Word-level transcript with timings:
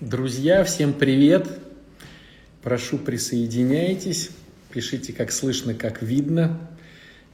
Друзья, 0.00 0.64
всем 0.64 0.92
привет! 0.92 1.48
Прошу, 2.64 2.98
присоединяйтесь, 2.98 4.30
пишите, 4.72 5.12
как 5.12 5.30
слышно, 5.30 5.72
как 5.72 6.02
видно, 6.02 6.68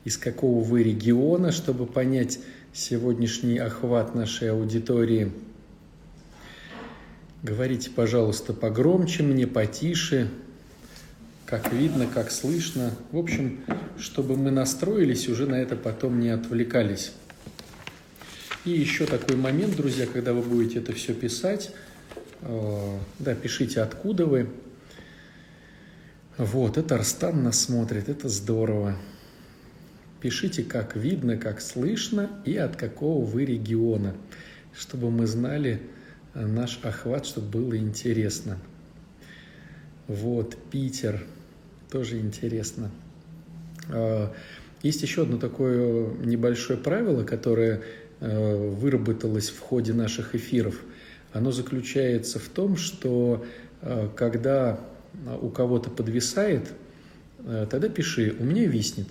из 0.04 0.18
какого 0.18 0.62
вы 0.62 0.82
региона, 0.82 1.52
чтобы 1.52 1.86
понять 1.86 2.38
сегодняшний 2.74 3.56
охват 3.56 4.14
нашей 4.14 4.50
аудитории. 4.50 5.32
Говорите, 7.42 7.88
пожалуйста, 7.88 8.52
погромче 8.52 9.22
мне, 9.22 9.46
потише, 9.46 10.28
как 11.46 11.72
видно, 11.72 12.06
как 12.06 12.30
слышно. 12.30 12.90
В 13.10 13.16
общем, 13.16 13.60
чтобы 13.98 14.36
мы 14.36 14.50
настроились, 14.50 15.30
уже 15.30 15.46
на 15.46 15.54
это 15.54 15.76
потом 15.76 16.20
не 16.20 16.28
отвлекались. 16.28 17.12
И 18.66 18.70
еще 18.72 19.06
такой 19.06 19.36
момент, 19.36 19.76
друзья, 19.76 20.04
когда 20.04 20.34
вы 20.34 20.42
будете 20.42 20.80
это 20.80 20.92
все 20.92 21.14
писать, 21.14 21.72
да, 22.42 23.34
пишите, 23.34 23.80
откуда 23.80 24.26
вы. 24.26 24.48
Вот, 26.38 26.78
это 26.78 26.94
Арстан 26.94 27.42
нас 27.42 27.60
смотрит, 27.60 28.08
это 28.08 28.28
здорово. 28.28 28.96
Пишите, 30.20 30.62
как 30.62 30.96
видно, 30.96 31.36
как 31.36 31.60
слышно 31.60 32.30
и 32.44 32.56
от 32.56 32.76
какого 32.76 33.24
вы 33.24 33.44
региона, 33.44 34.14
чтобы 34.74 35.10
мы 35.10 35.26
знали 35.26 35.82
э, 36.34 36.46
наш 36.46 36.80
охват, 36.82 37.26
чтобы 37.26 37.48
было 37.48 37.76
интересно. 37.76 38.58
Вот, 40.08 40.56
Питер, 40.70 41.22
тоже 41.90 42.18
интересно. 42.20 42.90
Э, 43.88 44.28
есть 44.82 45.02
еще 45.02 45.22
одно 45.22 45.38
такое 45.38 46.14
небольшое 46.24 46.78
правило, 46.78 47.24
которое 47.24 47.82
Э, 48.22 48.54
выработалось 48.54 49.48
в 49.48 49.58
ходе 49.60 49.94
наших 49.94 50.34
эфиров, 50.34 50.82
оно 51.32 51.52
заключается 51.52 52.38
в 52.38 52.48
том, 52.48 52.76
что 52.76 53.44
э, 53.82 54.08
когда 54.16 54.80
у 55.40 55.48
кого-то 55.48 55.90
подвисает, 55.90 56.72
э, 57.38 57.66
тогда 57.70 57.88
пиши 57.88 58.34
«у 58.38 58.44
меня 58.44 58.66
виснет». 58.66 59.08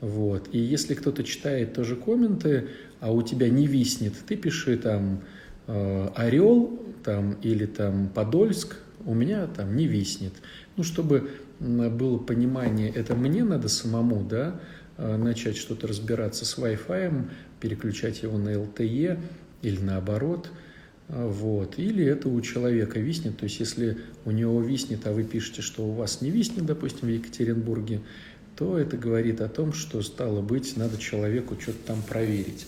Вот. 0.00 0.48
И 0.52 0.58
если 0.58 0.94
кто-то 0.94 1.24
читает 1.24 1.74
тоже 1.74 1.96
комменты, 1.96 2.68
а 3.00 3.12
у 3.12 3.22
тебя 3.22 3.48
не 3.48 3.66
виснет, 3.66 4.14
ты 4.26 4.36
пиши 4.36 4.78
там 4.78 5.20
«Орел» 5.66 6.80
там, 7.04 7.34
или 7.42 7.66
там 7.66 8.08
«Подольск», 8.08 8.76
у 9.04 9.14
меня 9.14 9.46
там 9.46 9.76
не 9.76 9.86
виснет. 9.86 10.32
Ну, 10.76 10.84
чтобы 10.84 11.30
было 11.58 12.16
понимание, 12.16 12.90
это 12.90 13.14
мне 13.14 13.44
надо 13.44 13.68
самому, 13.68 14.24
да, 14.24 14.58
начать 14.96 15.56
что-то 15.56 15.86
разбираться 15.86 16.44
с 16.44 16.56
Wi-Fi, 16.56 17.28
переключать 17.60 18.22
его 18.22 18.38
на 18.38 18.54
LTE 18.54 19.20
или 19.62 19.80
наоборот. 19.80 20.50
Вот. 21.10 21.78
Или 21.78 22.04
это 22.04 22.28
у 22.28 22.40
человека 22.40 23.00
виснет, 23.00 23.36
то 23.38 23.44
есть 23.44 23.58
если 23.58 23.98
у 24.24 24.30
него 24.30 24.60
виснет, 24.62 25.06
а 25.06 25.12
вы 25.12 25.24
пишете, 25.24 25.60
что 25.60 25.84
у 25.84 25.92
вас 25.92 26.20
не 26.20 26.30
виснет, 26.30 26.66
допустим, 26.66 27.08
в 27.08 27.10
Екатеринбурге, 27.10 28.00
то 28.56 28.78
это 28.78 28.96
говорит 28.96 29.40
о 29.40 29.48
том, 29.48 29.72
что 29.72 30.02
стало 30.02 30.40
быть, 30.40 30.76
надо 30.76 30.98
человеку 30.98 31.56
что-то 31.60 31.78
там 31.86 32.02
проверить. 32.02 32.66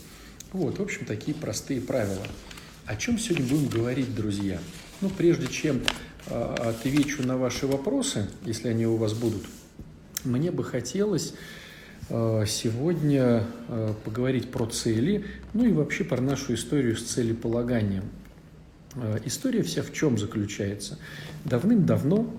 Вот, 0.52 0.78
в 0.78 0.82
общем, 0.82 1.04
такие 1.06 1.36
простые 1.36 1.80
правила. 1.80 2.26
О 2.86 2.96
чем 2.96 3.18
сегодня 3.18 3.46
будем 3.46 3.68
говорить, 3.68 4.14
друзья? 4.14 4.58
Ну, 5.00 5.08
прежде 5.08 5.46
чем 5.46 5.80
э, 6.26 6.54
отвечу 6.58 7.22
на 7.22 7.36
ваши 7.36 7.66
вопросы, 7.66 8.28
если 8.44 8.68
они 8.68 8.86
у 8.86 8.96
вас 8.96 9.14
будут, 9.14 9.42
мне 10.24 10.50
бы 10.50 10.64
хотелось 10.64 11.34
Э, 12.08 12.44
сегодня 12.46 13.44
э, 13.68 13.94
поговорить 14.04 14.50
про 14.50 14.66
цели, 14.66 15.24
ну 15.54 15.64
и 15.64 15.72
вообще 15.72 16.04
про 16.04 16.20
нашу 16.20 16.54
историю 16.54 16.96
с 16.96 17.04
целеполаганием. 17.04 18.04
Э, 18.96 19.18
история 19.24 19.62
вся 19.62 19.82
в 19.82 19.92
чем 19.92 20.18
заключается? 20.18 20.98
Давным-давно 21.44 22.34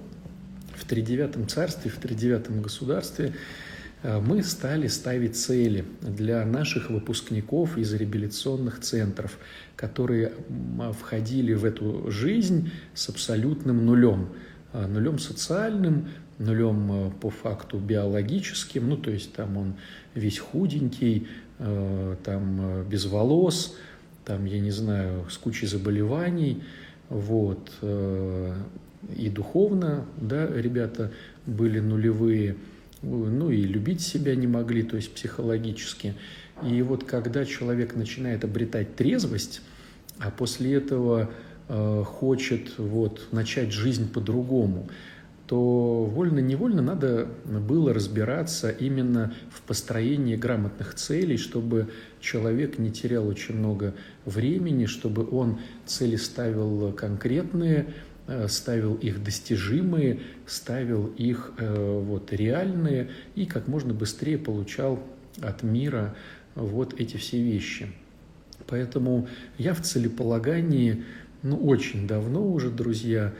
в 0.75 0.85
тридевятом 0.85 1.47
царстве, 1.47 1.91
в 1.91 1.97
тридевятом 1.97 2.61
государстве 2.61 3.33
мы 4.03 4.43
стали 4.43 4.87
ставить 4.87 5.37
цели 5.37 5.85
для 6.01 6.43
наших 6.45 6.89
выпускников 6.89 7.77
из 7.77 7.93
реабилитационных 7.93 8.81
центров, 8.81 9.37
которые 9.77 10.33
входили 10.99 11.53
в 11.53 11.63
эту 11.63 12.11
жизнь 12.11 12.69
с 12.93 13.07
абсолютным 13.07 13.85
нулем. 13.85 14.27
Нулем 14.73 15.19
социальным, 15.19 16.09
нулем 16.39 16.91
э, 16.91 17.11
по 17.19 17.29
факту 17.29 17.77
биологическим, 17.77 18.89
ну, 18.89 18.97
то 18.97 19.11
есть 19.11 19.33
там 19.33 19.57
он 19.57 19.75
весь 20.15 20.39
худенький, 20.39 21.27
э, 21.59 22.15
там 22.23 22.57
э, 22.59 22.85
без 22.89 23.05
волос, 23.05 23.75
там, 24.25 24.45
я 24.45 24.59
не 24.59 24.71
знаю, 24.71 25.29
с 25.29 25.37
кучей 25.37 25.67
заболеваний, 25.67 26.63
вот, 27.09 27.71
и 27.81 29.29
духовно, 29.29 30.05
да, 30.19 30.47
ребята 30.47 31.11
были 31.45 31.79
нулевые, 31.79 32.55
ну 33.01 33.49
и 33.49 33.61
любить 33.61 34.01
себя 34.01 34.35
не 34.35 34.47
могли, 34.47 34.83
то 34.83 34.95
есть 34.95 35.13
психологически. 35.13 36.15
И 36.63 36.81
вот 36.81 37.03
когда 37.03 37.45
человек 37.45 37.95
начинает 37.95 38.43
обретать 38.43 38.95
трезвость, 38.95 39.61
а 40.19 40.31
после 40.31 40.75
этого 40.75 41.29
э, 41.67 42.03
хочет 42.05 42.77
вот, 42.77 43.27
начать 43.31 43.71
жизнь 43.71 44.11
по-другому, 44.11 44.87
то 45.47 46.05
вольно-невольно 46.05 46.81
надо 46.81 47.27
было 47.45 47.93
разбираться 47.93 48.69
именно 48.69 49.33
в 49.51 49.61
построении 49.61 50.35
грамотных 50.35 50.95
целей, 50.95 51.37
чтобы 51.37 51.89
человек 52.21 52.79
не 52.79 52.91
терял 52.91 53.27
очень 53.27 53.57
много 53.57 53.93
времени, 54.25 54.85
чтобы 54.85 55.27
он 55.29 55.59
цели 55.85 56.15
ставил 56.15 56.93
конкретные, 56.93 57.87
э, 58.27 58.47
ставил 58.47 58.95
их 58.95 59.21
достижимые, 59.21 60.21
ставил 60.45 61.07
их 61.07 61.51
э, 61.57 61.99
вот, 61.99 62.31
реальные 62.31 63.09
и 63.35 63.45
как 63.45 63.67
можно 63.67 63.93
быстрее 63.93 64.37
получал 64.37 65.03
от 65.41 65.61
мира 65.61 66.15
вот 66.55 66.99
эти 66.99 67.17
все 67.17 67.41
вещи. 67.43 67.91
Поэтому 68.67 69.27
я 69.57 69.73
в 69.73 69.81
целеполагании, 69.81 71.03
ну, 71.41 71.57
очень 71.57 72.07
давно 72.07 72.49
уже, 72.49 72.69
друзья, 72.69 73.33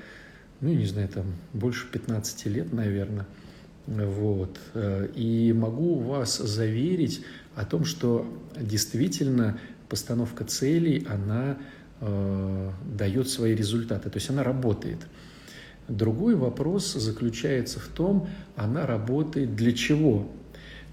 ну, 0.63 0.74
не 0.74 0.85
знаю, 0.85 1.09
там 1.09 1.25
больше 1.51 1.88
15 1.91 2.46
лет, 2.46 2.72
наверное. 2.72 3.25
Вот. 3.85 4.57
И 5.13 5.53
могу 5.53 5.96
вас 5.96 6.38
заверить 6.38 7.22
о 7.53 7.66
том, 7.66 7.84
что 7.84 8.25
действительно 8.57 9.59
постановка 9.90 10.46
целей, 10.46 11.06
она 11.09 11.57
э, 12.00 12.72
дает 12.97 13.29
свои 13.29 13.53
результаты, 13.53 14.09
то 14.09 14.18
есть 14.18 14.29
она 14.29 14.41
работает. 14.41 15.00
Другой 15.90 16.35
вопрос 16.35 16.94
заключается 16.94 17.81
в 17.81 17.88
том, 17.88 18.30
она 18.56 18.88
работает 18.88 19.56
для 19.56 19.74
чего. 19.74 20.31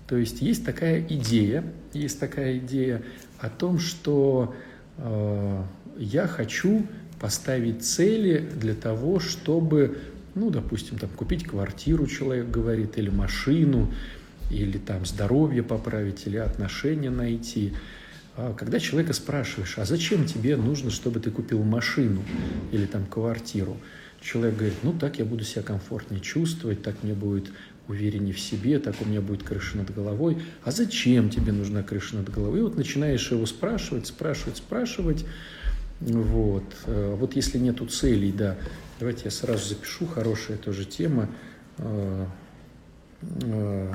То 0.09 0.17
есть 0.17 0.43
есть 0.43 0.67
такая 0.67 1.01
идея, 1.01 1.63
есть 1.93 2.19
такая 2.19 2.59
идея 2.59 3.03
о 3.39 3.49
том, 3.49 3.79
что 3.79 4.53
э, 4.97 5.63
я 5.97 6.27
хочу 6.27 6.87
поставить 7.21 7.85
цели 7.85 8.49
для 8.57 8.75
того, 8.75 9.21
чтобы, 9.21 9.99
ну, 10.35 10.51
допустим, 10.51 10.99
там, 10.99 11.11
купить 11.11 11.45
квартиру, 11.45 12.07
человек 12.07 12.51
говорит, 12.51 12.99
или 12.99 13.11
машину, 13.11 13.93
или 14.51 14.79
там 14.79 15.05
здоровье 15.05 15.63
поправить, 15.63 16.27
или 16.27 16.39
отношения 16.39 17.11
найти. 17.11 17.75
А 18.37 18.55
когда 18.55 18.81
человека 18.81 19.13
спрашиваешь, 19.13 19.77
а 19.77 19.85
зачем 19.85 20.25
тебе 20.25 20.57
нужно, 20.57 20.91
чтобы 20.91 21.21
ты 21.21 21.31
купил 21.31 21.63
машину 21.63 22.23
или 22.73 22.87
там 22.87 23.05
квартиру, 23.05 23.77
человек 24.21 24.57
говорит, 24.57 24.79
ну 24.83 24.93
так 24.93 25.19
я 25.19 25.25
буду 25.27 25.45
себя 25.45 25.63
комфортнее 25.63 26.21
чувствовать, 26.21 26.83
так 26.83 27.03
мне 27.03 27.13
будет 27.13 27.53
увереннее 27.87 28.33
в 28.33 28.41
себе, 28.41 28.79
так 28.79 28.95
у 29.01 29.05
меня 29.05 29.21
будет 29.21 29.43
крыша 29.43 29.77
над 29.77 29.93
головой. 29.95 30.39
А 30.65 30.71
зачем 30.71 31.29
тебе 31.29 31.53
нужна 31.53 31.83
крыша 31.83 32.17
над 32.17 32.31
головой? 32.31 32.61
И 32.61 32.63
вот 32.63 32.77
начинаешь 32.77 33.31
его 33.31 33.45
спрашивать, 33.47 34.07
спрашивать, 34.07 34.57
спрашивать, 34.57 35.27
вот. 36.01 36.65
Э, 36.87 37.15
вот 37.15 37.37
если 37.37 37.59
нету 37.59 37.87
целей, 37.87 38.33
да, 38.33 38.57
давайте 38.99 39.23
я 39.27 39.31
сразу 39.31 39.69
запишу, 39.69 40.07
хорошая 40.07 40.57
тоже 40.57 40.85
тема, 40.85 41.29
э, 41.79 42.27
э, 43.43 43.95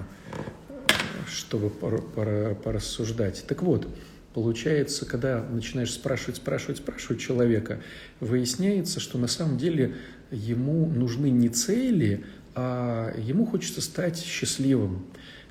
чтобы 1.27 1.71
порассуждать. 1.71 3.43
Так 3.47 3.63
вот, 3.63 3.87
получается, 4.33 5.05
когда 5.05 5.43
начинаешь 5.43 5.91
спрашивать, 5.91 6.37
спрашивать, 6.37 6.77
спрашивать 6.77 7.19
человека, 7.19 7.81
выясняется, 8.19 8.99
что 8.99 9.17
на 9.17 9.27
самом 9.27 9.57
деле 9.57 9.95
ему 10.29 10.85
нужны 10.87 11.31
не 11.31 11.49
цели, 11.49 12.23
а 12.53 13.13
ему 13.17 13.47
хочется 13.47 13.81
стать 13.81 14.19
счастливым. 14.19 15.07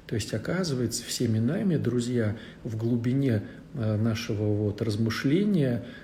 То 0.06 0.14
есть, 0.14 0.32
оказывается, 0.34 1.02
всеми 1.02 1.38
нами, 1.38 1.76
друзья, 1.76 2.36
в 2.62 2.76
глубине 2.76 3.42
нашего 3.72 4.44
вот 4.44 4.80
размышления– 4.82 5.84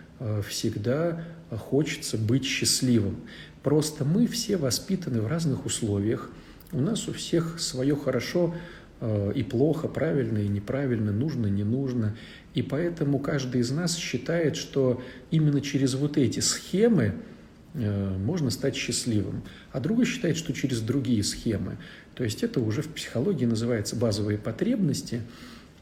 всегда 0.46 1.24
хочется 1.50 2.18
быть 2.18 2.44
счастливым. 2.44 3.16
Просто 3.62 4.04
мы 4.04 4.26
все 4.26 4.56
воспитаны 4.56 5.20
в 5.20 5.26
разных 5.26 5.66
условиях. 5.66 6.30
У 6.72 6.80
нас 6.80 7.08
у 7.08 7.12
всех 7.12 7.60
свое 7.60 7.94
хорошо 7.94 8.54
э, 9.00 9.32
и 9.34 9.42
плохо, 9.42 9.88
правильно 9.88 10.38
и 10.38 10.48
неправильно, 10.48 11.12
нужно, 11.12 11.46
не 11.46 11.64
нужно. 11.64 12.16
И 12.54 12.62
поэтому 12.62 13.18
каждый 13.18 13.60
из 13.60 13.70
нас 13.70 13.96
считает, 13.96 14.56
что 14.56 15.02
именно 15.30 15.60
через 15.60 15.94
вот 15.94 16.16
эти 16.16 16.40
схемы 16.40 17.14
э, 17.74 18.16
можно 18.18 18.50
стать 18.50 18.76
счастливым, 18.76 19.42
а 19.72 19.80
другой 19.80 20.06
считает, 20.06 20.36
что 20.36 20.52
через 20.52 20.80
другие 20.80 21.22
схемы. 21.22 21.76
То 22.14 22.24
есть 22.24 22.42
это 22.42 22.60
уже 22.60 22.82
в 22.82 22.88
психологии 22.88 23.46
называется 23.46 23.94
базовые 23.94 24.38
потребности, 24.38 25.22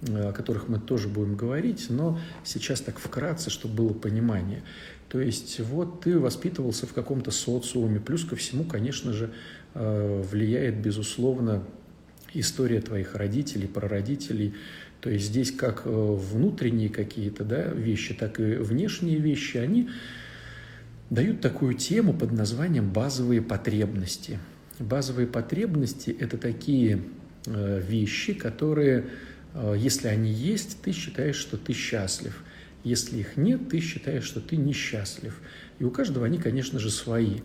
о 0.02 0.32
которых 0.32 0.68
мы 0.68 0.78
тоже 0.78 1.08
будем 1.08 1.36
говорить, 1.36 1.86
но 1.90 2.18
сейчас 2.44 2.80
так 2.80 2.98
вкратце, 2.98 3.50
чтобы 3.50 3.74
было 3.74 3.92
понимание. 3.92 4.62
То 5.08 5.20
есть 5.20 5.58
вот 5.60 6.02
ты 6.02 6.18
воспитывался 6.18 6.86
в 6.86 6.92
каком-то 6.92 7.30
социуме, 7.30 7.98
плюс 7.98 8.24
ко 8.24 8.36
всему, 8.36 8.64
конечно 8.64 9.12
же, 9.12 9.30
влияет, 9.74 10.76
безусловно, 10.80 11.62
история 12.34 12.80
твоих 12.80 13.14
родителей, 13.14 13.66
прародителей. 13.66 14.54
То 15.00 15.10
есть 15.10 15.26
здесь 15.26 15.52
как 15.52 15.82
э, 15.84 15.90
внутренние 15.90 16.88
какие-то 16.88 17.44
да, 17.44 17.62
вещи, 17.62 18.14
так 18.14 18.40
и 18.40 18.54
внешние 18.54 19.18
вещи, 19.18 19.56
они 19.58 19.88
дают 21.10 21.40
такую 21.40 21.74
тему 21.74 22.12
под 22.12 22.32
названием 22.32 22.90
«базовые 22.90 23.40
потребности». 23.40 24.38
Базовые 24.78 25.26
потребности– 25.26 26.16
это 26.20 26.36
такие 26.36 27.02
э, 27.46 27.80
вещи, 27.80 28.34
которые, 28.34 28.98
э, 28.98 29.04
если 29.76 30.08
они 30.08 30.30
есть, 30.30 30.80
ты 30.82 30.92
считаешь, 30.92 31.36
что 31.36 31.56
ты 31.56 31.72
счастлив. 31.72 32.42
Если 32.84 33.18
их 33.18 33.36
нет, 33.36 33.68
ты 33.68 33.80
считаешь, 33.80 34.24
что 34.24 34.40
ты 34.40 34.56
несчастлив. 34.56 35.40
И 35.78 35.84
у 35.84 35.90
каждого 35.90 36.26
они, 36.26 36.38
конечно 36.38 36.78
же, 36.78 36.90
свои. 36.90 37.40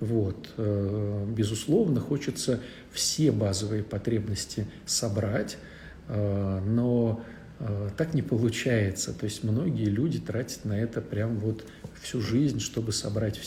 Вот. 0.00 0.52
Безусловно, 0.56 2.00
хочется 2.00 2.60
все 2.90 3.30
базовые 3.30 3.84
потребности 3.84 4.66
собрать, 4.84 5.58
э, 6.08 6.60
но 6.66 7.24
э, 7.60 7.90
так 7.96 8.12
не 8.12 8.22
получается. 8.22 9.12
То 9.12 9.24
есть 9.24 9.44
многие 9.44 9.86
люди 9.86 10.18
тратят 10.18 10.64
на 10.64 10.72
это 10.72 11.00
прям 11.00 11.38
вот 11.38 11.64
всю 12.00 12.20
жизнь, 12.20 12.58
чтобы 12.58 12.92
собрать 12.92 13.40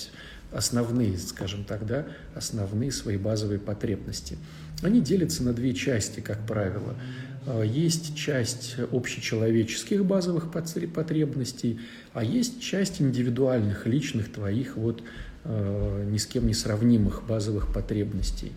основные, 0.54 1.18
скажем 1.18 1.66
так, 1.66 1.86
да, 1.86 2.08
основные 2.34 2.92
свои 2.92 3.18
базовые 3.18 3.60
потребности. 3.60 4.38
Они 4.82 5.02
делятся 5.02 5.44
на 5.44 5.54
две 5.54 5.74
части, 5.74 6.22
как 6.22 6.48
правило. 6.48 6.96
Э, 7.46 7.64
есть 7.66 8.16
часть 8.16 8.76
общечеловеческих 8.92 10.06
базовых 10.06 10.52
потребностей, 10.52 11.80
а 12.14 12.24
есть 12.24 12.62
часть 12.62 13.02
индивидуальных, 13.02 13.86
личных 13.86 14.32
твоих 14.32 14.78
вот 14.78 15.04
ни 15.48 16.18
с 16.18 16.26
кем 16.26 16.48
не 16.48 16.56
сравнимых 16.56 17.22
базовых 17.28 17.72
потребностей. 17.72 18.52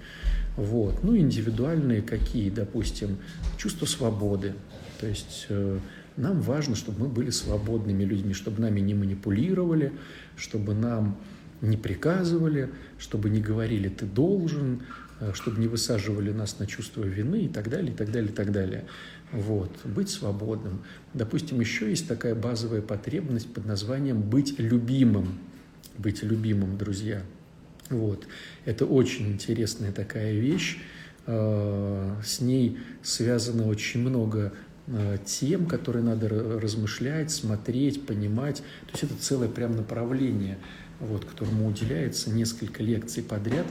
Вот. 0.56 1.04
Ну, 1.04 1.16
индивидуальные 1.16 2.00
какие, 2.02 2.48
допустим, 2.50 3.18
чувство 3.58 3.84
свободы. 3.86 4.54
То 5.00 5.06
есть 5.06 5.46
э, 5.48 5.78
нам 6.16 6.40
важно, 6.40 6.74
чтобы 6.74 7.02
мы 7.02 7.08
были 7.08 7.30
свободными 7.30 8.02
людьми, 8.02 8.34
чтобы 8.34 8.60
нами 8.60 8.80
не 8.80 8.94
манипулировали, 8.94 9.92
чтобы 10.36 10.74
нам 10.74 11.16
не 11.60 11.76
приказывали, 11.76 12.70
чтобы 12.98 13.30
не 13.30 13.40
говорили 13.40 13.88
«ты 13.88 14.04
должен», 14.04 14.82
чтобы 15.34 15.60
не 15.60 15.66
высаживали 15.66 16.32
нас 16.32 16.58
на 16.58 16.66
чувство 16.66 17.02
вины 17.02 17.44
и 17.44 17.48
так 17.48 17.68
далее, 17.68 17.92
и 17.92 17.96
так 17.96 18.10
далее, 18.10 18.30
и 18.30 18.34
так 18.34 18.52
далее. 18.52 18.84
Вот. 19.32 19.70
Быть 19.84 20.10
свободным. 20.10 20.82
Допустим, 21.14 21.60
еще 21.60 21.90
есть 21.90 22.08
такая 22.08 22.34
базовая 22.34 22.82
потребность 22.82 23.52
под 23.52 23.66
названием 23.66 24.20
«быть 24.20 24.58
любимым». 24.58 25.38
Быть 25.96 26.22
любимым, 26.22 26.78
друзья– 26.78 27.22
вот. 27.90 28.26
Это 28.64 28.84
очень 28.84 29.32
интересная 29.32 29.92
такая 29.92 30.32
вещь. 30.32 30.78
А, 31.26 32.20
с 32.24 32.40
ней 32.40 32.78
связано 33.02 33.66
очень 33.66 34.00
много 34.00 34.52
а, 34.88 35.18
тем, 35.18 35.66
которые 35.66 36.04
надо 36.04 36.28
размышлять, 36.28 37.30
смотреть, 37.30 38.06
понимать. 38.06 38.58
То 38.86 38.92
есть 38.92 39.04
это 39.04 39.14
целое 39.20 39.48
прям 39.48 39.76
направление, 39.76 40.58
вот, 41.00 41.24
которому 41.24 41.66
уделяется 41.66 42.30
несколько 42.30 42.82
лекций 42.82 43.22
подряд. 43.22 43.66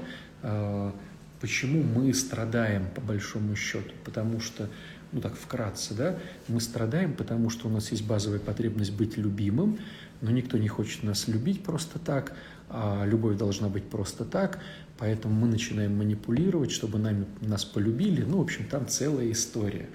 Почему 1.39 1.83
мы 1.83 2.13
страдаем, 2.13 2.87
по 2.95 3.01
большому 3.01 3.55
счету? 3.55 3.91
Потому 4.03 4.39
что, 4.39 4.69
ну 5.11 5.21
так 5.21 5.35
вкратце, 5.35 5.93
да, 5.93 6.19
мы 6.47 6.59
страдаем, 6.61 7.13
потому 7.13 7.49
что 7.49 7.67
у 7.67 7.71
нас 7.71 7.91
есть 7.91 8.05
базовая 8.05 8.39
потребность 8.39 8.93
быть 8.93 9.17
любимым, 9.17 9.77
но 10.21 10.31
никто 10.31 10.57
не 10.57 10.67
хочет 10.67 11.03
нас 11.03 11.27
любить 11.27 11.63
просто 11.63 11.99
так, 11.99 12.35
а 12.69 13.05
любовь 13.05 13.37
должна 13.37 13.69
быть 13.69 13.85
просто 13.85 14.25
так, 14.25 14.59
поэтому 14.97 15.33
мы 15.33 15.47
начинаем 15.47 15.95
манипулировать, 15.97 16.71
чтобы 16.71 16.97
нами, 16.97 17.25
нас 17.41 17.63
полюбили. 17.63 18.23
Ну, 18.23 18.39
в 18.39 18.41
общем, 18.41 18.65
там 18.65 18.87
целая 18.87 19.31
история. 19.31 19.87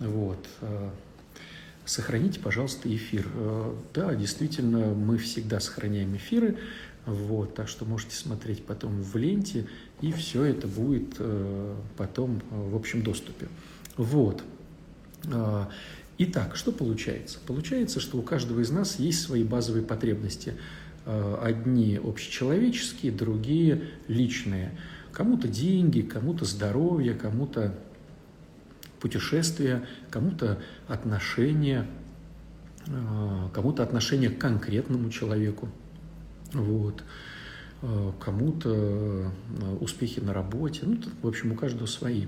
Вот. 0.00 0.48
Э, 0.62 0.90
сохраните, 1.84 2.40
пожалуйста, 2.40 2.94
эфир. 2.94 3.28
Э, 3.34 3.74
да, 3.94 4.14
действительно, 4.14 4.94
мы 4.94 5.18
всегда 5.18 5.60
сохраняем 5.60 6.16
эфиры, 6.16 6.56
вот, 7.06 7.54
так 7.54 7.68
что 7.68 7.84
можете 7.84 8.16
смотреть 8.16 8.64
потом 8.64 9.02
в 9.02 9.16
ленте, 9.16 9.66
и 10.00 10.12
все 10.12 10.44
это 10.44 10.66
будет 10.66 11.16
э, 11.18 11.74
потом 11.96 12.40
в 12.50 12.76
общем 12.76 13.02
доступе. 13.02 13.48
Вот. 13.96 14.42
Итак, 16.18 16.54
что 16.54 16.70
получается? 16.70 17.38
Получается, 17.46 17.98
что 17.98 18.18
у 18.18 18.22
каждого 18.22 18.60
из 18.60 18.70
нас 18.70 18.98
есть 19.00 19.22
свои 19.22 19.42
базовые 19.44 19.84
потребности– 19.84 20.54
Э, 21.10 21.38
одни 21.42 21.96
общечеловеческие, 21.96 23.12
другие 23.12 23.84
личные. 24.08 24.78
Кому-то 25.10 25.48
деньги, 25.48 26.02
кому-то 26.02 26.44
здоровье, 26.44 27.14
кому-то 27.14 27.74
путешествия, 29.00 29.86
кому-то 30.10 30.58
отношения, 30.86 31.86
э, 32.88 33.48
кому-то 33.54 33.82
отношение 33.82 34.28
к 34.28 34.38
конкретному 34.38 35.08
человеку, 35.08 35.70
вот. 36.52 37.02
Э, 37.82 38.12
кому-то 38.20 39.32
успехи 39.80 40.20
на 40.20 40.32
работе, 40.32 40.82
ну, 40.84 40.98
в 41.22 41.26
общем, 41.28 41.52
у 41.52 41.54
каждого 41.54 41.86
свои. 41.86 42.26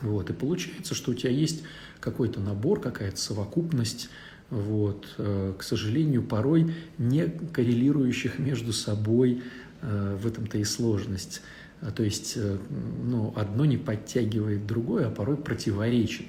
Вот. 0.00 0.30
И 0.30 0.32
получается, 0.32 0.94
что 0.94 1.12
у 1.12 1.14
тебя 1.14 1.30
есть 1.30 1.62
какой-то 2.00 2.40
набор, 2.40 2.80
какая-то 2.80 3.16
совокупность 3.16 4.10
вот, 4.50 5.14
э, 5.18 5.54
к 5.58 5.62
сожалению, 5.62 6.22
порой 6.22 6.74
не 6.98 7.28
коррелирующих 7.28 8.38
между 8.38 8.72
собой, 8.72 9.42
э, 9.82 10.16
в 10.20 10.26
этом-то 10.26 10.58
и 10.58 10.64
сложность. 10.64 11.42
А, 11.80 11.90
то 11.90 12.02
есть 12.02 12.34
э, 12.36 12.58
ну, 13.04 13.32
одно 13.36 13.64
не 13.64 13.76
подтягивает 13.76 14.66
другое, 14.66 15.08
а 15.08 15.10
порой 15.10 15.36
противоречит. 15.36 16.26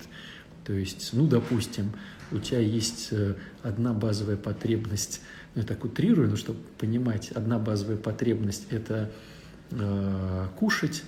То 0.63 0.73
есть, 0.73 1.11
ну, 1.13 1.27
допустим, 1.27 1.91
у 2.31 2.39
тебя 2.39 2.59
есть 2.59 3.13
одна 3.61 3.93
базовая 3.93 4.37
потребность, 4.37 5.21
я 5.55 5.63
так 5.63 5.83
утрирую, 5.85 6.29
но 6.29 6.35
чтобы 6.35 6.59
понимать, 6.77 7.31
одна 7.31 7.59
базовая 7.59 7.97
потребность– 7.97 8.67
это 8.69 9.11
э, 9.71 10.47
кушать 10.57 11.03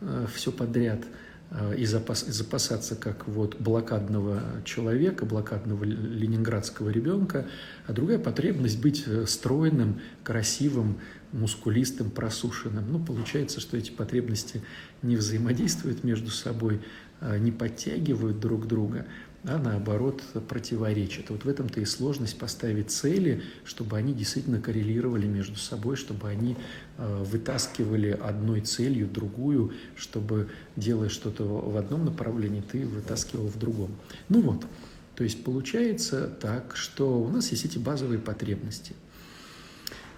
э, 0.00 0.26
все 0.32 0.52
подряд– 0.52 1.00
Э, 1.50 1.74
и 1.76 1.86
запас, 1.86 2.26
запасаться 2.26 2.94
как 2.94 3.26
вот 3.26 3.56
блокадного 3.58 4.42
человека, 4.64 5.24
блокадного 5.24 5.84
ленинградского 5.84 6.90
ребенка, 6.90 7.46
а 7.86 7.92
другая 7.92 8.18
потребность 8.18 8.80
быть 8.80 9.04
э, 9.06 9.24
стройным, 9.26 10.00
красивым, 10.22 10.98
мускулистым, 11.32 12.10
просушенным. 12.10 12.84
Ну, 12.90 12.98
получается, 12.98 13.60
что 13.60 13.76
эти 13.76 13.90
потребности 13.90 14.62
не 15.02 15.16
взаимодействуют 15.16 16.04
между 16.04 16.30
собой, 16.30 16.82
а 17.20 17.38
не 17.38 17.50
подтягивают 17.50 18.40
друг 18.40 18.66
друга, 18.66 19.06
а 19.44 19.56
наоборот 19.58 20.22
противоречат. 20.48 21.30
Вот 21.30 21.44
в 21.44 21.48
этом-то 21.48 21.80
и 21.80 21.84
сложность 21.84 22.38
поставить 22.38 22.90
цели, 22.90 23.42
чтобы 23.64 23.96
они 23.96 24.12
действительно 24.12 24.60
коррелировали 24.60 25.26
между 25.26 25.56
собой, 25.56 25.96
чтобы 25.96 26.28
они 26.28 26.56
э, 26.96 27.22
вытаскивали 27.24 28.10
одной 28.10 28.62
целью 28.62 29.06
другую, 29.06 29.72
чтобы, 29.96 30.48
делая 30.76 31.08
что-то 31.08 31.44
в 31.44 31.76
одном 31.76 32.04
направлении, 32.04 32.62
ты 32.62 32.84
вытаскивал 32.84 33.46
в 33.46 33.58
другом. 33.58 33.90
Ну 34.28 34.40
вот, 34.40 34.66
то 35.14 35.24
есть 35.24 35.44
получается 35.44 36.26
так, 36.40 36.76
что 36.76 37.20
у 37.20 37.28
нас 37.28 37.50
есть 37.52 37.64
эти 37.64 37.78
базовые 37.78 38.18
потребности. 38.18 38.94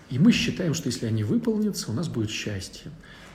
И 0.09 0.19
мы 0.19 0.33
считаем, 0.33 0.75
что 0.75 0.89
если 0.89 1.07
они 1.07 1.25
выполнятся, 1.25 1.91
у 1.91 1.95
нас 1.95 2.09
будет 2.09 2.31
счастье. 2.31 2.91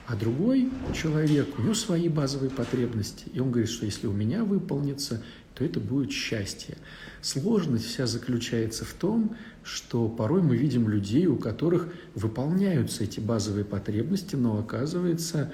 А 0.06 0.14
другой 0.14 0.70
человек, 0.94 1.58
у 1.58 1.62
него 1.62 1.74
свои 1.74 2.08
базовые 2.08 2.50
потребности. 2.50 3.24
И 3.32 3.40
он 3.40 3.50
говорит, 3.50 3.70
что 3.70 3.86
если 3.86 4.06
у 4.06 4.12
меня 4.12 4.44
выполнится, 4.44 5.22
то 5.56 5.64
это 5.64 5.80
будет 5.80 6.12
счастье. 6.12 6.76
Сложность 7.22 7.86
вся 7.86 8.06
заключается 8.06 8.84
в 8.84 8.92
том, 8.92 9.36
что 9.64 10.08
порой 10.08 10.42
мы 10.42 10.56
видим 10.56 10.88
людей, 10.88 11.26
у 11.26 11.36
которых 11.36 11.88
выполняются 12.14 13.04
эти 13.04 13.20
базовые 13.20 13.64
потребности, 13.64 14.36
но 14.36 14.58
оказывается, 14.58 15.52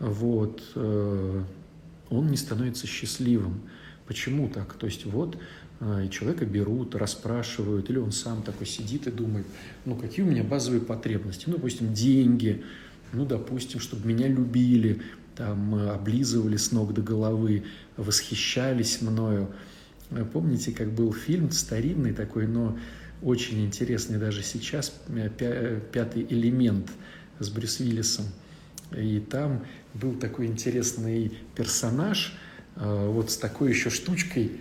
вот, 0.00 0.60
э, 0.74 1.42
он 2.10 2.26
не 2.26 2.36
становится 2.36 2.86
счастливым. 2.88 3.62
Почему 4.06 4.48
так? 4.48 4.74
То 4.74 4.86
есть 4.86 5.06
вот 5.06 5.38
э, 5.80 6.08
человека 6.10 6.44
берут, 6.46 6.96
расспрашивают, 6.96 7.88
или 7.90 7.98
он 7.98 8.10
сам 8.10 8.42
такой 8.42 8.66
сидит 8.66 9.06
и 9.06 9.12
думает, 9.12 9.46
ну 9.84 9.94
какие 9.94 10.24
у 10.24 10.28
меня 10.28 10.42
базовые 10.42 10.82
потребности? 10.82 11.44
Ну, 11.46 11.54
допустим, 11.54 11.94
деньги, 11.94 12.64
ну, 13.12 13.24
допустим, 13.24 13.78
чтобы 13.78 14.08
меня 14.08 14.26
любили, 14.26 15.00
там 15.36 15.74
облизывали 15.74 16.56
с 16.56 16.72
ног 16.72 16.94
до 16.94 17.02
головы, 17.02 17.64
восхищались 17.96 19.02
мною. 19.02 19.54
Помните, 20.32 20.72
как 20.72 20.92
был 20.92 21.12
фильм 21.12 21.50
старинный 21.50 22.12
такой, 22.12 22.46
но 22.46 22.78
очень 23.22 23.64
интересный 23.64 24.18
даже 24.18 24.42
сейчас, 24.42 24.94
пятый 25.38 26.26
элемент 26.28 26.90
с 27.38 27.48
Брюс 27.48 27.80
Виллисом. 27.80 28.26
И 28.96 29.18
там 29.18 29.64
был 29.94 30.14
такой 30.14 30.46
интересный 30.46 31.32
персонаж, 31.54 32.36
вот 32.76 33.30
с 33.30 33.36
такой 33.36 33.70
еще 33.70 33.90
штучкой, 33.90 34.52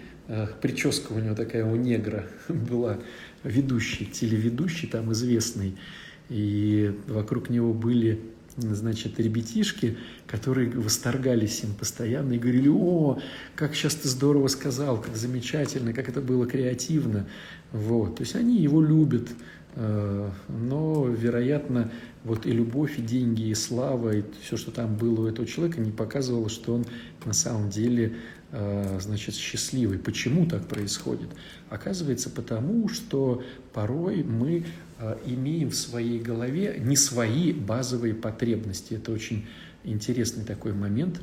прическа 0.62 1.12
у 1.12 1.20
него 1.20 1.36
такая 1.36 1.66
у 1.66 1.76
негра 1.76 2.26
была, 2.48 3.00
ведущий, 3.44 4.06
телеведущий 4.06 4.88
там 4.88 5.12
известный, 5.12 5.78
и 6.30 6.98
вокруг 7.08 7.50
него 7.50 7.74
были 7.74 8.22
значит, 8.58 9.20
ребятишки, 9.20 9.98
которые 10.28 10.70
восторгались 10.70 11.64
им 11.64 11.74
постоянно 11.74 12.34
и 12.34 12.40
говорили, 12.40 12.70
о, 12.70 13.20
как 13.56 13.76
сейчас 13.76 13.96
ты 13.96 14.08
здорово 14.08 14.48
сказал, 14.48 15.02
как 15.02 15.16
замечательно, 15.16 15.94
как 15.94 16.10
это 16.10 16.22
было 16.22 16.46
креативно. 16.46 17.28
Вот. 17.72 18.18
То 18.18 18.24
есть 18.24 18.36
они 18.36 18.62
его 18.62 18.82
любят, 18.82 19.30
э, 19.76 20.32
но, 20.50 21.08
вероятно, 21.08 21.92
вот 22.24 22.46
и 22.46 22.52
любовь, 22.52 23.00
и 23.00 23.02
деньги, 23.02 23.44
и 23.44 23.56
слава, 23.56 24.16
и 24.18 24.24
все, 24.42 24.56
что 24.56 24.72
там 24.72 24.96
было 24.96 25.22
у 25.22 25.28
этого 25.28 25.48
человека, 25.48 25.82
не 25.82 25.92
показывало, 25.92 26.50
что 26.50 26.76
он 26.76 26.86
на 27.26 27.34
самом 27.34 27.70
деле 27.70 28.16
значит, 29.00 29.34
счастливый. 29.34 29.98
Почему 29.98 30.46
так 30.46 30.68
происходит? 30.68 31.30
Оказывается, 31.70 32.30
потому 32.30 32.88
что 32.88 33.42
порой 33.74 34.24
мы 34.24 34.64
Э, 35.04 35.18
имеем 35.26 35.70
в 35.70 35.76
своей 35.76 36.20
голове 36.20 36.78
не 36.80 36.96
свои 36.96 37.52
базовые 37.52 38.14
потребности. 38.14 38.94
Это 38.94 39.12
очень 39.12 39.46
интересный 39.84 40.46
такой 40.46 40.72
момент. 40.72 41.20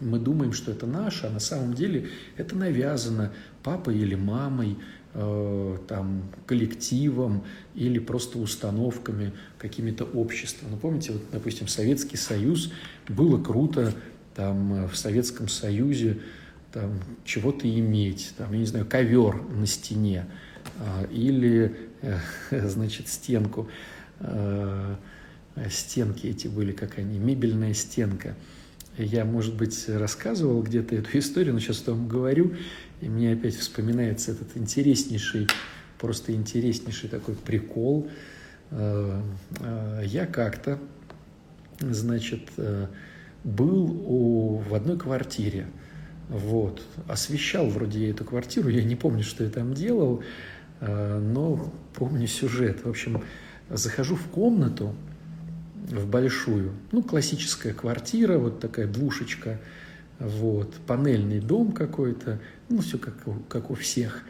Мы 0.00 0.18
думаем, 0.18 0.54
что 0.54 0.72
это 0.72 0.86
наше, 0.86 1.26
а 1.26 1.30
на 1.30 1.38
самом 1.38 1.74
деле 1.74 2.08
это 2.38 2.56
навязано 2.56 3.32
папой 3.62 3.98
или 3.98 4.14
мамой, 4.14 4.78
э, 5.12 5.78
там, 5.86 6.22
коллективом 6.46 7.44
или 7.74 7.98
просто 7.98 8.38
установками, 8.38 9.32
какими-то 9.58 10.04
обществом. 10.04 10.70
Ну, 10.70 10.76
помните, 10.78 11.12
вот, 11.12 11.22
допустим, 11.30 11.68
Советский 11.68 12.16
Союз, 12.16 12.72
было 13.06 13.42
круто 13.42 13.92
там, 14.34 14.84
э, 14.84 14.88
в 14.88 14.96
Советском 14.96 15.48
Союзе 15.48 16.20
там, 16.74 16.98
чего-то 17.24 17.72
иметь, 17.72 18.34
там, 18.36 18.52
я 18.52 18.58
не 18.58 18.66
знаю, 18.66 18.84
ковер 18.84 19.40
на 19.48 19.64
стене, 19.64 20.26
а, 20.80 21.04
или, 21.04 21.76
э, 22.02 22.18
значит, 22.68 23.06
стенку, 23.06 23.68
э, 24.18 24.96
стенки 25.70 26.26
эти 26.26 26.48
были, 26.48 26.72
как 26.72 26.98
они, 26.98 27.18
мебельная 27.18 27.74
стенка. 27.74 28.34
Я, 28.98 29.24
может 29.24 29.54
быть, 29.54 29.88
рассказывал 29.88 30.62
где-то 30.62 30.96
эту 30.96 31.16
историю, 31.18 31.54
но 31.54 31.60
сейчас 31.60 31.86
вам 31.86 32.08
говорю, 32.08 32.56
и 33.00 33.08
мне 33.08 33.32
опять 33.32 33.54
вспоминается 33.54 34.32
этот 34.32 34.56
интереснейший, 34.56 35.46
просто 36.00 36.34
интереснейший 36.34 37.08
такой 37.08 37.36
прикол. 37.36 38.10
Э, 38.72 39.22
я 40.04 40.26
как-то, 40.26 40.80
значит, 41.78 42.50
был 43.44 43.84
у, 44.06 44.56
в 44.68 44.74
одной 44.74 44.98
квартире, 44.98 45.68
вот, 46.34 46.82
освещал 47.08 47.68
вроде 47.68 48.06
я 48.06 48.10
эту 48.10 48.24
квартиру, 48.24 48.68
я 48.68 48.82
не 48.82 48.96
помню, 48.96 49.22
что 49.22 49.44
я 49.44 49.50
там 49.50 49.72
делал, 49.72 50.22
Э, 50.80 51.18
но 51.18 51.72
помню 51.94 52.26
сюжет. 52.26 52.84
В 52.84 52.90
общем, 52.90 53.22
захожу 53.70 54.16
в 54.16 54.26
комнату, 54.28 54.94
в 55.88 56.06
большую, 56.06 56.72
ну, 56.92 57.02
классическая 57.02 57.72
квартира, 57.72 58.38
вот 58.38 58.60
такая 58.60 58.86
двушечка, 58.86 59.60
вот, 60.18 60.74
панельный 60.86 61.40
дом 61.40 61.72
какой-то, 61.72 62.40
ну, 62.68 62.80
все 62.80 62.98
как, 62.98 63.14
как 63.48 63.70
у 63.70 63.74
всех. 63.74 64.22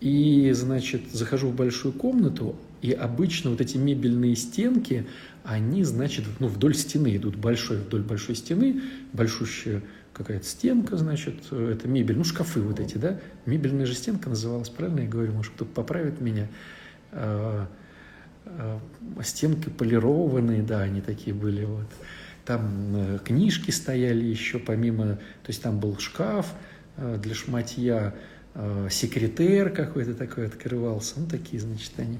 И, 0.00 0.50
значит, 0.52 1.02
захожу 1.12 1.48
в 1.48 1.54
большую 1.54 1.92
комнату, 1.92 2.56
и 2.80 2.90
обычно 2.90 3.50
вот 3.50 3.60
эти 3.60 3.76
мебельные 3.76 4.34
стенки, 4.34 5.06
они, 5.44 5.84
значит, 5.84 6.24
ну, 6.40 6.48
вдоль 6.48 6.74
стены 6.74 7.16
идут, 7.16 7.36
большой, 7.36 7.78
вдоль 7.78 8.02
большой 8.02 8.34
стены, 8.34 8.80
большущая 9.12 9.82
какая-то 10.12 10.44
стенка, 10.44 10.96
значит, 10.96 11.52
это 11.52 11.88
мебель, 11.88 12.18
ну, 12.18 12.24
шкафы 12.24 12.60
вот 12.60 12.80
эти, 12.80 12.98
да, 12.98 13.18
мебельная 13.46 13.86
же 13.86 13.94
стенка 13.94 14.28
называлась, 14.28 14.68
правильно 14.68 15.00
я 15.00 15.08
говорю, 15.08 15.32
может, 15.32 15.54
кто-то 15.54 15.72
поправит 15.72 16.20
меня, 16.20 16.48
а, 17.12 17.66
а, 18.44 18.80
стенки 19.22 19.68
полированные, 19.70 20.62
да, 20.62 20.80
они 20.82 21.00
такие 21.00 21.34
были, 21.34 21.64
вот, 21.64 21.86
там 22.44 22.96
э, 22.96 23.18
книжки 23.24 23.70
стояли 23.70 24.24
еще 24.24 24.58
помимо, 24.58 25.14
то 25.14 25.48
есть 25.48 25.62
там 25.62 25.78
был 25.78 25.96
шкаф 25.98 26.52
э, 26.96 27.18
для 27.22 27.34
шматья, 27.36 28.14
э, 28.54 28.88
секретер 28.90 29.70
какой-то 29.70 30.14
такой 30.14 30.46
открывался, 30.46 31.20
ну, 31.20 31.26
такие, 31.26 31.60
значит, 31.60 31.92
они, 31.98 32.18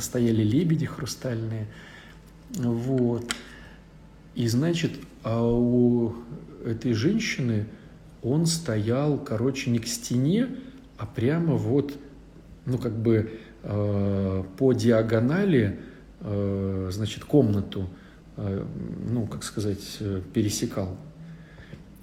стояли 0.00 0.42
лебеди 0.42 0.86
хрустальные, 0.86 1.66
вот, 2.50 3.30
и, 4.34 4.48
значит, 4.48 4.92
а 5.22 5.44
у 5.44 6.14
этой 6.64 6.92
женщины 6.92 7.66
он 8.22 8.46
стоял, 8.46 9.18
короче, 9.18 9.70
не 9.70 9.78
к 9.78 9.86
стене, 9.86 10.48
а 10.96 11.06
прямо 11.06 11.54
вот, 11.54 11.94
ну, 12.66 12.78
как 12.78 12.96
бы 12.96 13.32
э, 13.62 14.44
по 14.56 14.72
диагонали, 14.72 15.80
э, 16.20 16.88
значит, 16.92 17.24
комнату, 17.24 17.88
э, 18.36 18.64
ну, 19.10 19.26
как 19.26 19.42
сказать, 19.42 19.96
э, 20.00 20.22
пересекал. 20.32 20.96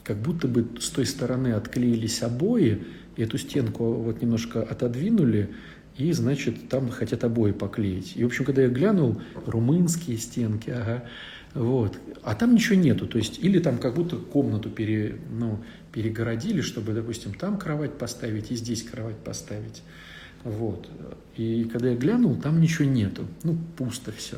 Как 0.04 0.18
будто 0.18 0.48
бы 0.48 0.68
с 0.80 0.90
той 0.90 1.06
стороны 1.06 1.54
отклеились 1.54 2.22
обои, 2.22 2.84
и 3.16 3.24
эту 3.24 3.38
стенку 3.38 3.94
вот 3.94 4.22
немножко 4.22 4.62
отодвинули, 4.62 5.50
и, 5.98 6.12
значит, 6.14 6.70
там 6.70 6.90
хотят 6.90 7.24
обои 7.24 7.52
поклеить. 7.52 8.14
И, 8.16 8.24
в 8.24 8.28
общем, 8.28 8.46
когда 8.46 8.62
я 8.62 8.70
глянул, 8.70 9.22
румынские 9.46 10.18
стенки, 10.18 10.70
ага, 10.70 11.04
вот. 11.54 11.98
А 12.24 12.36
там 12.36 12.54
ничего 12.56 12.76
нету. 12.76 13.08
То 13.08 13.18
есть, 13.18 13.40
или 13.40 13.60
там 13.60 13.78
как 13.78 13.96
будто 13.96 14.18
комнату 14.18 14.70
пере, 14.70 15.18
ну, 15.32 15.60
перегородили, 15.92 16.62
чтобы, 16.62 16.94
допустим, 16.94 17.34
там 17.34 17.58
кровать 17.58 17.98
поставить 17.98 18.52
и 18.52 18.56
здесь 18.56 18.84
кровать 18.84 19.18
поставить. 19.18 19.82
Вот. 20.44 20.90
И 21.36 21.70
когда 21.72 21.90
я 21.90 21.96
глянул, 21.96 22.36
там 22.36 22.62
ничего 22.62 22.86
нету. 22.86 23.26
Ну, 23.44 23.58
пусто 23.78 24.12
все. 24.12 24.38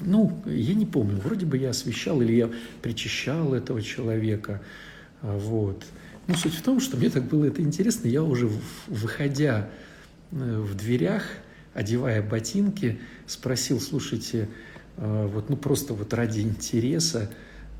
Ну, 0.00 0.42
я 0.46 0.74
не 0.74 0.86
помню, 0.86 1.20
вроде 1.20 1.46
бы 1.46 1.56
я 1.56 1.70
освещал 1.70 2.20
или 2.20 2.32
я 2.32 2.50
причащал 2.82 3.54
этого 3.54 3.80
человека. 3.80 4.60
Вот. 5.22 5.84
Ну, 6.26 6.34
суть 6.34 6.54
в 6.54 6.62
том, 6.62 6.80
что 6.80 6.96
мне 6.96 7.10
так 7.10 7.24
было 7.24 7.44
это 7.44 7.62
интересно, 7.62 8.08
я 8.08 8.22
уже, 8.22 8.50
выходя 8.88 9.68
э, 10.32 10.58
в 10.58 10.74
дверях, 10.74 11.24
одевая 11.74 12.22
ботинки, 12.22 12.98
спросил, 13.26 13.80
слушайте, 13.80 14.48
вот, 14.96 15.50
ну, 15.50 15.56
просто 15.56 15.94
вот 15.94 16.12
ради 16.14 16.40
интереса, 16.40 17.30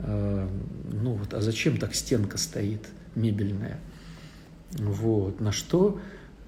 а, 0.00 0.48
ну, 0.92 1.12
вот, 1.12 1.34
а 1.34 1.40
зачем 1.40 1.76
так 1.76 1.94
стенка 1.94 2.38
стоит 2.38 2.86
мебельная? 3.14 3.78
Вот, 4.72 5.40
на 5.40 5.52
что 5.52 6.00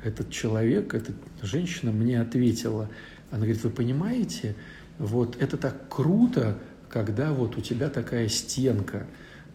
этот 0.02 0.30
человек, 0.30 0.94
эта 0.94 1.12
женщина 1.42 1.92
мне 1.92 2.20
ответила, 2.20 2.88
она 3.30 3.40
говорит, 3.40 3.62
вы 3.62 3.70
понимаете, 3.70 4.56
вот 4.98 5.36
это 5.40 5.56
так 5.56 5.88
круто, 5.88 6.58
когда 6.88 7.32
вот 7.32 7.56
у 7.56 7.60
тебя 7.60 7.88
такая 7.88 8.28
стенка, 8.28 9.06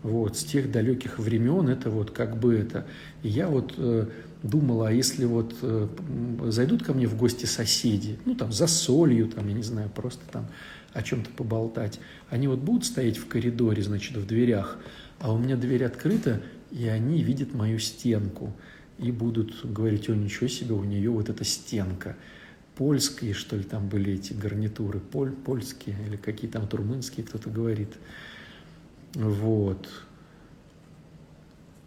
вот, 0.04 0.38
с 0.38 0.44
тех 0.44 0.72
далеких 0.72 1.20
времен 1.20 1.70
это 1.70 1.90
вот 1.90 2.12
как 2.12 2.40
бы 2.40 2.56
это. 2.56 2.86
И 3.24 3.30
я 3.30 3.48
вот 3.48 3.76
э, 3.78 4.08
думала, 4.44 4.90
а 4.90 4.92
если 4.92 5.26
вот 5.26 5.56
э, 5.62 5.88
зайдут 6.48 6.84
ко 6.84 6.94
мне 6.94 7.08
в 7.08 7.16
гости 7.16 7.46
соседи, 7.46 8.18
ну, 8.26 8.36
там, 8.36 8.52
за 8.52 8.68
солью, 8.68 9.28
там, 9.28 9.48
я 9.48 9.54
не 9.54 9.64
знаю, 9.64 9.90
просто 9.90 10.22
там 10.32 10.48
о 10.94 11.04
чем-то 11.04 11.30
поболтать, 11.32 12.00
они 12.30 12.48
вот 12.48 12.60
будут 12.60 12.86
стоять 12.86 13.18
в 13.18 13.28
коридоре, 13.28 13.82
значит, 13.84 14.18
в 14.18 14.26
дверях, 14.26 14.78
а 15.20 15.32
у 15.34 15.38
меня 15.38 15.56
дверь 15.56 15.86
открыта, 15.86 16.42
и 16.72 16.88
они 16.88 17.22
видят 17.22 17.54
мою 17.54 17.80
стенку 17.80 18.54
и 18.98 19.12
будут 19.12 19.66
говорить, 19.66 20.10
о, 20.10 20.16
ничего 20.16 20.48
себе, 20.48 20.74
у 20.74 20.84
нее 20.84 21.10
вот 21.10 21.30
эта 21.30 21.44
стенка. 21.44 22.16
Польские, 22.76 23.34
что 23.34 23.56
ли, 23.56 23.64
там 23.64 23.88
были 23.90 24.14
эти 24.14 24.34
гарнитуры, 24.34 25.00
поль, 25.00 25.32
польские 25.32 25.96
или 26.08 26.16
какие 26.16 26.50
там 26.50 26.68
турмынские, 26.68 27.26
кто-то 27.26 27.50
говорит. 27.50 27.90
Вот. 29.16 29.90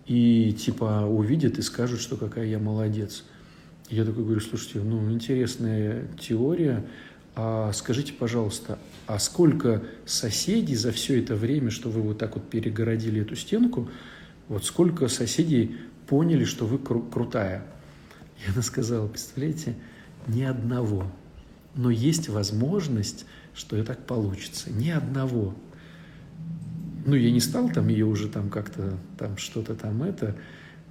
И 0.07 0.52
типа 0.52 1.07
увидят 1.07 1.59
и 1.59 1.62
скажут, 1.62 2.00
что 2.00 2.16
какая 2.16 2.47
я 2.47 2.59
молодец. 2.59 3.25
Я 3.88 4.04
такой 4.04 4.25
говорю, 4.25 4.40
слушайте, 4.40 4.81
ну, 4.81 5.11
интересная 5.11 6.09
теория, 6.19 6.85
а 7.37 7.73
скажите, 7.73 8.12
пожалуйста, 8.12 8.78
а 9.07 9.19
сколько 9.19 9.83
соседей 10.07 10.75
за 10.75 10.93
все 10.93 11.21
это 11.21 11.35
время, 11.35 11.71
что 11.71 11.90
вы 11.90 12.00
вот 12.00 12.19
так 12.19 12.35
вот 12.35 12.49
перегородили 12.49 13.23
эту 13.23 13.37
стенку, 13.37 13.88
вот 14.49 14.64
сколько 14.64 15.09
соседей 15.09 15.76
поняли, 16.07 16.45
что 16.45 16.66
вы 16.66 16.78
кру- 16.78 17.11
крутая? 17.11 17.66
И 18.38 18.50
она 18.50 18.62
сказала, 18.62 19.09
представляете, 19.09 19.75
ни 20.26 20.43
одного. 20.43 21.11
Но 21.75 21.90
есть 21.90 22.28
возможность, 22.28 23.26
что 23.54 23.76
и 23.76 23.83
так 23.83 24.07
получится. 24.07 24.71
Ни 24.71 24.90
одного. 24.90 25.54
Ну, 27.06 27.14
я 27.14 27.30
не 27.30 27.40
стал 27.40 27.70
там 27.70 27.88
ее 27.88 28.06
уже 28.06 28.28
там 28.28 28.49
как-то, 28.49 28.99
там 29.18 29.37
что-то 29.37 29.75
там 29.75 30.02
это, 30.02 30.37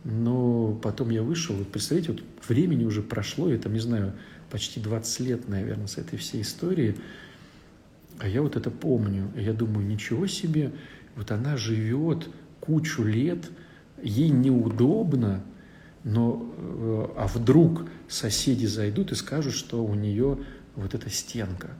Но 0.03 0.73
потом 0.81 1.09
я 1.09 1.23
вышел, 1.23 1.55
вот 1.55 1.71
представляете, 1.71 2.11
вот 2.11 2.23
времени 2.47 2.83
уже 2.83 3.01
прошло, 3.01 3.49
я 3.49 3.57
там, 3.57 3.73
не 3.73 3.79
знаю, 3.79 4.13
почти 4.51 4.79
20 4.79 5.19
лет, 5.21 5.49
наверное, 5.49 5.87
с 5.87 5.97
этой 5.97 6.19
всей 6.19 6.41
истории, 6.41 6.95
а 8.19 8.27
я 8.27 8.41
вот 8.41 8.55
это 8.55 8.69
помню. 8.69 9.31
Я 9.35 9.53
думаю, 9.53 9.87
ничего 9.87 10.27
себе, 10.27 10.71
вот 11.15 11.31
она 11.31 11.57
живет 11.57 12.29
кучу 12.59 13.03
лет, 13.03 13.49
ей 14.03 14.29
неудобно, 14.29 15.43
но 16.03 16.53
э, 16.57 17.07
а 17.17 17.27
вдруг 17.27 17.87
соседи 18.07 18.65
зайдут 18.65 19.11
и 19.11 19.15
скажут, 19.15 19.53
что 19.53 19.83
у 19.83 19.95
нее 19.95 20.37
вот 20.75 20.93
эта 20.93 21.09
стенка. 21.09 21.71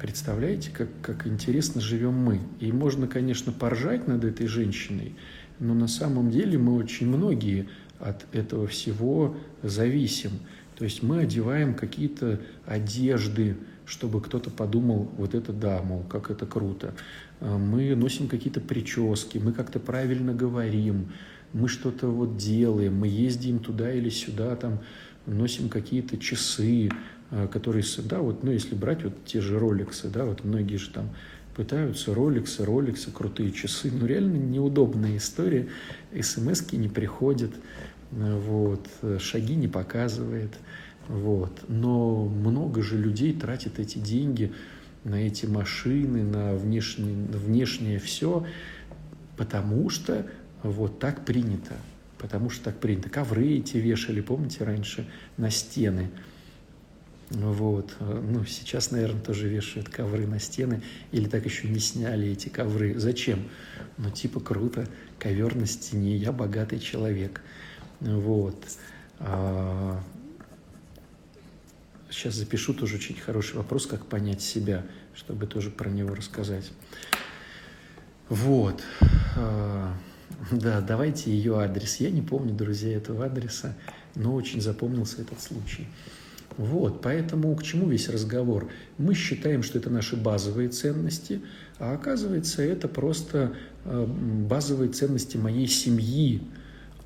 Представляете, 0.00 0.70
как, 0.70 0.88
как 1.02 1.26
интересно 1.26 1.82
живем 1.82 2.14
мы. 2.14 2.40
И 2.58 2.72
можно, 2.72 3.06
конечно, 3.06 3.52
поржать 3.52 4.08
над 4.08 4.24
этой 4.24 4.46
женщиной, 4.46 5.14
но 5.58 5.74
на 5.74 5.88
самом 5.88 6.30
деле 6.30 6.56
мы 6.56 6.74
очень 6.74 7.06
многие 7.06 7.68
от 7.98 8.24
этого 8.32 8.66
всего 8.66 9.36
зависим. 9.62 10.30
То 10.78 10.84
есть 10.84 11.02
мы 11.02 11.18
одеваем 11.20 11.74
какие-то 11.74 12.40
одежды, 12.64 13.58
чтобы 13.84 14.22
кто-то 14.22 14.48
подумал, 14.48 15.10
вот 15.18 15.34
это 15.34 15.52
да, 15.52 15.82
мол, 15.82 16.02
как 16.04 16.30
это 16.30 16.46
круто. 16.46 16.94
А 17.40 17.58
мы 17.58 17.94
носим 17.94 18.26
какие-то 18.26 18.62
прически, 18.62 19.36
мы 19.36 19.52
как-то 19.52 19.80
правильно 19.80 20.32
говорим, 20.32 21.12
мы 21.52 21.68
что-то 21.68 22.06
вот 22.06 22.38
делаем, 22.38 22.96
мы 22.96 23.06
ездим 23.06 23.58
туда 23.58 23.92
или 23.92 24.08
сюда, 24.08 24.56
там, 24.56 24.80
носим 25.26 25.68
какие-то 25.68 26.16
часы, 26.16 26.88
которые, 27.52 27.84
да, 28.04 28.20
вот, 28.20 28.42
ну, 28.42 28.50
если 28.50 28.74
брать 28.74 29.04
вот 29.04 29.24
те 29.24 29.40
же 29.40 29.58
роликсы, 29.58 30.08
да, 30.08 30.24
вот 30.24 30.44
многие 30.44 30.76
же 30.76 30.90
там 30.90 31.10
пытаются 31.54 32.14
роликсы, 32.14 32.64
роликсы, 32.64 33.10
крутые 33.10 33.52
часы, 33.52 33.90
ну, 33.92 34.06
реально 34.06 34.36
неудобная 34.36 35.16
история, 35.16 35.68
смс 36.20 36.72
не 36.72 36.88
приходят, 36.88 37.52
вот, 38.10 38.88
шаги 39.18 39.54
не 39.54 39.68
показывает, 39.68 40.50
вот. 41.08 41.64
Но 41.68 42.24
много 42.24 42.82
же 42.82 42.96
людей 42.96 43.32
тратит 43.32 43.78
эти 43.78 43.98
деньги 43.98 44.52
на 45.04 45.16
эти 45.16 45.46
машины, 45.46 46.22
на 46.22 46.54
внешнее, 46.54 47.14
внешнее 47.26 47.98
все, 47.98 48.46
потому 49.36 49.88
что 49.90 50.26
вот 50.62 50.98
так 50.98 51.24
принято. 51.24 51.74
Потому 52.18 52.50
что 52.50 52.64
так 52.64 52.78
принято. 52.78 53.08
Ковры 53.08 53.46
эти 53.48 53.78
вешали, 53.78 54.20
помните, 54.20 54.64
раньше 54.64 55.08
на 55.38 55.50
стены. 55.50 56.10
Вот. 57.30 57.94
Ну, 58.00 58.44
сейчас, 58.44 58.90
наверное, 58.90 59.20
тоже 59.20 59.48
вешают 59.48 59.88
ковры 59.88 60.26
на 60.26 60.40
стены. 60.40 60.82
Или 61.12 61.28
так 61.28 61.44
еще 61.44 61.68
не 61.68 61.78
сняли 61.78 62.28
эти 62.28 62.48
ковры. 62.48 62.98
Зачем? 62.98 63.48
Ну, 63.98 64.10
типа, 64.10 64.40
круто. 64.40 64.88
Ковер 65.18 65.54
на 65.54 65.66
стене. 65.66 66.16
Я 66.16 66.32
богатый 66.32 66.80
человек. 66.80 67.40
Вот. 68.00 68.56
А, 69.20 70.02
сейчас 72.10 72.34
запишу 72.34 72.74
тоже 72.74 72.96
очень 72.96 73.14
хороший 73.14 73.56
вопрос, 73.56 73.86
как 73.86 74.06
понять 74.06 74.42
себя, 74.42 74.84
чтобы 75.14 75.46
тоже 75.46 75.70
про 75.70 75.88
него 75.88 76.14
рассказать. 76.14 76.72
Вот. 78.28 78.82
А, 79.36 79.94
да, 80.50 80.80
давайте 80.80 81.30
ее 81.30 81.60
адрес. 81.60 81.96
Я 81.96 82.10
не 82.10 82.22
помню, 82.22 82.54
друзья, 82.54 82.96
этого 82.96 83.26
адреса, 83.26 83.76
но 84.16 84.34
очень 84.34 84.60
запомнился 84.60 85.22
этот 85.22 85.40
случай. 85.40 85.86
Вот, 86.56 87.00
поэтому 87.00 87.54
к 87.54 87.62
чему 87.62 87.88
весь 87.88 88.08
разговор? 88.08 88.70
Мы 88.98 89.14
считаем, 89.14 89.62
что 89.62 89.78
это 89.78 89.88
наши 89.88 90.16
базовые 90.16 90.68
ценности, 90.68 91.40
а 91.78 91.94
оказывается, 91.94 92.62
это 92.62 92.88
просто 92.88 93.54
а, 93.84 94.06
базовые 94.06 94.90
ценности 94.90 95.36
моей 95.36 95.66
семьи, 95.66 96.42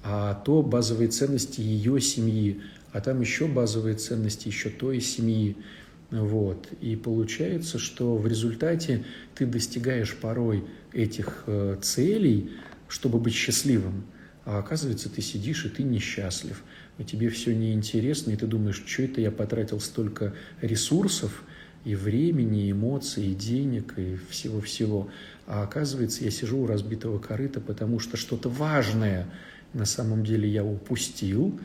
а 0.03 0.35
то 0.35 0.63
базовые 0.63 1.09
ценности 1.09 1.61
ее 1.61 2.01
семьи, 2.01 2.63
а 2.93 3.01
там 3.01 3.21
еще 3.21 3.47
базовые 3.47 3.97
ценности 3.97 4.49
еще 4.49 4.71
той 4.71 5.01
семьи. 5.01 5.57
Вот. 6.11 6.69
И 6.81 6.97
получается, 6.97 7.79
что 7.79 8.17
в 8.17 8.27
результате 8.27 9.05
ты 9.35 9.47
достигаешь 9.47 10.15
порой 10.15 10.65
этих 10.92 11.45
э, 11.47 11.79
целей, 11.83 12.51
чтобы 12.88 13.18
быть 13.18 13.35
счастливым, 13.35 14.05
а 14.45 14.59
оказывается, 14.59 15.09
ты 15.09 15.23
сидишь 15.23 15.64
и 15.64 15.71
ты 15.71 15.83
несчастлив, 15.83 16.62
тебе 17.02 17.28
все 17.28 17.54
неинтересно, 17.54 18.30
и 18.30 18.37
ты 18.37 18.46
думаешь, 18.46 18.83
что 18.87 19.02
это 19.02 19.20
я 19.20 19.30
потратил 19.33 19.80
столько 19.80 20.35
ресурсов, 20.61 21.42
и 21.85 21.94
времени, 21.94 22.68
и 22.68 22.70
эмоций, 22.70 23.26
и 23.26 23.35
денег, 23.35 23.94
и 23.98 24.16
всего-всего. 24.30 25.11
А 25.46 25.62
оказывается, 25.62 26.24
я 26.24 26.30
сижу 26.30 26.61
у 26.61 26.66
разбитого 26.66 27.18
корыта, 27.18 27.61
потому 27.61 27.98
что 27.98 28.16
что-то 28.16 28.48
важное– 28.48 29.26
на 29.74 29.85
самом 29.85 30.24
деле 30.24 30.48
я 30.48 30.64
упустил, 30.64 31.59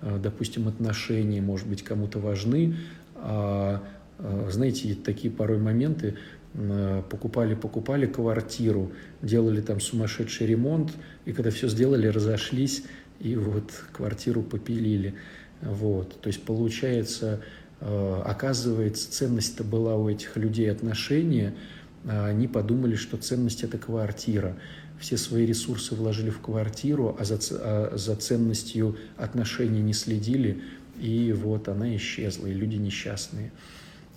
а, 0.00 0.18
допустим, 0.18 0.68
отношения, 0.68 1.40
может 1.40 1.66
быть, 1.66 1.82
кому-то 1.82 2.18
важны, 2.18 2.76
а, 3.16 3.82
а, 4.18 4.48
знаете, 4.50 4.94
такие 4.94 5.32
порой 5.32 5.58
моменты, 5.58 6.14
покупали, 7.10 7.56
покупали 7.56 8.06
квартиру, 8.06 8.92
делали 9.22 9.60
там 9.60 9.80
сумасшедший 9.80 10.46
ремонт, 10.46 10.92
и 11.24 11.32
когда 11.32 11.50
все 11.50 11.68
сделали, 11.68 12.06
разошлись, 12.06 12.84
и 13.20 13.36
вот 13.36 13.70
квартиру 13.92 14.42
попилили. 14.42 15.14
Вот. 15.60 16.20
То 16.20 16.28
есть 16.28 16.42
получается, 16.42 17.40
оказывается, 17.80 19.10
ценность-то 19.10 19.64
была 19.64 19.96
у 19.96 20.08
этих 20.08 20.36
людей 20.36 20.70
отношения, 20.70 21.54
а 22.04 22.26
они 22.26 22.48
подумали, 22.48 22.96
что 22.96 23.16
ценность– 23.16 23.62
это 23.64 23.78
квартира 23.78 24.56
все 24.98 25.16
свои 25.16 25.44
ресурсы 25.46 25.94
вложили 25.94 26.30
в 26.30 26.40
квартиру, 26.40 27.16
а 27.18 27.24
за, 27.24 27.38
а 27.50 27.92
за 27.96 28.16
ценностью 28.16 28.96
отношений 29.16 29.82
не 29.82 29.92
следили, 29.92 30.62
и 30.98 31.32
вот 31.32 31.68
она 31.68 31.94
исчезла, 31.96 32.46
и 32.46 32.54
люди 32.54 32.76
несчастные. 32.76 33.52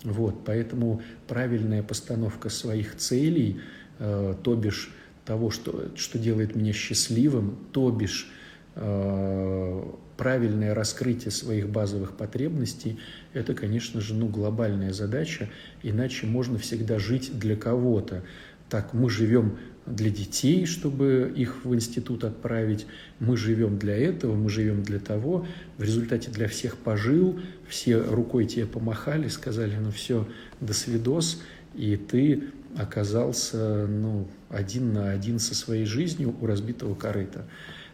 Вот, 0.04 0.44
поэтому 0.44 1.02
правильная 1.26 1.82
постановка 1.82 2.50
своих 2.50 2.96
целей, 2.96 3.60
э, 3.98 4.34
то 4.42 4.54
бишь 4.54 4.90
того, 5.24 5.50
что, 5.50 5.90
что 5.96 6.18
делает 6.18 6.54
меня 6.54 6.72
счастливым, 6.72 7.58
то 7.72 7.90
бишь 7.90 8.30
э, 8.30 8.37
правильное 10.16 10.74
раскрытие 10.74 11.30
своих 11.30 11.68
базовых 11.68 12.16
потребностей, 12.16 12.98
это, 13.32 13.54
конечно 13.54 14.00
же, 14.00 14.14
ну, 14.14 14.28
глобальная 14.28 14.92
задача, 14.92 15.48
иначе 15.82 16.26
можно 16.26 16.58
всегда 16.58 16.98
жить 16.98 17.38
для 17.38 17.56
кого-то. 17.56 18.22
Так, 18.68 18.92
мы 18.92 19.08
живем 19.08 19.58
для 19.86 20.10
детей, 20.10 20.66
чтобы 20.66 21.32
их 21.34 21.64
в 21.64 21.74
институт 21.74 22.24
отправить. 22.24 22.86
Мы 23.18 23.36
живем 23.36 23.78
для 23.78 23.96
этого, 23.96 24.34
мы 24.34 24.50
живем 24.50 24.82
для 24.82 24.98
того. 24.98 25.46
В 25.78 25.82
результате 25.82 26.30
для 26.30 26.48
всех 26.48 26.76
пожил, 26.76 27.40
все 27.66 27.98
рукой 27.98 28.46
тебе 28.46 28.66
помахали, 28.66 29.28
сказали, 29.28 29.76
ну 29.80 29.90
все, 29.90 30.28
до 30.60 30.74
свидос, 30.74 31.42
и 31.74 31.96
ты 31.96 32.44
оказался 32.76 33.86
ну, 33.86 34.28
один 34.50 34.92
на 34.92 35.10
один 35.10 35.38
со 35.38 35.54
своей 35.54 35.86
жизнью 35.86 36.34
у 36.40 36.46
разбитого 36.46 36.94
корыта. 36.94 37.46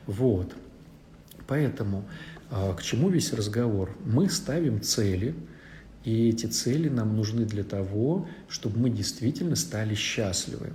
Вот. 0.06 0.52
Поэтому 1.46 2.04
а, 2.50 2.74
к 2.74 2.82
чему 2.82 3.08
весь 3.08 3.32
разговор? 3.32 3.96
Мы 4.04 4.28
ставим 4.28 4.80
цели, 4.80 5.34
и 6.04 6.28
эти 6.28 6.46
цели 6.46 6.88
нам 6.88 7.16
нужны 7.16 7.44
для 7.44 7.64
того, 7.64 8.28
чтобы 8.48 8.78
мы 8.78 8.90
действительно 8.90 9.56
стали 9.56 9.94
счастливы. 9.94 10.72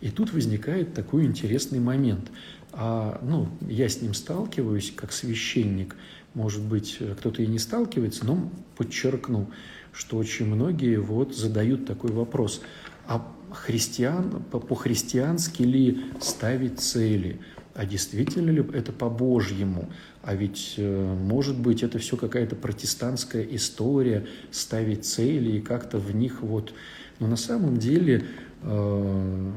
И 0.00 0.10
тут 0.10 0.32
возникает 0.32 0.94
такой 0.94 1.24
интересный 1.24 1.80
момент. 1.80 2.30
А, 2.72 3.20
ну, 3.22 3.48
я 3.68 3.88
с 3.88 4.02
ним 4.02 4.14
сталкиваюсь 4.14 4.92
как 4.94 5.12
священник. 5.12 5.96
Может 6.34 6.62
быть, 6.62 6.98
кто-то 7.18 7.42
и 7.42 7.46
не 7.46 7.58
сталкивается, 7.58 8.26
но 8.26 8.50
подчеркну, 8.76 9.50
что 9.92 10.18
очень 10.18 10.46
многие 10.46 11.00
вот 11.00 11.34
задают 11.34 11.86
такой 11.86 12.12
вопрос. 12.12 12.60
А 13.06 13.26
христиан, 13.50 14.42
по-христиански 14.50 15.62
ли 15.62 16.04
ставить 16.20 16.80
цели? 16.80 17.40
А 17.76 17.84
действительно 17.84 18.50
ли 18.50 18.64
это 18.72 18.90
по-божьему? 18.90 19.90
А 20.22 20.34
ведь, 20.34 20.74
э, 20.78 21.14
может 21.14 21.58
быть, 21.58 21.82
это 21.82 21.98
все 21.98 22.16
какая-то 22.16 22.56
протестантская 22.56 23.42
история, 23.42 24.26
ставить 24.50 25.04
цели 25.04 25.58
и 25.58 25.60
как-то 25.60 25.98
в 25.98 26.14
них 26.14 26.42
вот... 26.42 26.72
Но 27.18 27.26
на 27.26 27.36
самом 27.36 27.78
деле 27.78 28.26
Э, 28.62 29.52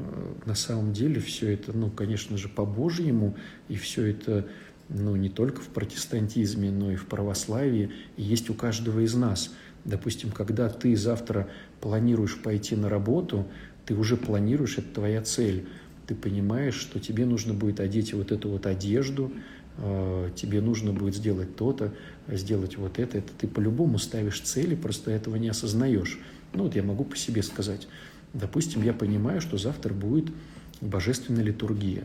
на 0.46 0.54
самом 0.54 0.92
деле 0.92 1.20
все 1.20 1.54
это, 1.54 1.76
ну, 1.76 1.90
конечно 1.90 2.36
же, 2.36 2.48
по-божьему, 2.48 3.36
и 3.68 3.76
все 3.76 4.06
это, 4.06 4.46
ну, 4.88 5.16
не 5.16 5.28
только 5.28 5.60
в 5.60 5.68
протестантизме, 5.68 6.70
но 6.70 6.92
и 6.92 6.96
в 6.96 7.06
православии, 7.06 7.90
и 8.16 8.22
есть 8.22 8.50
у 8.50 8.54
каждого 8.54 9.00
из 9.00 9.14
нас. 9.14 9.52
Допустим, 9.84 10.30
когда 10.30 10.68
ты 10.68 10.94
завтра 10.94 11.48
планируешь 11.80 12.40
пойти 12.40 12.76
на 12.76 12.88
работу, 12.88 13.46
ты 13.86 13.94
уже 13.94 14.16
планируешь, 14.16 14.78
это 14.78 14.94
твоя 14.94 15.22
цель. 15.22 15.66
Ты 16.10 16.16
понимаешь, 16.16 16.74
что 16.74 16.98
тебе 16.98 17.24
нужно 17.24 17.54
будет 17.54 17.78
одеть 17.78 18.14
вот 18.14 18.32
эту 18.32 18.48
вот 18.48 18.66
одежду, 18.66 19.30
э, 19.78 20.30
тебе 20.34 20.60
нужно 20.60 20.92
будет 20.92 21.14
сделать 21.14 21.54
то-то, 21.54 21.94
сделать 22.26 22.76
вот 22.76 22.98
это. 22.98 23.18
Это 23.18 23.32
ты 23.38 23.46
по-любому 23.46 23.96
ставишь 23.98 24.40
цели, 24.40 24.74
просто 24.74 25.12
этого 25.12 25.36
не 25.36 25.48
осознаешь. 25.50 26.18
Ну 26.52 26.64
вот 26.64 26.74
я 26.74 26.82
могу 26.82 27.04
по 27.04 27.16
себе 27.16 27.44
сказать. 27.44 27.86
Допустим, 28.32 28.82
я 28.82 28.92
понимаю, 28.92 29.40
что 29.40 29.56
завтра 29.56 29.94
будет 29.94 30.32
божественная 30.80 31.44
литургия. 31.44 32.02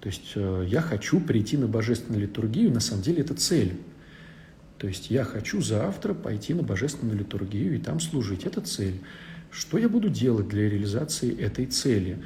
То 0.00 0.08
есть 0.08 0.32
э, 0.34 0.66
я 0.68 0.80
хочу 0.80 1.20
прийти 1.20 1.56
на 1.56 1.68
божественную 1.68 2.22
литургию, 2.22 2.72
на 2.72 2.80
самом 2.80 3.04
деле 3.04 3.20
это 3.20 3.34
цель. 3.34 3.74
То 4.78 4.88
есть 4.88 5.12
я 5.12 5.22
хочу 5.22 5.62
завтра 5.62 6.12
пойти 6.12 6.54
на 6.54 6.64
божественную 6.64 7.16
литургию 7.16 7.76
и 7.76 7.78
там 7.78 8.00
служить. 8.00 8.46
Это 8.46 8.62
цель. 8.62 8.98
Что 9.52 9.78
я 9.78 9.88
буду 9.88 10.08
делать 10.08 10.48
для 10.48 10.68
реализации 10.68 11.32
этой 11.38 11.66
цели? 11.66 12.18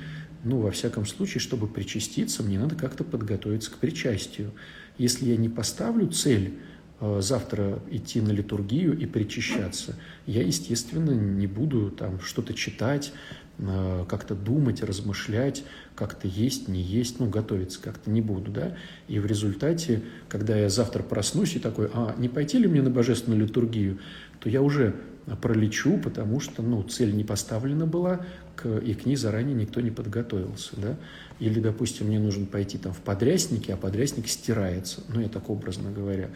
Ну, 0.44 0.61
во 0.61 0.70
всяком 0.70 1.05
случае, 1.05 1.40
чтобы 1.40 1.66
причаститься, 1.66 2.42
мне 2.42 2.59
надо 2.59 2.77
как-то 2.77 3.05
подготовиться 3.05 3.70
к 3.70 3.79
причастию. 3.79 4.53
Если 4.96 5.27
я 5.27 5.37
не 5.37 5.48
поставлю 5.48 6.09
цель 6.09 6.59
э, 7.01 7.20
завтра 7.20 7.81
идти 7.90 8.20
на 8.20 8.31
литургию 8.31 8.96
и 8.96 9.07
причащаться, 9.07 9.96
я, 10.27 10.42
естественно, 10.42 11.11
не 11.11 11.46
буду 11.46 11.90
там 11.90 12.20
что-то 12.20 12.55
читать, 12.55 13.12
э, 13.59 14.05
как-то 14.09 14.37
думать, 14.37 14.83
размышлять, 14.83 15.64
как-то 15.96 16.29
есть, 16.29 16.68
не 16.68 16.83
есть, 16.83 17.18
ну, 17.18 17.29
готовиться 17.29 17.81
как-то 17.83 18.09
не 18.09 18.20
буду, 18.20 18.53
да. 18.53 18.77
И 19.09 19.18
в 19.18 19.27
результате, 19.27 20.03
когда 20.29 20.57
я 20.57 20.68
завтра 20.68 21.03
проснусь 21.03 21.57
и 21.57 21.59
такой, 21.59 21.90
а, 21.92 22.14
не 22.16 22.29
пойти 22.29 22.59
ли 22.59 22.68
мне 22.68 22.83
на 22.83 22.90
божественную 22.90 23.42
литургию, 23.42 23.98
то 24.38 24.48
я 24.48 24.62
уже 24.62 24.94
пролечу, 25.36 25.98
потому 25.98 26.40
что, 26.40 26.62
ну, 26.62 26.82
цель 26.82 27.14
не 27.14 27.24
поставлена 27.24 27.86
была, 27.86 28.20
к, 28.56 28.78
и 28.78 28.94
к 28.94 29.06
ней 29.06 29.16
заранее 29.16 29.54
никто 29.54 29.80
не 29.80 29.90
подготовился, 29.90 30.72
да. 30.76 30.96
Или, 31.40 31.60
допустим, 31.60 32.08
мне 32.08 32.18
нужно 32.18 32.46
пойти 32.46 32.78
там 32.78 32.92
в 32.92 32.98
подрясники, 32.98 33.70
а 33.70 33.76
подрясник 33.76 34.28
стирается, 34.28 35.02
ну, 35.12 35.20
я 35.20 35.28
так 35.28 35.50
образно 35.50 35.90
говоря. 35.90 36.30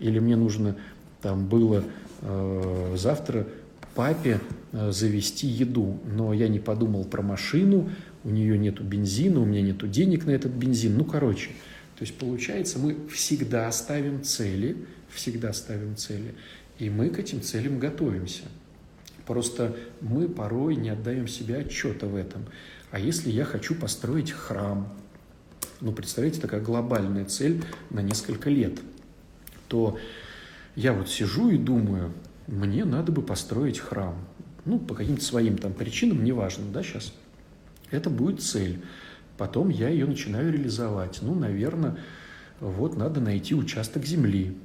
Или 0.00 0.18
мне 0.18 0.36
нужно 0.36 0.76
там 1.22 1.48
было 1.48 1.84
э, 2.22 2.94
завтра 2.96 3.46
папе 3.98 4.40
э, 4.70 4.92
завести 4.92 5.48
еду, 5.48 5.98
но 6.04 6.32
я 6.32 6.46
не 6.46 6.60
подумал 6.60 7.04
про 7.04 7.20
машину, 7.20 7.90
у 8.22 8.30
нее 8.30 8.56
нету 8.56 8.84
бензина, 8.84 9.40
у 9.40 9.44
меня 9.44 9.60
нету 9.60 9.88
денег 9.88 10.24
на 10.24 10.30
этот 10.30 10.52
бензин. 10.52 10.96
Ну, 10.96 11.04
короче, 11.04 11.48
то 11.98 12.02
есть 12.02 12.16
получается, 12.16 12.78
мы 12.78 12.96
всегда 13.12 13.70
ставим 13.72 14.22
цели, 14.22 14.76
всегда 15.10 15.52
ставим 15.52 15.96
цели, 15.96 16.34
и 16.78 16.90
мы 16.90 17.10
к 17.10 17.18
этим 17.18 17.42
целям 17.42 17.78
готовимся. 17.78 18.44
Просто 19.26 19.76
мы 20.00 20.28
порой 20.28 20.76
не 20.76 20.90
отдаем 20.90 21.28
себе 21.28 21.58
отчета 21.58 22.06
в 22.06 22.16
этом. 22.16 22.46
А 22.90 22.98
если 22.98 23.30
я 23.30 23.44
хочу 23.44 23.74
построить 23.74 24.30
храм, 24.30 24.92
ну, 25.80 25.92
представляете, 25.92 26.40
такая 26.40 26.60
глобальная 26.60 27.24
цель 27.24 27.62
на 27.90 28.00
несколько 28.00 28.48
лет, 28.50 28.80
то 29.68 29.98
я 30.76 30.92
вот 30.92 31.08
сижу 31.08 31.50
и 31.50 31.58
думаю, 31.58 32.12
мне 32.46 32.84
надо 32.84 33.12
бы 33.12 33.22
построить 33.22 33.78
храм. 33.78 34.16
Ну, 34.64 34.78
по 34.78 34.94
каким-то 34.94 35.22
своим 35.22 35.58
там 35.58 35.72
причинам, 35.72 36.24
неважно, 36.24 36.64
да, 36.72 36.82
сейчас– 36.82 37.12
это 37.90 38.10
будет 38.10 38.42
цель. 38.42 38.82
Потом 39.36 39.68
я 39.68 39.88
ее 39.88 40.06
начинаю 40.06 40.52
реализовать. 40.52 41.20
Ну, 41.22 41.34
наверное, 41.34 41.98
вот 42.60 42.96
надо 42.96 43.20
найти 43.20 43.54
участок 43.54 44.04
земли. 44.04 44.56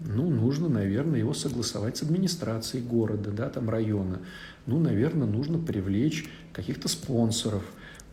Ну, 0.00 0.30
нужно, 0.30 0.68
наверное, 0.68 1.18
его 1.18 1.34
согласовать 1.34 1.96
с 1.96 2.02
администрацией 2.02 2.84
города, 2.84 3.30
да, 3.30 3.48
там 3.48 3.68
района. 3.68 4.20
Ну, 4.66 4.78
наверное, 4.78 5.26
нужно 5.26 5.58
привлечь 5.58 6.28
каких-то 6.52 6.88
спонсоров. 6.88 7.64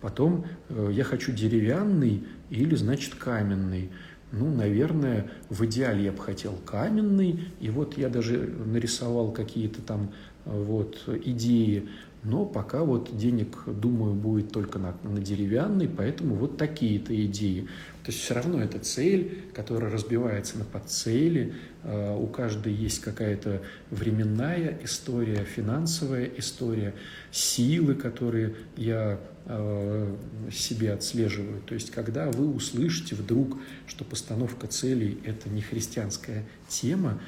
Потом 0.02 0.46
э, 0.70 0.90
я 0.94 1.04
хочу 1.04 1.32
деревянный 1.32 2.24
или, 2.50 2.76
значит, 2.76 3.16
каменный. 3.16 3.92
Ну, 4.32 4.54
наверное, 4.54 5.30
в 5.50 5.64
идеале 5.66 6.06
я 6.06 6.12
бы 6.12 6.20
хотел 6.20 6.54
каменный. 6.66 7.52
И 7.60 7.70
вот 7.70 7.98
я 7.98 8.10
даже 8.10 8.38
нарисовал 8.66 9.32
какие-то 9.32 9.82
там 9.82 10.12
э, 10.46 10.64
вот 10.64 11.08
идеи 11.24 11.88
но 12.26 12.44
пока 12.44 12.84
вот 12.84 13.16
денег, 13.16 13.56
думаю, 13.68 14.16
будет 14.16 14.52
только 14.52 14.80
на, 14.80 14.96
на 15.04 15.20
деревянный, 15.20 15.88
поэтому 15.88 16.34
вот 16.36 16.58
такие-то 16.58 17.16
идеи. 17.26 17.68
То 18.04 18.12
есть 18.12 18.20
все 18.20 18.34
равно 18.34 18.62
это 18.62 18.80
цель, 18.80 19.44
которая 19.54 19.92
разбивается 19.92 20.58
на 20.58 20.66
подцели, 20.66 21.54
у 21.86 22.28
каждой 22.28 22.74
есть 22.74 23.02
какая-то 23.02 23.62
временная 23.92 24.78
история, 24.84 25.44
финансовая 25.44 26.26
история, 26.38 26.96
силы, 27.32 27.94
которые 27.94 28.56
я 28.76 29.20
э, 29.46 30.16
себе 30.52 30.94
отслеживаю. 30.94 31.62
То 31.62 31.76
есть 31.76 31.92
когда 31.92 32.32
вы 32.32 32.52
услышите 32.52 33.16
вдруг, 33.16 33.60
что 33.88 34.04
постановка 34.04 34.68
целей– 34.68 35.20
это 35.26 35.50
не 35.50 35.62
христианская 35.62 36.44
тема, 36.68 37.22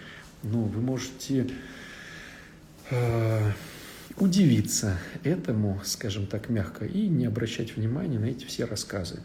ну, 0.43 0.63
вы 0.63 0.81
можете 0.81 1.49
э, 2.89 3.51
удивиться 4.17 4.97
этому, 5.23 5.79
скажем 5.83 6.25
так, 6.25 6.49
мягко, 6.49 6.85
и 6.85 7.07
не 7.07 7.25
обращать 7.25 7.75
внимания 7.75 8.19
на 8.19 8.25
эти 8.25 8.45
все 8.45 8.65
рассказы. 8.65 9.15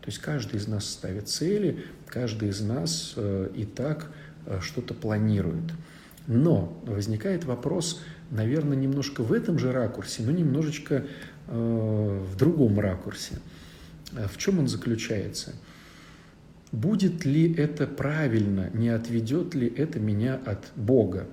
То 0.00 0.06
есть 0.06 0.18
каждый 0.18 0.56
из 0.56 0.66
нас 0.66 0.88
ставит 0.88 1.28
цели, 1.28 1.84
каждый 2.06 2.48
из 2.48 2.60
нас 2.60 3.12
э, 3.16 3.50
и 3.54 3.64
так 3.64 4.06
э, 4.06 4.29
что-то 4.60 4.94
планирует. 4.94 5.72
Но 6.26 6.80
возникает 6.86 7.44
вопрос, 7.44 8.02
наверное, 8.30 8.76
немножко 8.76 9.22
в 9.22 9.32
этом 9.32 9.58
же 9.58 9.72
ракурсе, 9.72 10.22
но 10.22 10.30
немножечко 10.30 11.06
э, 11.48 12.24
в 12.32 12.36
другом 12.36 12.78
ракурсе. 12.78 13.38
В 14.12 14.36
чем 14.36 14.58
он 14.58 14.68
заключается? 14.68 15.54
Будет 16.72 17.24
ли 17.24 17.52
это 17.52 17.86
правильно, 17.86 18.70
не 18.74 18.88
отведет 18.90 19.54
ли 19.54 19.66
это 19.68 19.98
меня 19.98 20.38
от 20.44 20.70
Бога? 20.76 21.26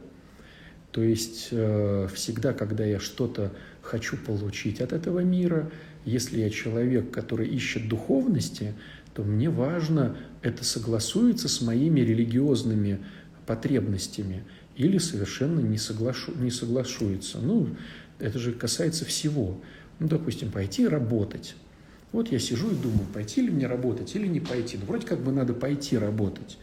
То 0.91 1.03
есть 1.03 1.49
э, 1.51 2.07
всегда, 2.13 2.53
когда 2.53 2.83
я 2.83 2.99
что-то 2.99 3.51
хочу 3.83 4.17
получить 4.17 4.81
от 4.81 4.93
этого 4.93 5.19
мира, 5.19 5.69
если 6.05 6.39
я 6.39 6.49
человек, 6.49 7.11
который 7.11 7.47
ищет 7.47 7.87
духовности, 7.87 8.73
то 9.13 9.23
мне 9.23 9.49
важно, 9.49 10.17
это 10.41 10.63
согласуется 10.63 11.47
с 11.49 11.61
моими 11.61 12.01
религиозными 12.01 12.99
потребностями 13.45 14.43
или 14.75 14.97
совершенно 14.97 15.59
не, 15.59 15.77
соглашу, 15.77 16.33
не 16.35 16.51
соглашуется. 16.51 17.39
Ну, 17.39 17.67
это 18.19 18.39
же 18.39 18.51
касается 18.51 19.05
всего. 19.05 19.59
Ну, 19.99 20.07
допустим, 20.07 20.51
пойти 20.51 20.87
работать. 20.87 21.55
Вот 22.11 22.31
я 22.31 22.39
сижу 22.39 22.71
и 22.71 22.75
думаю, 22.75 23.05
пойти 23.13 23.41
ли 23.41 23.49
мне 23.49 23.67
работать 23.67 24.15
или 24.15 24.27
не 24.27 24.39
пойти. 24.39 24.77
Ну, 24.77 24.85
вроде 24.85 25.05
как 25.07 25.21
бы 25.21 25.31
надо 25.31 25.53
пойти 25.53 25.97
работать. 25.97 26.57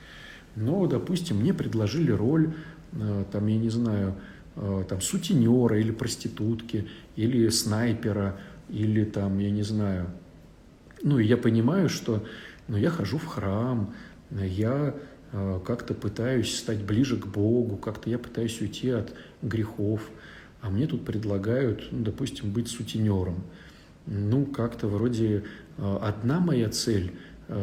Но, 0.56 0.86
допустим, 0.86 1.38
мне 1.38 1.52
предложили 1.52 2.12
роль 2.12 2.54
Э, 2.94 3.24
там, 3.30 3.46
я 3.46 3.58
не 3.58 3.70
знаю, 3.70 4.14
э, 4.56 4.84
там, 4.88 5.00
сутенера 5.00 5.78
или 5.78 5.90
проститутки, 5.90 6.88
или 7.16 7.48
снайпера, 7.48 8.38
или 8.68 9.04
там, 9.04 9.38
я 9.38 9.50
не 9.50 9.62
знаю. 9.62 10.10
Ну, 11.02 11.18
и 11.18 11.26
я 11.26 11.36
понимаю, 11.36 11.88
что 11.88 12.24
ну, 12.68 12.76
я 12.76 12.90
хожу 12.90 13.18
в 13.18 13.26
храм, 13.26 13.94
я 14.30 14.94
э, 15.32 15.60
как-то 15.64 15.94
пытаюсь 15.94 16.56
стать 16.56 16.82
ближе 16.82 17.16
к 17.16 17.26
Богу, 17.26 17.76
как-то 17.76 18.10
я 18.10 18.18
пытаюсь 18.18 18.60
уйти 18.60 18.90
от 18.90 19.12
грехов, 19.42 20.08
а 20.60 20.70
мне 20.70 20.86
тут 20.86 21.04
предлагают, 21.04 21.88
ну, 21.90 22.04
допустим, 22.04 22.50
быть 22.50 22.68
сутенером. 22.68 23.44
Ну, 24.06 24.44
как-то 24.46 24.86
вроде 24.86 25.44
одна 25.78 26.38
моя 26.38 26.68
цель 26.68 27.14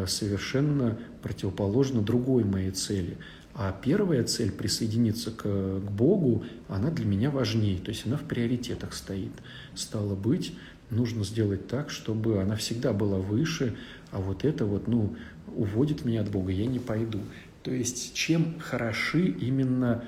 совершенно 0.07 0.97
противоположна 1.21 2.01
другой 2.01 2.43
моей 2.43 2.71
цели– 2.71 3.17
а 3.53 3.71
первая 3.71 4.23
цель 4.23 4.51
присоединиться 4.51 5.31
к, 5.31 5.43
к 5.43 5.91
Богу, 5.91 6.45
она 6.69 6.89
для 6.89 7.05
меня 7.05 7.29
важнее, 7.29 7.79
то 7.79 7.89
есть 7.89 8.05
она 8.05 8.17
в 8.17 8.23
приоритетах 8.23 8.93
стоит. 8.93 9.31
Стало 9.75 10.15
быть, 10.15 10.53
нужно 10.89 11.23
сделать 11.23 11.67
так, 11.67 11.89
чтобы 11.89 12.41
она 12.41 12.55
всегда 12.55 12.93
была 12.93 13.17
выше, 13.17 13.75
а 14.11 14.19
вот 14.19 14.45
это 14.45 14.65
вот, 14.65 14.87
ну, 14.87 15.15
уводит 15.55 16.05
меня 16.05 16.21
от 16.21 16.29
Бога, 16.29 16.51
я 16.51 16.65
не 16.65 16.79
пойду. 16.79 17.19
То 17.63 17.71
есть 17.71 18.13
чем 18.13 18.59
хороши 18.59 19.27
именно 19.27 20.03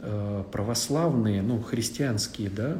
э, 0.00 0.44
православные, 0.50 1.42
ну, 1.42 1.60
христианские, 1.60 2.50
да, 2.50 2.78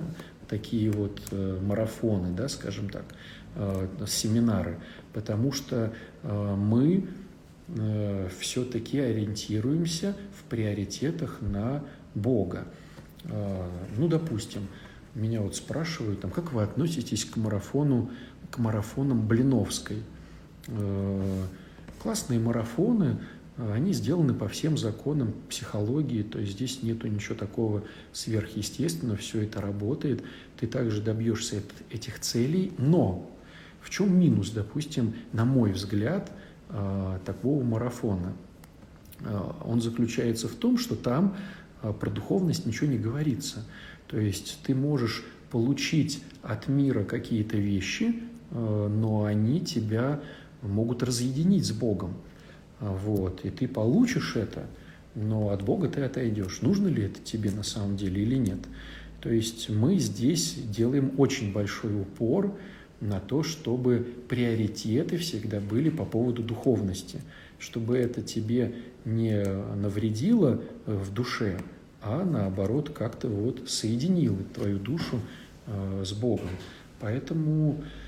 такие 0.49 0.91
вот 0.91 1.21
э, 1.31 1.59
марафоны, 1.63 2.35
да, 2.35 2.49
скажем 2.49 2.91
так, 2.91 3.05
э, 3.57 3.89
семинары, 4.07 4.79
потому 5.13 5.53
что 5.53 5.93
э, 6.23 6.55
мы 6.57 7.09
Э, 7.77 8.29
все-таки 8.39 8.99
ориентируемся 8.99 10.17
в 10.39 10.45
приоритетах 10.45 11.39
на 11.43 11.85
Бога. 12.15 12.67
Э, 13.25 13.69
ну, 13.97 14.09
допустим, 14.09 14.69
меня 15.15 15.43
вот 15.43 15.55
спрашивают, 15.55 16.21
там, 16.21 16.31
как 16.31 16.53
вы 16.53 16.63
относитесь 16.63 17.27
к 17.27 17.37
марафону, 17.37 18.11
к 18.51 18.59
марафонам 18.59 19.27
Блиновской? 19.27 19.99
Э, 20.69 21.45
классные 22.03 22.41
марафоны, 22.41 23.19
они 23.57 23.93
сделаны 23.93 24.35
по 24.35 24.47
всем 24.47 24.79
законам 24.79 25.35
психологии, 25.49 26.23
то 26.23 26.39
есть 26.39 26.53
здесь 26.53 26.83
нету 26.85 27.09
ничего 27.09 27.35
такого 27.35 27.83
сверхъестественного, 28.13 29.19
все 29.19 29.43
это 29.43 29.61
работает, 29.61 30.23
ты 30.57 30.69
также 30.69 31.03
добьешься 31.03 31.61
этих 31.91 32.21
целей, 32.21 32.73
но 32.79 33.29
в 33.81 33.91
чем 33.91 34.17
минус, 34.17 34.51
допустим, 34.51 35.15
на 35.33 35.45
мой 35.45 35.73
взгляд– 35.73 36.31
Э, 36.71 37.19
такого 37.25 37.63
марафона. 37.63 38.35
Э, 39.21 39.41
он 39.65 39.81
заключается 39.81 40.49
в 40.49 40.55
том, 40.55 40.77
что 40.77 40.97
там 40.97 41.35
э, 41.83 41.93
про 41.99 42.11
духовность 42.11 42.67
ничего 42.67 42.91
не 42.91 42.99
говорится. 42.99 43.65
То 44.07 44.19
есть 44.19 44.59
ты 44.65 44.75
можешь 44.75 45.25
получить 45.51 46.23
от 46.43 46.69
мира 46.69 47.05
какие-то 47.05 47.57
вещи, 47.57 48.23
но 48.51 49.25
они 49.25 49.61
тебя 49.61 50.21
могут 50.63 51.03
разъединить 51.03 51.67
с 51.67 51.73
Богом. 51.73 52.15
Вот, 52.81 53.45
и 53.45 53.51
ты 53.51 53.67
получишь 53.67 54.37
это, 54.37 54.67
но 55.15 55.51
от 55.51 55.63
Бога 55.63 55.89
ты 55.89 56.03
отойдешь. 56.03 56.61
Нужно 56.63 56.89
ли 56.89 57.05
это 57.05 57.21
тебе 57.21 57.51
на 57.51 57.63
самом 57.63 57.97
деле 57.97 58.23
или 58.23 58.37
нет? 58.37 58.61
То 59.21 59.31
есть 59.31 59.69
мы 59.69 59.99
здесь 59.99 60.55
делаем 60.55 61.13
очень 61.19 61.53
большой 61.53 62.01
упор 62.01 62.57
на 63.01 63.21
то, 63.21 63.43
чтобы 63.43 64.07
приоритеты 64.29 65.17
всегда 65.19 65.61
были 65.61 65.91
по 65.91 66.05
поводу 66.05 66.43
духовности, 66.43 67.21
чтобы 67.59 67.97
это 67.97 68.23
тебе 68.23 68.75
не 69.05 69.45
навредило 69.77 70.61
в 70.87 71.13
душе, 71.13 71.59
а 72.01 72.25
наоборот 72.25 72.91
как-то 72.91 73.29
вот 73.29 73.69
соединило 73.69 74.39
твою 74.55 74.79
душу 74.79 75.21
э, 75.67 76.05
с 76.05 76.13
Богом. 76.13 76.49
Поэтому, 77.01 77.73
э, 77.73 77.83
э, 77.83 78.08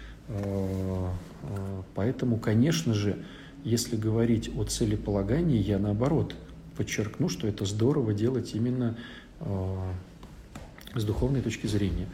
поэтому, 1.95 2.39
конечно 2.39 2.95
же, 2.95 3.25
если 3.65 3.97
говорить 3.97 4.51
о 4.57 4.65
целеполагании, 4.65 5.59
я 5.59 5.79
наоборот 5.79 6.35
подчеркну, 6.77 7.29
что 7.29 7.47
это 7.47 7.65
здорово 7.65 8.15
делать 8.15 8.55
именно 8.55 8.97
с 10.95 11.05
духовной 11.05 11.43
точки 11.43 11.67
зрения. 11.67 12.09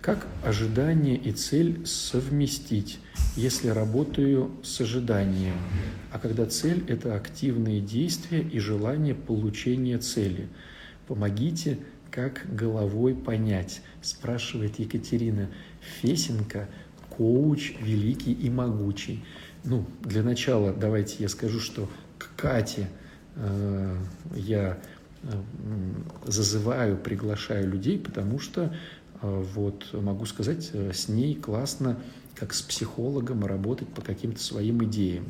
Как 0.00 0.28
ожидание 0.44 1.16
и 1.16 1.32
цель 1.32 1.84
совместить, 1.84 3.00
если 3.36 3.68
работаю 3.68 4.52
с 4.62 4.80
ожиданием, 4.80 5.54
а 6.12 6.18
когда 6.20 6.46
цель– 6.46 6.84
это 6.88 7.16
активные 7.16 7.80
действия 7.80 8.40
и 8.40 8.60
желание 8.60 9.14
получения 9.14 9.98
цели? 9.98 10.48
Помогите, 11.08 11.78
как 12.10 12.46
головой 12.54 13.14
понять, 13.14 13.82
спрашивает 14.00 14.78
Екатерина 14.78 15.48
Фесенко, 16.00 16.68
коуч 17.18 17.74
великий 17.80 18.32
и 18.32 18.48
могучий. 18.48 19.24
Ну, 19.64 19.84
для 20.02 20.22
начала 20.22 20.72
давайте 20.72 21.16
я 21.18 21.28
скажу, 21.28 21.58
что 21.58 21.90
к 22.16 22.30
Кате 22.36 22.88
э, 23.34 23.96
я 24.36 24.78
э, 25.24 25.28
зазываю, 26.24 26.96
приглашаю 26.96 27.68
людей, 27.68 27.98
потому 27.98 28.38
что 28.38 28.72
э, 29.20 29.44
вот 29.54 29.92
могу 29.92 30.26
сказать, 30.26 30.70
э, 30.72 30.92
с 30.94 31.08
ней 31.08 31.34
классно, 31.34 31.98
как 32.36 32.54
с 32.54 32.62
психологом, 32.62 33.44
работать 33.44 33.88
по 33.88 34.00
каким-то 34.00 34.40
своим 34.40 34.84
идеям. 34.84 35.26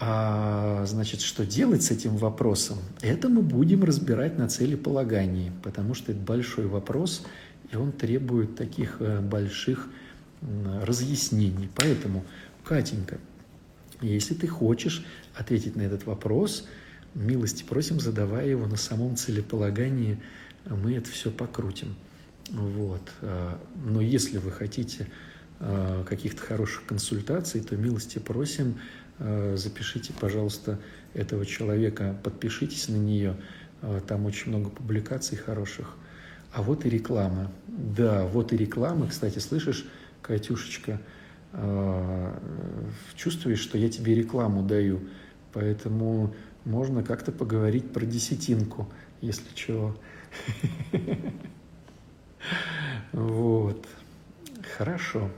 А 0.00 0.84
значит, 0.86 1.20
что 1.20 1.46
делать 1.46 1.82
с 1.84 1.92
этим 1.92 2.16
вопросом? 2.16 2.78
Это 3.00 3.28
мы 3.28 3.42
будем 3.42 3.84
разбирать 3.84 4.38
на 4.38 4.48
целеполагании, 4.48 5.52
потому 5.62 5.94
что 5.94 6.12
это 6.12 6.20
большой 6.20 6.66
вопрос, 6.66 7.24
и 7.70 7.76
он 7.76 7.92
требует 7.92 8.56
таких 8.56 8.96
э, 9.00 9.20
больших 9.20 9.88
разъяснений. 10.82 11.68
Поэтому, 11.74 12.24
Катенька, 12.64 13.18
если 14.00 14.34
ты 14.34 14.46
хочешь 14.46 15.04
ответить 15.34 15.76
на 15.76 15.82
этот 15.82 16.06
вопрос, 16.06 16.66
милости 17.14 17.64
просим, 17.64 18.00
задавая 18.00 18.46
его 18.46 18.66
на 18.66 18.76
самом 18.76 19.16
целеполагании, 19.16 20.18
мы 20.66 20.94
это 20.94 21.10
все 21.10 21.30
покрутим. 21.30 21.96
Вот. 22.50 23.02
А, 23.22 23.60
но 23.84 24.00
если 24.00 24.38
вы 24.38 24.50
хотите 24.50 25.08
а, 25.60 26.04
каких-то 26.04 26.42
хороших 26.42 26.86
консультаций, 26.86 27.60
то 27.60 27.76
милости 27.76 28.18
просим, 28.18 28.78
а, 29.18 29.54
запишите, 29.56 30.12
пожалуйста, 30.12 30.78
этого 31.14 31.44
человека, 31.44 32.18
подпишитесь 32.22 32.88
на 32.88 32.96
нее, 32.96 33.36
там 34.08 34.26
очень 34.26 34.50
много 34.50 34.70
публикаций 34.70 35.38
хороших. 35.38 35.94
А 36.52 36.62
вот 36.62 36.84
и 36.84 36.90
реклама. 36.90 37.52
Да, 37.66 38.26
вот 38.26 38.52
и 38.52 38.56
реклама. 38.56 39.08
Кстати, 39.08 39.38
слышишь, 39.38 39.86
Катюшечка, 40.22 41.00
чувствуешь, 43.14 43.60
что 43.60 43.78
я 43.78 43.88
тебе 43.88 44.14
рекламу 44.14 44.62
даю, 44.62 45.00
поэтому 45.52 46.34
можно 46.64 47.02
как-то 47.02 47.32
поговорить 47.32 47.92
про 47.92 48.04
десятинку, 48.04 48.88
если 49.20 49.54
чего. 49.54 49.96
Вот. 53.12 53.86
Хорошо. 54.76 55.30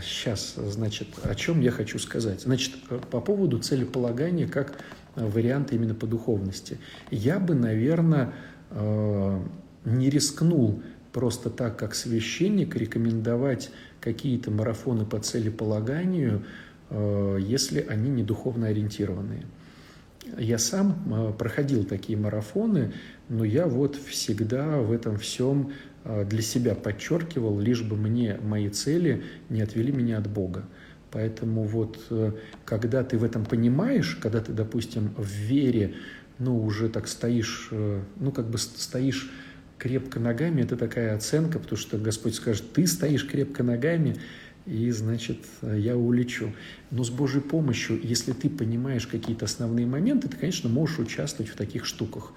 Сейчас, 0.00 0.54
а, 0.56 0.70
значит, 0.70 1.08
о 1.22 1.34
чем 1.34 1.60
я 1.60 1.70
хочу 1.70 1.98
сказать. 1.98 2.42
Значит, 2.42 2.74
по 3.10 3.20
поводу 3.20 3.58
целеполагания 3.58 4.46
как 4.46 4.78
варианта 5.16 5.74
именно 5.74 5.94
по 5.94 6.06
духовности. 6.06 6.78
Я 7.10 7.38
бы, 7.38 7.54
наверное, 7.54 8.32
а, 8.70 9.42
не 9.84 10.08
рискнул 10.08 10.82
просто 11.14 11.48
так, 11.48 11.78
как 11.78 11.94
священник, 11.94 12.74
рекомендовать 12.74 13.70
какие-то 14.00 14.50
марафоны 14.50 15.06
по 15.06 15.20
целеполаганию, 15.20 16.44
а, 16.90 17.36
если 17.36 17.80
они 17.80 18.10
не 18.10 18.24
духовно 18.24 18.66
ориентированные. 18.66 19.44
Я 20.38 20.58
сам 20.58 21.34
проходил 21.38 21.84
такие 21.84 22.18
марафоны, 22.18 22.92
но 23.28 23.44
я 23.44 23.66
вот 23.66 23.94
всегда 23.94 24.80
в 24.80 24.90
этом 24.90 25.16
всем 25.16 25.72
а, 26.02 26.24
для 26.24 26.42
себя 26.42 26.74
подчеркивал, 26.74 27.60
лишь 27.60 27.82
бы 27.82 27.96
мне 27.96 28.36
мои 28.42 28.68
цели 28.68 29.22
не 29.50 29.62
отвели 29.62 29.92
меня 29.92 30.18
от 30.18 30.28
Бога. 30.28 30.64
Поэтому 31.12 31.62
вот 31.62 31.96
э, 32.10 32.32
когда 32.64 33.04
ты 33.04 33.18
в 33.18 33.22
этом 33.22 33.44
понимаешь, 33.44 34.18
когда 34.20 34.40
ты, 34.40 34.50
допустим, 34.50 35.14
в 35.16 35.28
вере, 35.28 35.94
ну, 36.40 36.60
уже 36.60 36.88
так 36.88 37.06
стоишь, 37.06 37.68
э, 37.70 38.02
ну, 38.16 38.32
как 38.32 38.50
бы 38.50 38.58
стоишь 38.58 39.30
крепко 39.78 40.20
ногами, 40.20 40.62
это 40.62 40.76
такая 40.76 41.14
оценка, 41.16 41.58
потому 41.58 41.78
что 41.78 41.98
Господь 41.98 42.34
скажет, 42.34 42.72
ты 42.72 42.86
стоишь 42.86 43.26
крепко 43.26 43.62
ногами, 43.62 44.16
и, 44.66 44.90
значит, 44.92 45.38
я 45.62 45.96
улечу. 45.96 46.54
Но 46.90 47.04
с 47.04 47.10
Божьей 47.10 47.42
помощью, 47.42 48.00
если 48.02 48.32
ты 48.32 48.48
понимаешь 48.48 49.06
какие-то 49.06 49.44
основные 49.44 49.86
моменты, 49.86 50.28
ты, 50.28 50.36
конечно, 50.38 50.70
можешь 50.70 50.98
участвовать 50.98 51.52
в 51.52 51.56
таких 51.56 51.84
штуках. 51.84 52.32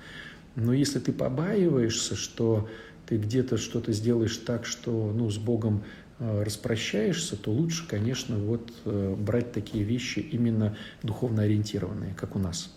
Но 0.55 0.73
если 0.73 0.99
ты 0.99 1.13
побаиваешься, 1.13 2.15
что 2.15 2.69
ты 3.05 3.17
где-то 3.17 3.57
что-то 3.57 3.93
сделаешь 3.93 4.35
так, 4.37 4.65
что 4.65 5.13
ну, 5.15 5.29
с 5.29 5.37
Богом 5.37 5.83
э, 6.19 6.43
распрощаешься, 6.43 7.37
то 7.37 7.51
лучше, 7.51 7.87
конечно, 7.87 8.37
вот 8.37 8.73
э, 8.83 9.15
брать 9.17 9.53
такие 9.53 9.85
вещи 9.85 10.19
именно 10.19 10.75
духовно 11.03 11.43
ориентированные, 11.43 12.13
как 12.15 12.35
у 12.35 12.39
нас. 12.39 12.75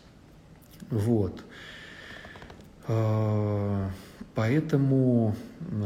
Вот. 0.91 1.43
Поэтому, 4.35 5.35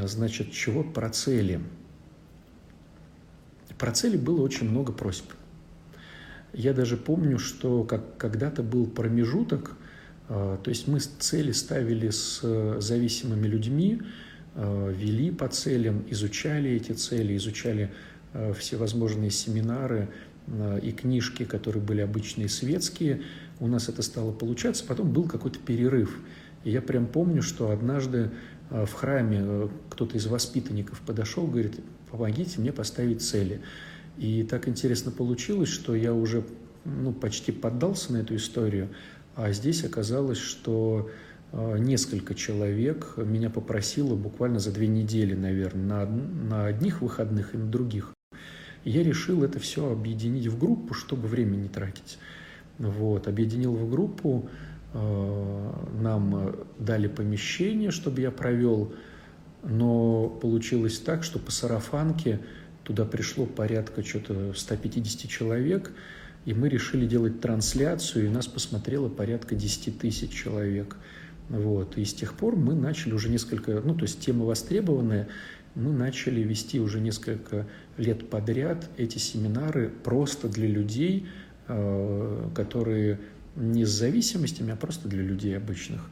значит, 0.05 0.53
чего 0.53 0.85
про 0.85 1.11
цели? 1.11 1.61
Про 3.79 3.93
цели 3.93 4.17
было 4.17 4.43
очень 4.43 4.69
много 4.69 4.93
просьб. 4.93 5.31
Я 6.53 6.73
даже 6.73 6.97
помню, 6.97 7.39
что 7.39 7.83
как 7.85 8.17
когда-то 8.17 8.63
был 8.63 8.87
промежуток, 8.87 9.77
а, 10.29 10.57
то 10.63 10.71
есть 10.71 10.87
мы 10.87 11.01
цели 11.01 11.53
ставили 11.53 12.11
с 12.11 12.41
э, 12.43 12.77
зависимыми 12.81 13.47
людьми, 13.47 14.01
а, 14.55 14.91
вели 14.91 15.33
по 15.33 15.49
целям, 15.49 16.05
изучали 16.09 16.71
эти 16.71 16.93
цели, 16.93 17.37
изучали 17.37 17.93
всевозможные 18.59 19.31
семинары 19.31 20.09
и 20.83 20.91
книжки, 20.91 21.45
которые 21.45 21.81
были 21.81 22.01
обычные 22.01 22.49
светские. 22.49 23.23
У 23.61 23.69
нас 23.69 23.89
это 23.89 24.03
стало 24.03 24.33
получаться. 24.33 24.85
Потом 24.85 25.13
был 25.13 25.29
какой-то 25.29 25.61
перерыв. 25.61 26.19
И 26.65 26.71
я 26.71 26.83
прям 26.83 27.07
помню, 27.07 27.43
что 27.43 27.71
однажды 27.71 28.31
в 28.71 28.93
храме 28.93 29.41
э, 29.41 29.69
кто-то 29.91 30.17
из 30.17 30.27
воспитанников 30.27 31.01
подошел, 31.03 31.47
говорит, 31.47 31.81
помогите 32.11 32.61
мне 32.61 32.73
поставить 32.73 33.23
цели. 33.23 33.61
И 34.17 34.43
так 34.43 34.69
интересно 34.69 35.11
получилось, 35.11 35.69
что 35.69 35.95
я 35.95 36.15
уже 36.15 36.45
ну, 36.85 37.13
почти 37.13 37.53
поддался 37.53 38.13
на 38.13 38.19
эту 38.19 38.37
историю, 38.37 38.89
а 39.37 39.53
здесь 39.53 39.85
оказалось, 39.85 40.39
что 40.39 41.11
а, 41.53 41.77
несколько 41.77 42.35
человек 42.35 43.15
меня 43.17 43.51
попросило 43.51 44.15
буквально 44.15 44.59
за 44.59 44.73
две 44.73 44.87
недели, 44.87 45.35
наверное, 45.35 46.07
на, 46.07 46.07
на 46.07 46.67
одних 46.67 47.01
выходных 47.01 47.55
и 47.55 47.59
на 47.59 47.67
других. 47.67 48.13
я 48.85 49.03
решил 49.03 49.43
это 49.43 49.59
все 49.59 49.91
объединить 49.91 50.47
в 50.47 50.59
группу, 50.59 50.95
чтобы 50.95 51.27
время 51.27 51.57
не 51.57 51.69
тратить. 51.69 52.19
Вот, 52.79 53.29
объединил 53.29 53.73
в 53.73 53.89
группу, 53.89 54.49
нам 54.95 56.55
дали 56.79 57.09
помещение, 57.09 57.91
чтобы 57.91 58.21
я 58.21 58.31
провел, 58.31 58.95
но 59.65 60.29
получилось 60.29 60.99
так, 61.01 61.25
что 61.25 61.39
по 61.39 61.51
сарафанке 61.51 62.41
туда 62.85 63.05
пришло 63.05 63.47
порядка 63.47 64.05
что-то 64.05 64.53
150 64.55 65.29
человек, 65.29 65.93
и 66.45 66.55
мы 66.55 66.69
решили 66.69 67.07
делать 67.07 67.41
трансляцию, 67.41 68.27
и 68.27 68.29
нас 68.29 68.47
посмотрело 68.47 69.09
порядка 69.09 69.55
10 69.55 69.99
тысяч 69.99 70.31
человек. 70.31 70.97
Вот. 71.49 71.99
И 71.99 72.05
с 72.05 72.15
тех 72.15 72.35
пор 72.35 72.57
мы 72.57 72.75
начали 72.75 73.13
уже 73.13 73.29
несколько, 73.29 73.81
ну, 73.81 73.95
то 73.95 74.03
есть 74.03 74.21
тема 74.21 74.45
востребованная, 74.45 75.29
мы 75.75 75.93
начали 75.93 76.41
вести 76.41 76.79
уже 76.79 77.01
несколько 77.01 77.67
лет 77.97 78.31
подряд 78.31 78.89
эти 78.97 79.19
семинары 79.19 79.91
просто 80.05 80.49
для 80.49 80.69
людей, 80.69 81.27
э, 81.67 82.51
которые 82.55 83.19
не 83.57 83.85
с 83.85 83.91
зависимостями, 83.91 84.73
а 84.73 84.77
просто 84.77 85.09
для 85.09 85.23
людей 85.23 85.57
обычных. 85.57 86.09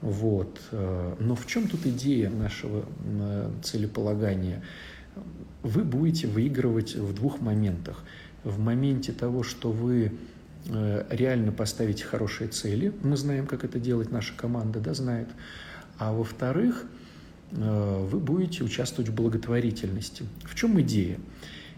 Вот. 0.00 0.60
Э, 0.70 1.16
но 1.18 1.34
в 1.34 1.46
чем 1.46 1.68
тут 1.68 1.86
идея 1.86 2.30
нашего 2.30 2.84
э, 3.04 3.50
целеполагания? 3.62 4.62
Вы 5.62 5.84
будете 5.84 6.26
выигрывать 6.26 6.94
в 6.96 7.14
двух 7.14 7.40
моментах– 7.40 8.04
в 8.44 8.58
моменте 8.58 9.12
того, 9.12 9.42
что 9.42 9.72
вы 9.72 10.12
э, 10.66 11.06
реально 11.10 11.50
поставите 11.50 12.04
хорошие 12.04 12.48
цели. 12.48 12.92
Мы 13.02 13.16
знаем, 13.16 13.46
как 13.46 13.64
это 13.64 13.80
делать, 13.80 14.12
наша 14.12 14.34
команда 14.36 14.80
да, 14.80 14.94
знает. 14.94 15.28
А 15.98 16.12
во-вторых, 16.12 16.84
вы 17.50 18.18
будете 18.18 18.64
участвовать 18.64 19.10
в 19.10 19.14
благотворительности. 19.14 20.24
В 20.42 20.56
чем 20.56 20.80
идея? 20.80 21.18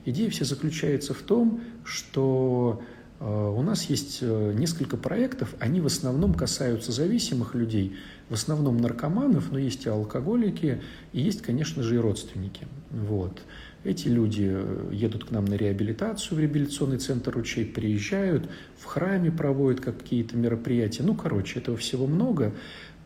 Идея 0.07 0.31
вся 0.31 0.47
заключается 0.47 1.13
в 1.13 1.21
том, 1.21 1.61
что 1.85 2.83
у 3.21 3.63
нас 3.63 3.85
есть 3.85 4.21
несколько 4.21 4.97
проектов, 4.97 5.55
они 5.59 5.81
в 5.81 5.87
основном 5.87 6.35
касаются 6.35 6.93
зависимых 6.93 7.55
людей, 7.55 7.97
в 8.29 8.35
основном 8.35 8.77
наркоманов, 8.77 9.51
но 9.53 9.59
есть 9.59 9.87
и 9.87 9.89
алкоголики, 9.89 10.83
и 11.13 11.21
есть, 11.21 11.43
конечно 11.43 11.83
же, 11.83 11.95
и 11.95 11.99
родственники. 11.99 12.67
Вот. 12.91 13.41
Эти 13.85 14.09
люди 14.09 14.49
э, 14.51 14.91
едут 14.93 15.27
к 15.27 15.31
нам 15.31 15.45
на 15.45 15.55
реабилитацию 15.55 16.37
в 16.37 16.41
реабилитационный 16.41 16.99
центр 16.99 17.31
«Ручей», 17.31 17.65
приезжают, 17.65 18.49
в 18.77 18.85
храме 18.85 19.31
проводят 19.31 19.81
какие-то 19.81 20.37
мероприятия. 20.37 21.05
Ну, 21.05 21.15
короче, 21.15 21.61
этого 21.61 21.77
всего 21.77 22.09
много. 22.09 22.53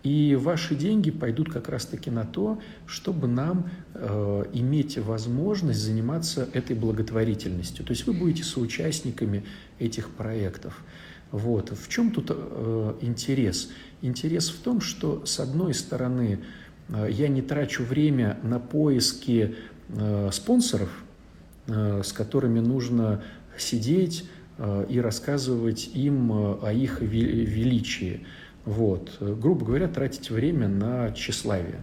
И 0.02 0.34
ваши 0.34 0.74
деньги 0.74 1.10
пойдут 1.10 1.52
как 1.52 1.68
раз-таки 1.68 2.10
на 2.10 2.24
то, 2.24 2.60
чтобы 2.86 3.28
нам 3.28 3.70
э, 3.94 4.44
иметь 4.54 4.98
возможность 4.98 5.80
заниматься 5.80 6.48
этой 6.52 6.74
благотворительностью. 6.74 7.84
То 7.84 7.92
есть 7.92 8.06
вы 8.06 8.14
будете 8.14 8.42
соучастниками 8.44 9.44
этих 9.78 10.08
проектов. 10.10 10.82
Вот. 11.32 11.70
В 11.70 11.88
чем 11.88 12.12
тут 12.12 12.30
э, 12.30 12.94
интерес? 13.02 13.70
Интерес 14.00 14.48
в 14.48 14.60
том, 14.60 14.80
что 14.80 15.24
с 15.26 15.38
одной 15.38 15.74
стороны 15.74 16.40
э, 16.88 17.08
я 17.10 17.28
не 17.28 17.42
трачу 17.42 17.84
время 17.84 18.38
на 18.42 18.58
поиски 18.58 19.54
Э, 19.92 20.30
спонсоров, 20.32 20.90
э, 21.66 22.02
с 22.04 22.12
которыми 22.12 22.60
нужно 22.60 23.22
сидеть 23.58 24.28
э, 24.56 24.86
и 24.88 25.00
рассказывать 25.00 25.90
им 25.94 26.30
о 26.32 26.72
их 26.72 27.00
величии. 27.00 28.24
Вот. 28.64 29.16
Грубо 29.20 29.64
говоря, 29.64 29.88
тратить 29.88 30.30
время 30.30 30.68
на 30.68 31.12
тщеславие. 31.12 31.82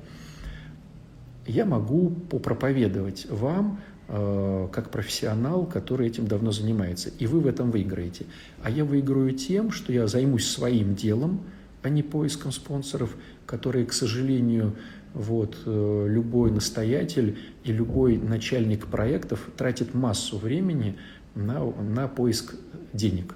Я 1.45 1.65
могу 1.65 2.09
попроповедовать 2.09 3.27
вам 3.29 3.79
как 4.07 4.89
профессионал, 4.89 5.65
который 5.65 6.07
этим 6.07 6.27
давно 6.27 6.51
занимается. 6.51 7.09
И 7.19 7.27
вы 7.27 7.41
в 7.41 7.47
этом 7.47 7.71
выиграете. 7.71 8.25
А 8.63 8.69
я 8.69 8.85
выиграю 8.85 9.33
тем, 9.33 9.71
что 9.71 9.91
я 9.91 10.07
займусь 10.07 10.47
своим 10.49 10.95
делом, 10.95 11.41
а 11.83 11.89
не 11.89 12.03
поиском 12.03 12.51
спонсоров, 12.51 13.15
которые, 13.45 13.85
к 13.85 13.93
сожалению, 13.93 14.75
вот, 15.13 15.57
э, 15.65 16.05
любой 16.09 16.51
настоятель 16.51 17.37
и 17.63 17.71
любой 17.71 18.17
начальник 18.17 18.87
проектов 18.87 19.49
тратит 19.57 19.93
массу 19.93 20.37
времени 20.37 20.97
на, 21.35 21.65
на 21.65 22.07
поиск 22.07 22.55
денег. 22.93 23.35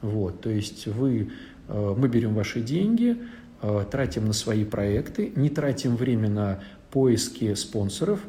Вот, 0.00 0.40
то 0.40 0.50
есть 0.50 0.86
вы, 0.86 1.22
э, 1.22 1.26
мы 1.68 2.08
берем 2.08 2.34
ваши 2.34 2.60
деньги, 2.60 3.16
э, 3.62 3.84
тратим 3.90 4.26
на 4.26 4.32
свои 4.32 4.64
проекты, 4.64 5.32
не 5.36 5.50
тратим 5.50 5.96
время 5.96 6.28
на 6.28 6.60
поиски 6.90 7.54
спонсоров, 7.54 8.20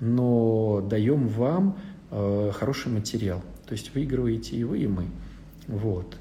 но 0.00 0.80
даем 0.88 1.28
вам 1.28 1.78
хороший 2.10 2.90
материал. 2.90 3.42
То 3.66 3.72
есть 3.72 3.94
выигрываете 3.94 4.56
и 4.56 4.64
вы, 4.64 4.78
и 4.78 4.86
мы. 4.86 5.06
Вот. 5.66 6.16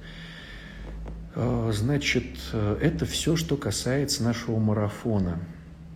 Значит, 1.72 2.26
это 2.54 3.06
все, 3.06 3.36
что 3.38 3.56
касается 3.56 4.22
нашего 4.24 4.60
марафона. 4.60 5.40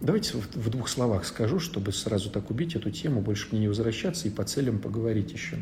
Давайте 0.01 0.37
в 0.37 0.69
двух 0.71 0.89
словах 0.89 1.25
скажу, 1.25 1.59
чтобы 1.59 1.91
сразу 1.91 2.31
так 2.31 2.49
убить 2.49 2.75
эту 2.75 2.89
тему, 2.89 3.21
больше 3.21 3.49
к 3.49 3.51
ней 3.51 3.59
не 3.59 3.67
возвращаться 3.67 4.27
и 4.27 4.31
по 4.31 4.43
целям 4.43 4.79
поговорить 4.79 5.31
еще. 5.31 5.57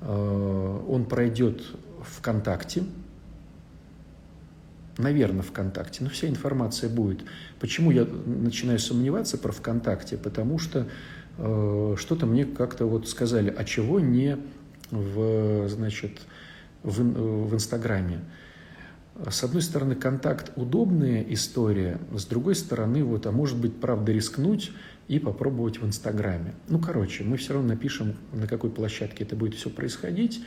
Э, 0.00 0.80
он 0.88 1.04
пройдет 1.06 1.62
ВКонтакте, 2.02 2.84
наверное, 4.98 5.42
ВКонтакте, 5.42 6.04
но 6.04 6.10
вся 6.10 6.28
информация 6.28 6.90
будет. 6.90 7.24
Почему 7.60 7.90
я 7.90 8.04
начинаю 8.04 8.78
сомневаться 8.78 9.38
про 9.38 9.52
ВКонтакте? 9.52 10.16
Потому 10.16 10.58
что 10.58 10.88
э, 11.38 11.94
что-то 11.98 12.26
мне 12.26 12.44
как-то 12.44 12.86
вот 12.86 13.08
сказали, 13.08 13.54
а 13.56 13.64
чего 13.64 14.00
не 14.00 14.38
в, 14.90 15.68
значит, 15.68 16.20
в, 16.82 17.00
в 17.48 17.54
Инстаграме? 17.54 18.20
с 19.28 19.42
одной 19.42 19.62
стороны, 19.62 19.96
контакт– 19.96 20.52
удобная 20.56 21.22
история, 21.28 21.98
с 22.14 22.24
другой 22.24 22.54
стороны, 22.54 23.02
вот, 23.02 23.26
а 23.26 23.32
может 23.32 23.58
быть, 23.58 23.74
правда, 23.80 24.12
рискнуть 24.12 24.70
и 25.08 25.18
попробовать 25.18 25.80
в 25.80 25.86
Инстаграме. 25.86 26.54
Ну, 26.68 26.78
короче, 26.78 27.24
мы 27.24 27.36
все 27.36 27.54
равно 27.54 27.70
напишем, 27.70 28.14
на 28.32 28.46
какой 28.46 28.70
площадке 28.70 29.24
это 29.24 29.34
будет 29.34 29.54
все 29.54 29.70
происходить. 29.70 30.40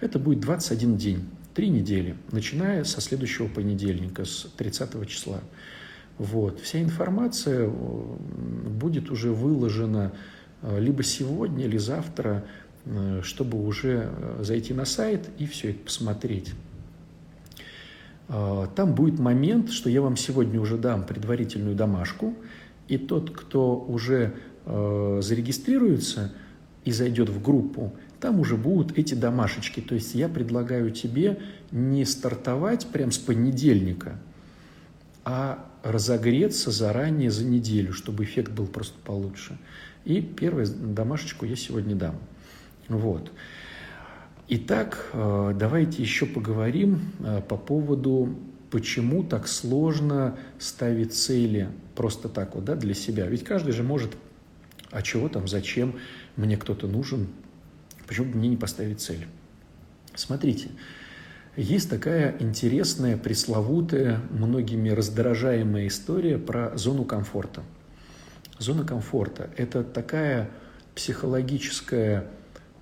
Это 0.00 0.18
будет 0.18 0.40
21 0.40 0.96
день, 0.96 1.28
три 1.54 1.68
недели, 1.68 2.16
начиная 2.32 2.84
со 2.84 3.00
следующего 3.00 3.46
понедельника, 3.48 4.24
с 4.24 4.46
30 4.56 5.08
числа. 5.08 5.40
Вот. 6.18 6.60
Вся 6.60 6.82
информация 6.82 7.66
э, 7.66 7.70
будет 7.70 9.10
уже 9.10 9.32
выложена 9.32 10.12
э, 10.62 10.80
либо 10.80 11.02
сегодня, 11.02 11.64
или 11.64 11.78
завтра, 11.78 12.44
э, 12.84 13.20
чтобы 13.22 13.64
уже 13.64 14.10
зайти 14.40 14.74
на 14.74 14.84
сайт 14.84 15.28
и 15.38 15.46
все 15.46 15.70
это 15.70 15.80
посмотреть. 15.80 16.52
Там 18.26 18.94
будет 18.94 19.18
момент, 19.18 19.70
что 19.70 19.90
я 19.90 20.00
вам 20.00 20.16
сегодня 20.16 20.58
уже 20.58 20.78
дам 20.78 21.04
предварительную 21.04 21.76
домашку, 21.76 22.34
и 22.88 22.96
тот, 22.96 23.30
кто 23.30 23.76
уже 23.76 24.34
зарегистрируется 24.64 26.32
и 26.86 26.92
зайдет 26.92 27.28
в 27.28 27.42
группу, 27.42 27.92
там 28.24 28.40
уже 28.40 28.56
будут 28.56 28.96
эти 28.96 29.12
домашечки. 29.12 29.80
То 29.80 29.94
есть 29.94 30.14
я 30.14 30.30
предлагаю 30.30 30.90
тебе 30.90 31.40
не 31.70 32.06
стартовать 32.06 32.86
прям 32.86 33.12
с 33.12 33.18
понедельника, 33.18 34.18
а 35.24 35.62
разогреться 35.82 36.70
заранее 36.70 37.30
за 37.30 37.44
неделю, 37.44 37.92
чтобы 37.92 38.24
эффект 38.24 38.50
был 38.50 38.66
просто 38.66 38.98
получше. 39.04 39.58
И 40.06 40.22
первую 40.22 40.66
домашечку 40.66 41.44
я 41.44 41.54
сегодня 41.54 41.94
дам. 41.94 42.16
Вот. 42.88 43.30
Итак, 44.48 45.10
э, 45.12 45.54
давайте 45.58 46.00
еще 46.00 46.24
поговорим 46.24 47.12
э, 47.20 47.42
по 47.46 47.58
поводу, 47.58 48.34
почему 48.70 49.22
так 49.22 49.46
сложно 49.48 50.38
ставить 50.58 51.12
цели 51.12 51.68
просто 51.94 52.30
так 52.30 52.54
вот, 52.54 52.64
да, 52.64 52.74
для 52.74 52.94
себя. 52.94 53.26
Ведь 53.26 53.44
каждый 53.44 53.72
же 53.72 53.82
может, 53.82 54.16
а 54.90 55.02
чего 55.02 55.28
там, 55.28 55.46
зачем, 55.46 55.96
мне 56.36 56.56
кто-то 56.56 56.86
нужен, 56.86 57.28
почему 58.06 58.32
бы 58.32 58.38
мне 58.38 58.48
не 58.48 58.56
поставить 58.56 59.00
цель? 59.00 59.26
Смотрите, 60.14 60.70
есть 61.56 61.88
такая 61.88 62.36
интересная, 62.40 63.16
пресловутая, 63.16 64.20
многими 64.30 64.90
раздражаемая 64.90 65.86
история 65.86 66.38
про 66.38 66.76
зону 66.76 67.04
комфорта. 67.04 67.62
Зона 68.58 68.84
комфорта– 68.84 69.50
это 69.56 69.82
такая 69.82 70.50
психологическая 70.94 72.26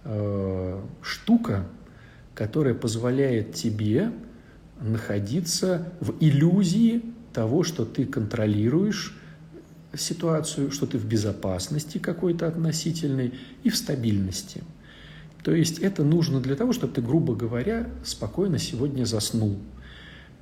э, 0.05 0.83
штука, 1.03 1.67
которая 2.35 2.75
позволяет 2.75 3.55
тебе 3.55 4.13
находиться 4.81 5.93
в 6.01 6.15
иллюзии 6.21 7.03
того, 7.33 7.63
что 7.63 7.85
ты 7.85 8.05
контролируешь 8.05 9.17
ситуацию, 9.95 10.71
что 10.71 10.87
ты 10.87 10.99
в 10.99 11.07
безопасности 11.07 11.99
какой-то 11.99 12.47
относительной 12.47 13.35
и 13.63 13.71
в 13.71 13.77
стабильности. 13.77 14.63
То 15.43 15.53
есть 15.55 15.79
это 15.81 16.05
нужно 16.05 16.41
для 16.41 16.57
того, 16.57 16.73
чтобы 16.73 16.93
ты, 16.93 17.03
грубо 17.03 17.35
говоря, 17.35 17.89
спокойно 18.05 18.59
сегодня 18.59 19.05
заснул. 19.05 19.59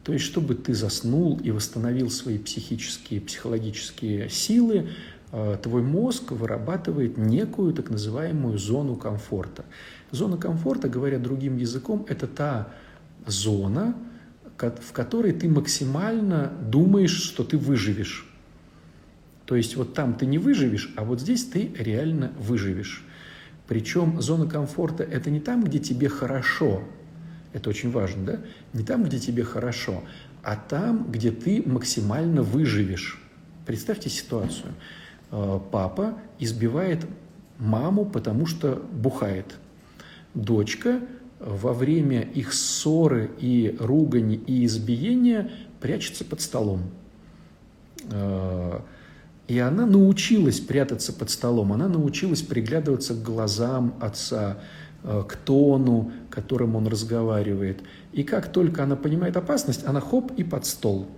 То 0.05 0.13
есть, 0.13 0.25
чтобы 0.25 0.55
ты 0.55 0.75
заснул 0.75 1.39
и 1.43 1.51
восстановил 1.51 2.11
свои 2.11 2.39
психические, 2.39 3.21
психологические 3.21 4.29
силы, 4.29 4.89
Э, 5.33 5.57
твой 5.63 5.83
мозг 5.83 6.33
вырабатывает 6.33 7.17
некую 7.17 7.73
так 7.73 7.91
называемую 7.91 8.59
зону 8.59 8.97
комфорта. 8.97 9.65
Зона 10.11 10.37
комфорта, 10.37 10.89
говоря 10.89 11.19
другим 11.19 11.57
языком, 11.57 12.05
это 12.09 12.27
та 12.27 12.69
зона, 13.27 13.95
в 14.59 14.93
которой 14.93 15.33
ты 15.33 15.48
максимально 15.48 16.53
думаешь, 16.69 17.15
что 17.15 17.44
ты 17.44 17.57
выживешь. 17.57 18.27
То 19.46 19.57
есть 19.57 19.77
вот 19.77 19.94
там 19.94 20.15
ты 20.15 20.27
не 20.27 20.38
выживешь, 20.38 20.92
а 20.96 21.05
вот 21.05 21.21
здесь 21.21 21.44
ты 21.44 21.73
реально 21.79 22.33
выживешь. 22.38 23.05
Причем 23.71 24.21
зона 24.21 24.48
комфорта– 24.48 25.04
это 25.12 25.31
не 25.31 25.38
там, 25.38 25.62
где 25.62 25.79
тебе 25.79 26.08
хорошо, 26.08 26.83
это 27.52 27.71
очень 27.71 27.92
важно, 27.92 28.25
да? 28.25 28.40
Не 28.73 28.83
там, 28.83 29.04
где 29.04 29.21
тебе 29.21 29.44
хорошо, 29.44 30.02
а 30.42 30.56
там, 30.56 31.08
где 31.08 31.31
ты 31.31 31.62
максимально 31.64 32.42
выживешь. 32.42 33.23
Представьте 33.66 34.10
ситуацию. 34.10 34.73
Э, 35.31 35.60
папа 35.71 36.18
избивает 36.40 37.06
маму, 37.60 38.06
потому 38.06 38.46
что 38.46 38.75
бухает. 38.90 39.54
Дочка 40.35 40.98
во 41.38 41.73
время 41.73 42.23
их 42.23 42.52
ссоры 42.52 43.31
и 43.38 43.77
ругани 43.79 44.35
и 44.35 44.64
избиения 44.64 45.48
прячется 45.81 46.25
под 46.25 46.40
столом. 46.40 46.90
И 49.51 49.59
она 49.59 49.85
научилась 49.85 50.61
прятаться 50.61 51.13
под 51.13 51.29
столом, 51.29 51.73
она 51.73 51.88
научилась 51.88 52.40
приглядываться 52.40 53.15
к 53.15 53.23
глазам 53.25 53.94
отца, 54.01 54.59
э, 55.03 55.25
к 55.29 55.35
тону, 55.35 56.13
которым 56.31 56.77
он 56.77 56.87
разговаривает. 56.87 57.81
И 58.13 58.23
как 58.23 58.53
только 58.53 58.85
она 58.85 58.94
понимает 58.94 59.37
опасность, 59.37 59.85
она 59.85 59.98
хоп 59.98 60.31
и 60.37 60.44
под 60.44 60.67
стол. 60.67 61.09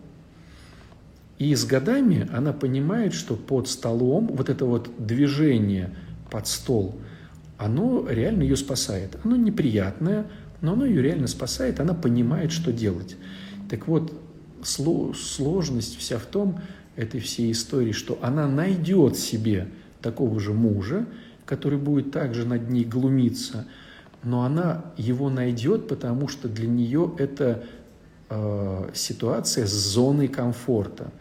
И 1.38 1.54
с 1.54 1.66
годами 1.66 2.26
она 2.32 2.54
понимает, 2.54 3.12
что 3.12 3.36
под 3.36 3.68
столом 3.68 4.28
вот 4.28 4.48
это 4.48 4.64
вот 4.64 4.88
движение 4.96 5.94
под 6.30 6.46
стол, 6.46 6.94
оно 7.58 8.06
реально 8.08 8.44
ее 8.44 8.56
спасает. 8.56 9.18
Оно 9.24 9.36
неприятное, 9.36 10.24
но 10.62 10.72
оно 10.72 10.86
ее 10.86 11.02
реально 11.02 11.26
спасает, 11.26 11.80
она 11.80 11.92
понимает, 11.92 12.50
что 12.50 12.72
делать. 12.72 13.14
Так 13.68 13.88
вот, 13.88 14.10
сложность 14.64 15.98
вся 15.98 16.16
в 16.18 16.24
том, 16.24 16.60
этой 16.96 17.20
всей 17.20 17.52
истории, 17.52 17.92
что 17.92 18.18
она 18.22 18.46
найдет 18.48 19.16
себе 19.16 19.68
такого 20.00 20.38
же 20.40 20.52
мужа, 20.52 21.06
который 21.44 21.78
будет 21.78 22.12
также 22.12 22.46
над 22.46 22.70
ней 22.70 22.84
глумиться, 22.84 23.66
но 24.22 24.44
она 24.44 24.84
его 24.96 25.30
найдет, 25.30 25.88
потому 25.88 26.28
что 26.28 26.48
для 26.48 26.68
нее 26.68 27.12
это 27.18 27.64
э, 28.28 28.90
ситуация 28.94 29.66
с 29.66 29.72
зоной 29.72 30.28
комфорта, 30.28 31.12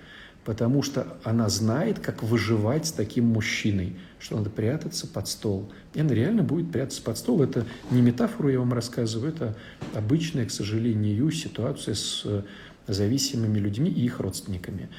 потому 0.45 0.84
что 0.84 1.17
она 1.24 1.49
знает, 1.49 1.99
как 1.99 2.22
выживать 2.22 2.88
с 2.88 2.91
таким 2.91 3.26
мужчиной, 3.26 3.95
что 4.19 4.38
надо 4.38 4.49
прятаться 4.49 5.07
под 5.07 5.28
стол. 5.28 5.72
И 5.93 6.01
она 6.01 6.13
реально 6.13 6.43
будет 6.43 6.72
прятаться 6.72 7.01
под 7.01 7.17
стол. 7.17 7.41
Это 7.41 7.65
не 7.89 8.01
метафору 8.01 8.49
я 8.49 8.59
вам 8.59 8.74
рассказываю, 8.74 9.34
это 9.34 9.55
обычная, 9.93 10.45
к 10.45 10.51
сожалению, 10.51 11.32
ситуация 11.32 11.95
с 11.95 12.22
э, 12.26 12.43
зависимыми 12.88 13.59
людьми 13.59 13.89
и 13.89 14.05
их 14.05 14.19
родственниками. 14.19 14.89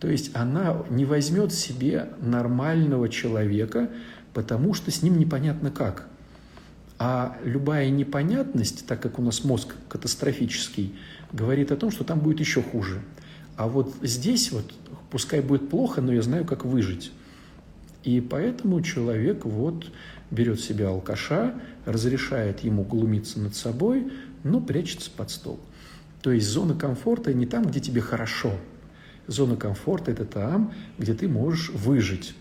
То 0.00 0.08
есть 0.08 0.30
она 0.34 0.82
не 0.88 1.04
возьмет 1.04 1.52
себе 1.52 2.08
нормального 2.20 3.10
человека, 3.10 3.90
потому 4.32 4.72
что 4.72 4.90
с 4.90 5.02
ним 5.02 5.18
непонятно 5.18 5.70
как. 5.70 6.08
А 6.98 7.36
любая 7.44 7.90
непонятность, 7.90 8.86
так 8.86 9.00
как 9.00 9.18
у 9.18 9.22
нас 9.22 9.44
мозг 9.44 9.74
катастрофический, 9.88 10.94
говорит 11.32 11.70
о 11.70 11.76
том, 11.76 11.90
что 11.90 12.04
там 12.04 12.18
будет 12.20 12.40
еще 12.40 12.62
хуже. 12.62 13.02
А 13.56 13.68
вот 13.68 13.94
здесь 14.02 14.52
вот, 14.52 14.72
пускай 15.10 15.42
будет 15.42 15.68
плохо, 15.68 16.00
но 16.00 16.14
я 16.14 16.22
знаю, 16.22 16.46
как 16.46 16.64
выжить. 16.64 17.12
И 18.02 18.22
поэтому 18.22 18.80
человек 18.80 19.44
вот 19.44 19.90
берет 20.30 20.60
себе 20.60 20.86
алкаша, 20.86 21.54
разрешает 21.84 22.60
ему 22.60 22.84
глумиться 22.84 23.38
над 23.38 23.54
собой, 23.54 24.10
но 24.44 24.62
прячется 24.62 25.10
под 25.14 25.30
стол. 25.30 25.60
То 26.22 26.32
есть 26.32 26.46
зона 26.46 26.74
комфорта 26.74 27.34
не 27.34 27.44
там, 27.44 27.64
где 27.64 27.80
тебе 27.80 28.00
хорошо– 28.00 28.54
Зона 29.30 29.54
комфорта– 29.54 30.10
это 30.12 30.24
там, 30.24 30.72
где 30.98 31.14
ты 31.14 31.28
можешь 31.28 31.70
выжить 31.70 32.34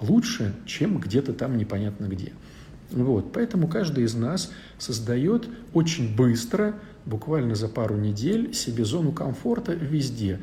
лучше, 0.00 0.54
чем 0.66 0.98
где-то 0.98 1.32
там 1.32 1.58
непонятно 1.58 2.06
где. 2.06 2.32
Вот, 2.92 3.32
поэтому 3.32 3.66
каждый 3.66 4.04
из 4.04 4.14
нас 4.14 4.52
создает 4.78 5.48
очень 5.72 6.14
быстро, 6.14 6.76
буквально 7.06 7.56
за 7.56 7.68
пару 7.68 7.96
недель, 7.96 8.54
себе 8.54 8.84
зону 8.84 9.10
комфорта 9.10 9.72
везде. 9.74 10.40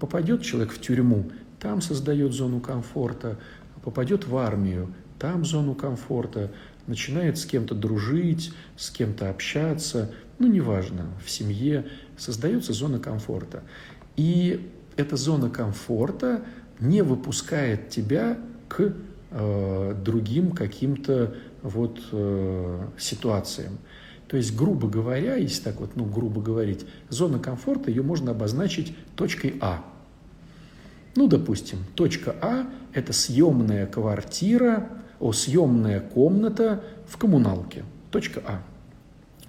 Попадет 0.00 0.42
человек 0.42 0.72
в 0.72 0.80
тюрьму, 0.80 1.30
там 1.60 1.80
создает 1.80 2.32
зону 2.32 2.58
комфорта, 2.58 3.38
попадет 3.84 4.26
в 4.26 4.36
армию, 4.36 4.92
там 5.20 5.44
зону 5.44 5.76
комфорта, 5.76 6.50
начинает 6.88 7.38
с 7.38 7.46
кем-то 7.46 7.76
дружить, 7.76 8.52
с 8.76 8.90
кем-то 8.90 9.30
общаться, 9.30 10.10
ну, 10.40 10.48
неважно, 10.48 11.06
в 11.24 11.30
семье 11.30 11.86
создается 12.18 12.72
зона 12.72 12.98
комфорта. 12.98 13.62
И 14.16 14.68
эта 15.00 15.16
зона 15.16 15.50
комфорта 15.50 16.42
не 16.78 17.02
выпускает 17.02 17.88
тебя 17.90 18.38
к 18.68 18.92
э, 19.30 19.94
другим 20.04 20.52
каким-то 20.52 21.34
вот 21.62 22.00
э, 22.12 22.86
ситуациям. 22.98 23.78
То 24.28 24.36
есть, 24.36 24.56
грубо 24.56 24.88
говоря, 24.88 25.34
если 25.34 25.62
так 25.62 25.80
вот, 25.80 25.96
ну, 25.96 26.04
грубо 26.04 26.40
говорить, 26.40 26.86
зона 27.08 27.38
комфорта, 27.38 27.90
ее 27.90 28.02
можно 28.02 28.30
обозначить 28.30 28.94
точкой 29.16 29.56
А. 29.60 29.84
Ну, 31.16 31.26
допустим, 31.26 31.78
точка 31.96 32.36
А– 32.40 32.66
это 32.94 33.12
съемная 33.12 33.86
квартира, 33.86 34.88
о, 35.18 35.32
съемная 35.32 36.00
комната 36.00 36.84
в 37.08 37.16
коммуналке. 37.16 37.84
Точка 38.12 38.40
А. 38.46 38.62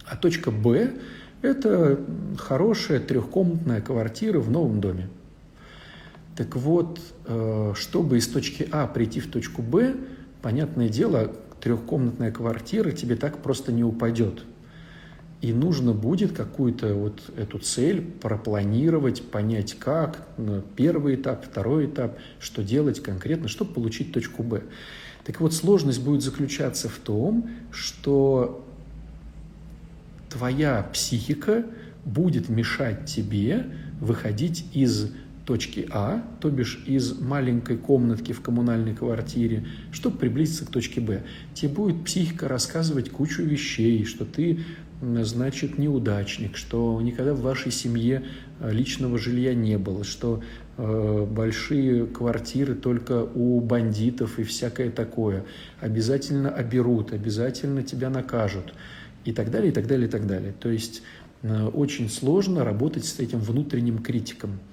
А 0.06 0.18
точка 0.18 0.50
Б– 0.50 0.94
это 1.44 2.00
хорошая 2.38 3.00
трехкомнатная 3.00 3.82
квартира 3.82 4.40
в 4.40 4.50
новом 4.50 4.82
доме. 4.82 5.10
Так 6.36 6.56
вот, 6.56 7.00
э, 7.26 7.74
чтобы 7.76 8.18
из 8.18 8.28
точки 8.28 8.68
А 8.72 8.88
прийти 8.88 9.20
в 9.20 9.30
точку 9.30 9.62
Б, 9.62 9.96
понятное 10.42 10.90
дело, 10.90 11.34
трехкомнатная 11.60 12.32
квартира 12.32 12.92
тебе 12.92 13.16
так 13.16 13.42
просто 13.42 13.72
не 13.72 13.84
упадет. 13.84 14.44
И 15.42 15.54
нужно 15.54 15.94
будет 15.94 16.34
какую-то 16.34 16.94
вот 16.94 17.22
эту 17.36 17.58
цель 17.58 18.02
пропланировать, 18.02 19.24
понять 19.24 19.74
как, 19.74 20.28
первый 20.76 21.16
этап, 21.16 21.46
второй 21.46 21.88
этап, 21.88 22.18
что 22.40 22.64
делать 22.64 23.02
конкретно, 23.02 23.48
чтобы 23.48 23.74
получить 23.74 24.14
точку 24.14 24.44
Б. 24.44 24.62
Так 25.24 25.42
вот, 25.42 25.54
сложность 25.54 26.04
будет 26.04 26.22
заключаться 26.22 26.90
в 26.90 26.98
том, 26.98 27.50
что 27.72 28.64
твоя 30.30 30.88
психика 30.94 31.66
будет 32.06 32.50
мешать 32.50 33.06
тебе 33.06 33.66
выходить 34.00 34.66
из 34.74 35.12
точки 35.52 35.86
А, 35.92 36.24
то 36.40 36.50
бишь 36.50 36.82
из 36.86 37.20
маленькой 37.20 37.76
комнатки 37.76 38.32
в 38.32 38.40
коммунальной 38.40 38.96
квартире, 38.96 39.66
чтобы 39.92 40.18
приблизиться 40.18 40.66
к 40.66 40.70
точке 40.70 41.02
Б. 41.02 41.24
Тебе 41.54 41.74
будет 41.74 42.06
психика 42.06 42.48
рассказывать 42.48 43.10
кучу 43.10 43.44
вещей, 43.44 44.06
что 44.06 44.24
ты, 44.24 44.62
значит, 45.02 45.78
неудачник, 45.78 46.56
что 46.56 47.02
никогда 47.02 47.34
в 47.34 47.42
вашей 47.42 47.74
семье 47.74 48.24
э, 48.62 48.72
личного 48.72 49.18
жилья 49.18 49.54
не 49.54 49.78
было, 49.78 50.06
что 50.06 50.42
э, 50.78 51.28
большие 51.30 52.06
квартиры 52.06 52.74
только 52.74 53.22
у 53.22 53.60
бандитов 53.60 54.40
и 54.40 54.44
всякое 54.44 54.90
такое. 54.90 55.44
Обязательно 55.82 56.50
оберут, 56.50 57.12
обязательно 57.12 57.84
тебя 57.84 58.10
накажут 58.10 58.74
и 59.26 59.34
так 59.34 59.52
далее, 59.52 59.72
и 59.72 59.74
так 59.74 59.86
далее, 59.86 60.08
и 60.08 60.10
так 60.10 60.26
далее. 60.26 60.54
То 60.58 60.70
есть 60.70 61.04
э, 61.42 61.66
очень 61.66 62.10
сложно 62.10 62.64
работать 62.64 63.04
с 63.04 63.20
этим 63.20 63.40
внутренним 63.40 63.98
критиком– 63.98 64.62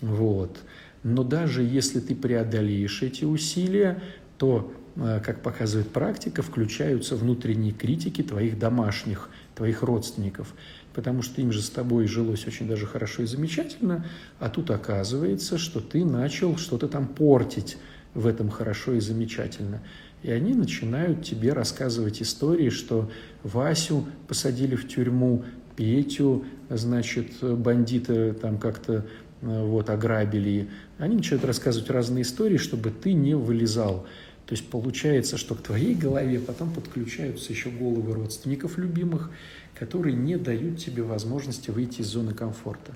вот. 0.00 0.58
Но 1.02 1.22
даже 1.22 1.62
если 1.62 2.00
ты 2.00 2.14
преодолеешь 2.14 3.02
эти 3.02 3.24
усилия, 3.24 4.02
то, 4.36 4.72
э, 4.96 5.20
как 5.24 5.42
показывает 5.42 5.88
практика, 5.90 6.42
включаются 6.42 7.16
внутренние 7.16 7.72
критики 7.72 8.22
твоих 8.22 8.58
домашних, 8.58 9.30
твоих 9.54 9.82
родственников, 9.82 10.54
потому 10.94 11.22
что 11.22 11.40
им 11.40 11.52
же 11.52 11.62
с 11.62 11.70
тобой 11.70 12.06
жилось 12.06 12.46
очень 12.46 12.68
даже 12.68 12.86
хорошо 12.86 13.22
и 13.22 13.26
замечательно, 13.26 14.06
а 14.38 14.48
тут 14.48 14.70
оказывается, 14.70 15.58
что 15.58 15.80
ты 15.80 16.04
начал 16.04 16.56
что-то 16.56 16.88
там 16.88 17.06
портить 17.06 17.76
в 18.14 18.26
этом 18.26 18.50
хорошо 18.50 18.94
и 18.94 19.00
замечательно. 19.00 19.82
И 20.22 20.30
они 20.30 20.54
начинают 20.54 21.24
тебе 21.24 21.52
рассказывать 21.52 22.20
истории, 22.20 22.70
что 22.70 23.10
Васю 23.44 24.06
посадили 24.26 24.74
в 24.74 24.88
тюрьму, 24.88 25.44
Петю, 25.76 26.44
значит, 26.68 27.34
бандиты 27.40 28.32
там 28.32 28.58
как-то 28.58 29.06
вот, 29.40 29.90
ограбили. 29.90 30.68
Они 30.98 31.16
начинают 31.16 31.44
рассказывать 31.44 31.90
разные 31.90 32.22
истории, 32.22 32.56
чтобы 32.56 32.90
ты 32.90 33.12
не 33.12 33.34
вылезал. 33.34 34.06
То 34.46 34.54
есть 34.54 34.68
получается, 34.70 35.36
что 35.36 35.54
к 35.54 35.62
твоей 35.62 35.94
голове 35.94 36.40
потом 36.40 36.72
подключаются 36.72 37.52
еще 37.52 37.70
головы 37.70 38.14
родственников 38.14 38.78
любимых, 38.78 39.30
которые 39.78 40.16
не 40.16 40.36
дают 40.36 40.78
тебе 40.78 41.02
возможности 41.02 41.70
выйти 41.70 42.00
из 42.00 42.06
зоны 42.06 42.32
комфорта. 42.32 42.94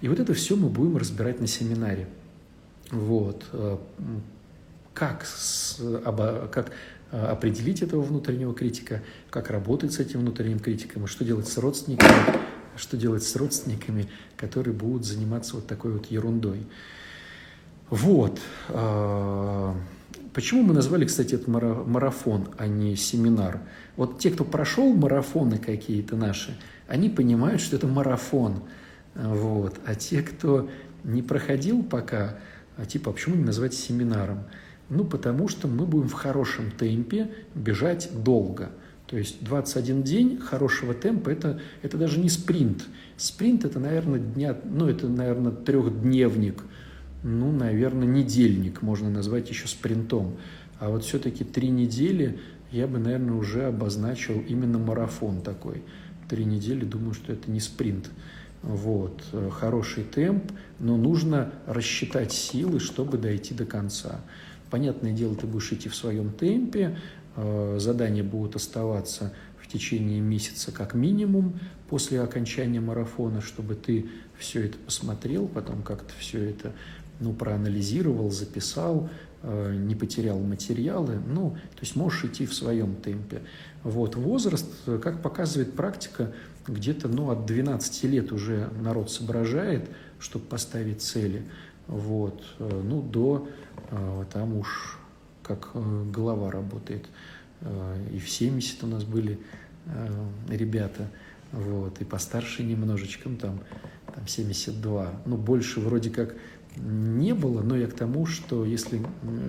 И 0.00 0.08
вот 0.08 0.18
это 0.18 0.34
все 0.34 0.56
мы 0.56 0.68
будем 0.68 0.96
разбирать 0.96 1.40
на 1.40 1.46
семинаре. 1.46 2.08
Вот. 2.90 3.44
Э, 3.52 3.76
как, 4.94 5.26
с, 5.26 5.78
обо, 6.04 6.48
как 6.50 6.72
э, 7.12 7.18
определить 7.18 7.82
этого 7.82 8.00
внутреннего 8.00 8.54
критика, 8.54 9.02
как 9.30 9.50
работать 9.50 9.92
с 9.92 9.98
этим 10.00 10.20
внутренним 10.20 10.58
критиком, 10.58 11.04
и 11.04 11.06
что 11.06 11.24
делать 11.24 11.46
с 11.46 11.58
родственниками, 11.58 12.10
что 12.76 12.96
делать 12.96 13.22
с 13.22 13.36
родственниками, 13.36 14.08
которые 14.36 14.74
будут 14.74 15.04
заниматься 15.04 15.56
вот 15.56 15.66
такой 15.66 15.92
вот 15.92 16.06
ерундой. 16.06 16.66
Вот. 17.90 18.40
А, 18.68 19.76
почему 20.32 20.62
мы 20.62 20.74
назвали, 20.74 21.04
кстати, 21.04 21.34
это 21.34 21.50
марафон, 21.50 22.48
а 22.58 22.66
не 22.66 22.96
семинар? 22.96 23.60
Вот 23.96 24.18
те, 24.18 24.30
кто 24.30 24.44
прошел 24.44 24.92
марафоны 24.94 25.58
какие-то 25.58 26.16
наши, 26.16 26.56
они 26.88 27.08
понимают, 27.08 27.60
что 27.60 27.76
это 27.76 27.86
марафон. 27.86 28.62
Вот. 29.14 29.76
А 29.86 29.94
те, 29.94 30.22
кто 30.22 30.68
не 31.04 31.22
проходил 31.22 31.82
пока, 31.82 32.38
а 32.76 32.84
типа, 32.84 33.10
а 33.10 33.12
почему 33.12 33.36
не 33.36 33.44
назвать 33.44 33.74
семинаром? 33.74 34.44
Ну, 34.88 35.04
потому 35.04 35.48
что 35.48 35.66
мы 35.66 35.86
будем 35.86 36.08
в 36.08 36.12
хорошем 36.12 36.70
темпе 36.70 37.30
бежать 37.54 38.10
долго– 38.22 38.70
то 39.06 39.16
есть 39.16 39.42
21 39.44 40.02
день 40.02 40.38
хорошего 40.38 40.92
темпа 40.94 41.30
это,– 41.30 41.60
это 41.82 41.96
даже 41.96 42.18
не 42.18 42.28
спринт. 42.28 42.84
Спринт– 43.16 43.64
это, 43.66 43.78
наверное, 43.78 44.18
дня, 44.18 44.56
ну, 44.64 44.88
это, 44.88 45.08
наверное, 45.08 45.52
трехдневник, 45.52 46.62
ну, 47.22 47.52
наверное, 47.52 48.06
недельник 48.06 48.82
можно 48.82 49.08
назвать 49.08 49.48
еще 49.48 49.68
спринтом. 49.68 50.36
А 50.78 50.90
вот 50.90 51.04
все-таки 51.04 51.44
три 51.44 51.68
недели 51.68 52.38
я 52.72 52.86
бы, 52.86 52.98
наверное, 52.98 53.34
уже 53.34 53.64
обозначил 53.64 54.42
именно 54.46 54.78
марафон 54.78 55.40
такой. 55.40 55.82
Три 56.28 56.44
недели, 56.44 56.84
думаю, 56.84 57.14
что 57.14 57.32
это 57.32 57.50
не 57.50 57.60
спринт. 57.60 58.10
Вот, 58.62 59.22
хороший 59.52 60.02
темп, 60.02 60.50
но 60.80 60.96
нужно 60.96 61.52
рассчитать 61.66 62.32
силы, 62.32 62.80
чтобы 62.80 63.16
дойти 63.16 63.54
до 63.54 63.64
конца. 63.64 64.20
Понятное 64.70 65.12
дело, 65.12 65.36
ты 65.36 65.46
будешь 65.46 65.72
идти 65.72 65.88
в 65.88 65.94
своем 65.94 66.32
темпе, 66.32 66.80
э, 66.80 67.25
задания 67.36 68.24
будут 68.24 68.56
оставаться 68.56 69.32
в 69.66 69.68
течение 69.68 70.20
месяца 70.20 70.70
как 70.70 70.94
минимум 70.94 71.58
после 71.88 72.20
окончания 72.20 72.80
марафона, 72.80 73.40
чтобы 73.40 73.74
ты 73.74 74.06
все 74.38 74.66
это 74.66 74.78
посмотрел, 74.78 75.48
потом 75.48 75.82
как-то 75.82 76.12
все 76.18 76.50
это 76.50 76.72
ну, 77.18 77.32
проанализировал, 77.32 78.30
записал, 78.30 79.08
э, 79.42 79.74
не 79.74 79.94
потерял 79.94 80.38
материалы, 80.38 81.18
ну, 81.26 81.50
то 81.50 81.80
есть 81.80 81.96
можешь 81.96 82.24
идти 82.24 82.46
в 82.46 82.54
своем 82.54 82.94
темпе. 82.96 83.42
Вот, 83.82 84.16
возраст, 84.16 84.66
как 85.02 85.22
показывает 85.22 85.74
практика, 85.74 86.32
где-то, 86.66 87.08
ну, 87.08 87.30
от 87.30 87.46
12 87.46 88.04
лет 88.04 88.32
уже 88.32 88.68
народ 88.80 89.10
соображает, 89.10 89.88
чтобы 90.18 90.44
поставить 90.44 91.02
цели, 91.02 91.42
вот, 91.86 92.42
э, 92.58 92.82
ну, 92.84 93.02
до, 93.02 93.48
э, 93.90 94.24
там 94.32 94.56
уж 94.56 94.98
как 95.46 95.70
голова 96.10 96.50
работает. 96.50 97.06
И 98.12 98.18
в 98.18 98.28
70 98.28 98.84
у 98.84 98.86
нас 98.86 99.04
были 99.04 99.38
ребята, 100.48 101.08
вот, 101.52 102.00
и 102.00 102.04
постарше 102.04 102.64
немножечко, 102.64 103.28
ну, 103.28 103.36
там, 103.36 103.60
там 104.14 104.26
72, 104.26 105.22
ну, 105.24 105.36
больше 105.36 105.80
вроде 105.80 106.10
как 106.10 106.34
не 106.76 107.34
было, 107.34 107.62
но 107.62 107.76
я 107.76 107.86
к 107.86 107.94
тому, 107.94 108.26
что 108.26 108.64
если 108.64 109.00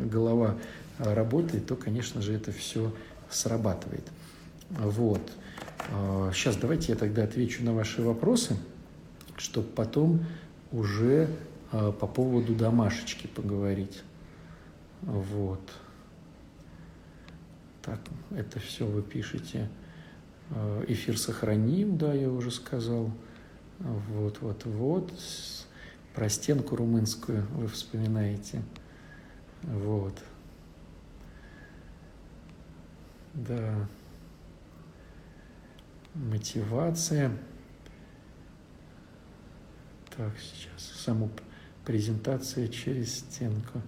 голова 0.05 0.55
работает, 0.99 1.65
то, 1.65 1.75
конечно 1.75 2.21
же, 2.21 2.33
это 2.33 2.51
все 2.51 2.93
срабатывает. 3.29 4.05
Вот. 4.69 5.21
Сейчас 6.33 6.55
давайте 6.55 6.91
я 6.91 6.97
тогда 6.97 7.23
отвечу 7.23 7.63
на 7.63 7.73
ваши 7.73 8.01
вопросы, 8.01 8.55
чтобы 9.37 9.67
потом 9.67 10.25
уже 10.71 11.29
по 11.71 11.91
поводу 12.07 12.53
домашечки 12.55 13.27
поговорить. 13.27 14.03
Вот. 15.01 15.61
Так, 17.87 18.01
это 18.31 18.59
все 18.59 18.85
вы 18.85 19.01
пишете. 19.01 19.69
А, 20.51 20.83
эфир 20.89 21.17
сохраним, 21.17 21.97
да, 21.97 22.13
я 22.13 22.29
уже 22.29 22.51
сказал. 22.51 23.13
Вот, 23.79 24.41
вот, 24.41 24.65
вот. 24.65 25.13
Про 26.13 26.27
стенку 26.27 26.75
румынскую 26.75 27.47
вы 27.51 27.67
вспоминаете. 27.69 28.61
Вот. 29.63 30.21
Да. 33.33 33.87
Мотивация. 36.13 37.31
Так, 40.13 40.33
сейчас 40.39 40.83
саму 41.05 41.31
презентация 41.85 42.67
через 42.67 43.19
стенку. 43.19 43.81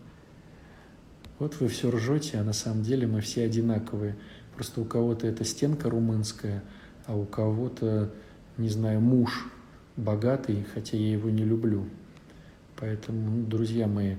Вот 1.39 1.59
вы 1.61 1.69
все 1.69 1.89
ржете, 1.89 2.37
а 2.37 2.43
на 2.43 2.53
самом 2.53 2.83
деле 2.83 3.07
мы 3.07 3.21
все 3.21 3.45
одинаковые. 3.45 4.15
Просто 4.55 4.81
у 4.81 4.85
кого-то 4.85 5.25
это 5.25 5.45
стенка 5.45 5.89
румынская, 5.89 6.63
а 7.05 7.15
у 7.15 7.25
кого-то, 7.25 8.11
не 8.57 8.67
знаю, 8.67 8.99
муж 8.99 9.49
богатый, 9.95 10.65
хотя 10.73 10.97
я 10.97 11.11
его 11.13 11.29
не 11.29 11.45
люблю. 11.45 11.87
Поэтому, 12.75 13.29
ну, 13.29 13.45
друзья 13.45 13.87
мои, 13.87 14.15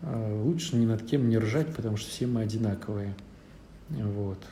а, 0.00 0.42
лучше 0.42 0.76
ни 0.76 0.86
над 0.86 1.02
кем 1.02 1.28
не 1.28 1.36
ржать, 1.36 1.74
потому 1.74 1.98
что 1.98 2.10
все 2.10 2.26
мы 2.26 2.40
одинаковые. 2.40 3.14
Вот. 3.90 4.42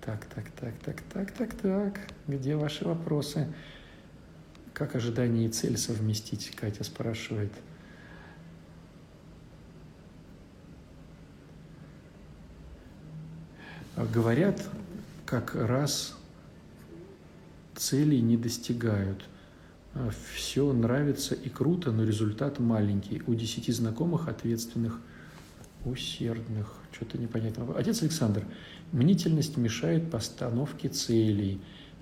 Так, 0.00 0.24
так, 0.26 0.50
так, 0.50 0.74
так, 0.84 1.00
так, 1.12 1.32
так, 1.32 1.54
так. 1.54 2.00
Где 2.28 2.56
ваши 2.56 2.84
вопросы? 2.84 3.48
Как 4.72 4.94
ожидание 4.96 5.46
и 5.46 5.50
цель 5.50 5.76
совместить, 5.76 6.50
Катя 6.56 6.82
спрашивает. 6.84 7.52
Говорят, 13.96 14.68
как 15.26 15.54
раз 15.54 16.16
целей 17.74 18.20
не 18.20 18.36
достигают. 18.36 19.24
А, 19.94 20.10
все 20.34 20.72
нравится 20.72 21.34
и 21.34 21.50
круто, 21.50 21.92
но 21.92 22.04
результат 22.04 22.58
маленький. 22.58 23.22
У 23.26 23.34
десяти 23.34 23.70
знакомых 23.70 24.28
ответственных, 24.28 24.98
усердных, 25.84 26.72
что-то 26.92 27.18
непонятно. 27.18 27.66
Отец 27.76 28.02
Александр, 28.02 28.44
мнительность 28.92 29.58
мешает 29.58 30.10
постановке 30.10 30.88
целей. 30.88 31.60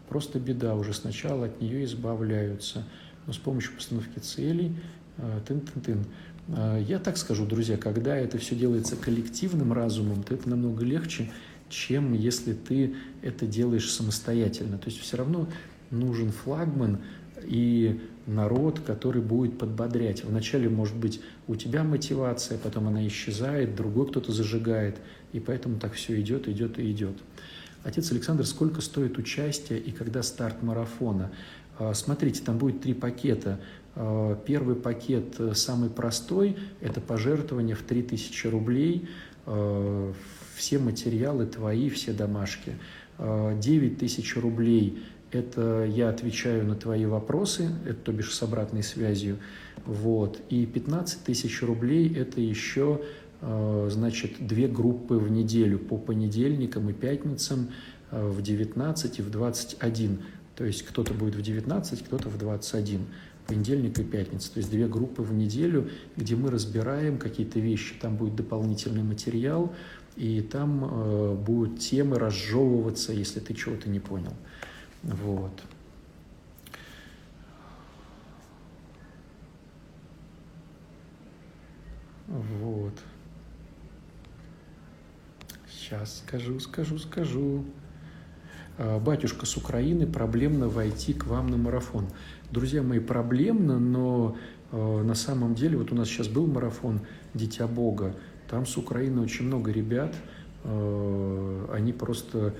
Просто 0.08 0.38
беда, 0.38 0.76
уже 0.76 0.94
сначала 0.94 1.46
от 1.46 1.60
нее 1.60 1.84
избавляются. 1.84 2.84
Но 3.26 3.32
с 3.32 3.38
помощью 3.38 3.74
постановки 3.74 4.20
целей 4.20 4.76
а, 5.18 5.40
тын-тын-тын. 5.40 6.04
А, 6.48 6.78
я 6.78 7.00
так 7.00 7.16
скажу, 7.16 7.46
друзья, 7.46 7.76
когда 7.76 8.16
это 8.16 8.38
все 8.38 8.54
делается 8.54 8.96
коллективным 8.96 9.72
разумом, 9.72 10.22
то 10.22 10.34
это 10.34 10.48
намного 10.48 10.84
легче, 10.84 11.32
чем 11.70 12.12
если 12.12 12.52
ты 12.52 12.94
это 13.22 13.46
делаешь 13.46 13.90
самостоятельно. 13.90 14.76
То 14.76 14.90
есть 14.90 15.00
все 15.00 15.16
равно 15.16 15.48
нужен 15.90 16.30
флагман, 16.30 16.98
и 17.42 18.00
народ, 18.26 18.80
который 18.80 19.22
будет 19.22 19.58
подбодрять. 19.58 20.24
Вначале, 20.24 20.68
может 20.68 20.96
быть, 20.96 21.20
у 21.46 21.56
тебя 21.56 21.84
мотивация, 21.84 22.58
потом 22.58 22.88
она 22.88 23.06
исчезает, 23.06 23.74
другой 23.74 24.08
кто-то 24.08 24.32
зажигает, 24.32 24.98
и 25.32 25.40
поэтому 25.40 25.78
так 25.78 25.94
все 25.94 26.20
идет, 26.20 26.48
идет 26.48 26.78
и 26.78 26.90
идет. 26.90 27.16
Отец 27.82 28.12
Александр, 28.12 28.44
сколько 28.44 28.80
стоит 28.82 29.16
участие 29.18 29.78
и 29.78 29.90
когда 29.90 30.22
старт 30.22 30.62
марафона? 30.62 31.30
А, 31.78 31.94
смотрите, 31.94 32.42
там 32.44 32.58
будет 32.58 32.82
три 32.82 32.92
пакета. 32.92 33.58
А, 33.94 34.36
первый 34.46 34.76
пакет 34.76 35.36
э, 35.38 35.54
самый 35.54 35.88
простой, 35.88 36.56
это 36.80 37.00
пожертвование 37.00 37.74
в 37.74 37.82
3000 37.82 38.46
рублей, 38.48 39.08
все 40.54 40.78
материалы 40.78 41.46
твои, 41.46 41.88
все 41.88 42.12
домашки. 42.12 42.74
9 43.18 43.98
тысяч 43.98 44.36
рублей 44.36 45.02
это 45.32 45.84
я 45.84 46.08
отвечаю 46.08 46.66
на 46.66 46.74
твои 46.74 47.06
вопросы, 47.06 47.70
это 47.84 47.94
то 47.94 48.12
бишь 48.12 48.34
с 48.34 48.42
обратной 48.42 48.82
связью, 48.82 49.38
вот, 49.84 50.40
и 50.48 50.66
15 50.66 51.24
тысяч 51.24 51.62
рублей– 51.62 52.12
это 52.16 52.40
еще, 52.40 53.00
э, 53.40 53.88
значит, 53.90 54.46
две 54.46 54.68
группы 54.68 55.14
в 55.14 55.30
неделю 55.30 55.78
по 55.78 55.96
понедельникам 55.96 56.90
и 56.90 56.92
пятницам 56.92 57.70
э, 58.10 58.28
в 58.28 58.42
19 58.42 59.18
и 59.18 59.22
в 59.22 59.30
21, 59.30 60.20
то 60.56 60.64
есть 60.64 60.84
кто-то 60.84 61.14
будет 61.14 61.36
в 61.36 61.42
19, 61.42 62.04
кто-то 62.04 62.28
в 62.28 62.36
21 62.36 63.06
понедельник 63.50 63.98
и 63.98 64.04
пятница, 64.04 64.52
то 64.52 64.58
есть 64.58 64.70
две 64.70 64.86
группы 64.86 65.22
в 65.22 65.32
неделю, 65.32 65.90
где 66.16 66.36
мы 66.36 66.50
разбираем 66.50 67.18
какие-то 67.18 67.58
вещи, 67.58 67.94
там 68.00 68.16
будет 68.16 68.36
дополнительный 68.36 69.02
материал, 69.02 69.74
и 70.16 70.40
там 70.40 70.84
э, 70.84 71.34
будут 71.34 71.80
темы 71.80 72.18
разжевываться, 72.18 73.12
если 73.12 73.40
ты 73.40 73.54
чего-то 73.54 73.88
не 73.88 74.00
понял. 74.00 74.34
Вот. 75.02 75.52
Вот. 82.28 82.94
Сейчас 85.68 86.18
скажу, 86.18 86.60
скажу, 86.60 86.98
скажу. 86.98 87.64
А, 88.78 88.98
батюшка 88.98 89.44
с 89.44 89.56
Украины, 89.56 90.06
проблемно 90.06 90.68
войти 90.68 91.12
к 91.12 91.26
вам 91.26 91.48
на 91.48 91.56
марафон. 91.56 92.06
Друзья 92.50 92.82
мои, 92.82 92.98
проблемно, 92.98 93.78
но 93.78 94.36
э, 94.72 95.02
на 95.02 95.14
самом 95.14 95.54
деле, 95.54 95.78
вот 95.78 95.92
у 95.92 95.94
нас 95.94 96.08
сейчас 96.08 96.26
был 96.26 96.48
марафон 96.48 97.00
«Дитя 97.32 97.68
Бога», 97.68 98.16
там 98.48 98.66
с 98.66 98.76
Украины 98.76 99.20
очень 99.20 99.46
много 99.46 99.70
ребят, 99.70 100.16
э, 100.64 101.66
они 101.72 101.92
просто 101.92 102.54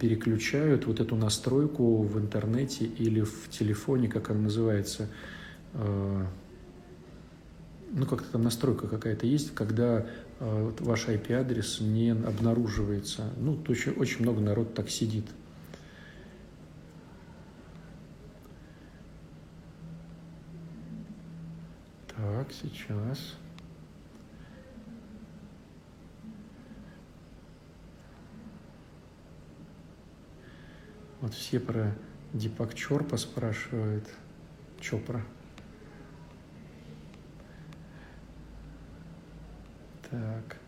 переключают 0.00 0.86
вот 0.86 0.98
эту 0.98 1.14
настройку 1.14 2.02
в 2.02 2.18
интернете 2.18 2.84
или 2.84 3.20
в 3.20 3.48
телефоне, 3.50 4.08
как 4.08 4.30
она 4.30 4.40
называется, 4.40 5.08
э, 5.74 6.24
ну, 7.92 8.06
как-то 8.06 8.32
там 8.32 8.42
настройка 8.42 8.88
какая-то 8.88 9.26
есть, 9.26 9.54
когда 9.54 10.06
э, 10.40 10.70
ваш 10.80 11.06
IP-адрес 11.06 11.80
не 11.80 12.10
обнаруживается. 12.10 13.30
Ну, 13.38 13.56
то 13.56 13.72
еще 13.72 13.92
очень 13.92 14.22
много 14.22 14.40
народ 14.40 14.74
так 14.74 14.90
сидит. 14.90 15.26
Так, 22.20 22.52
сейчас. 22.52 23.34
Вот 31.22 31.32
все 31.32 31.58
про 31.58 31.96
Дипак 32.34 32.74
Чорпа 32.74 33.16
спрашивают. 33.16 34.06
Чопра. 34.80 35.24
Так. 40.10 40.60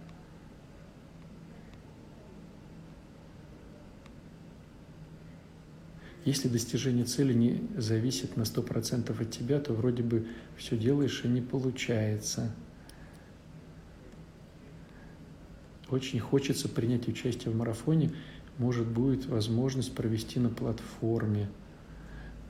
Если 6.24 6.48
достижение 6.48 7.04
цели 7.04 7.32
не 7.32 7.68
зависит 7.76 8.36
на 8.36 8.42
100% 8.42 9.20
от 9.20 9.30
тебя, 9.30 9.58
то 9.58 9.74
вроде 9.74 10.04
бы 10.04 10.28
все 10.56 10.76
делаешь 10.76 11.22
и 11.24 11.28
не 11.28 11.40
получается. 11.40 12.50
Очень 15.90 16.20
хочется 16.20 16.68
принять 16.68 17.06
участие 17.06 17.52
в 17.52 17.56
марафоне. 17.56 18.12
Может, 18.58 18.86
будет 18.86 19.26
возможность 19.26 19.94
провести 19.94 20.40
на 20.40 20.48
платформе. 20.48 21.50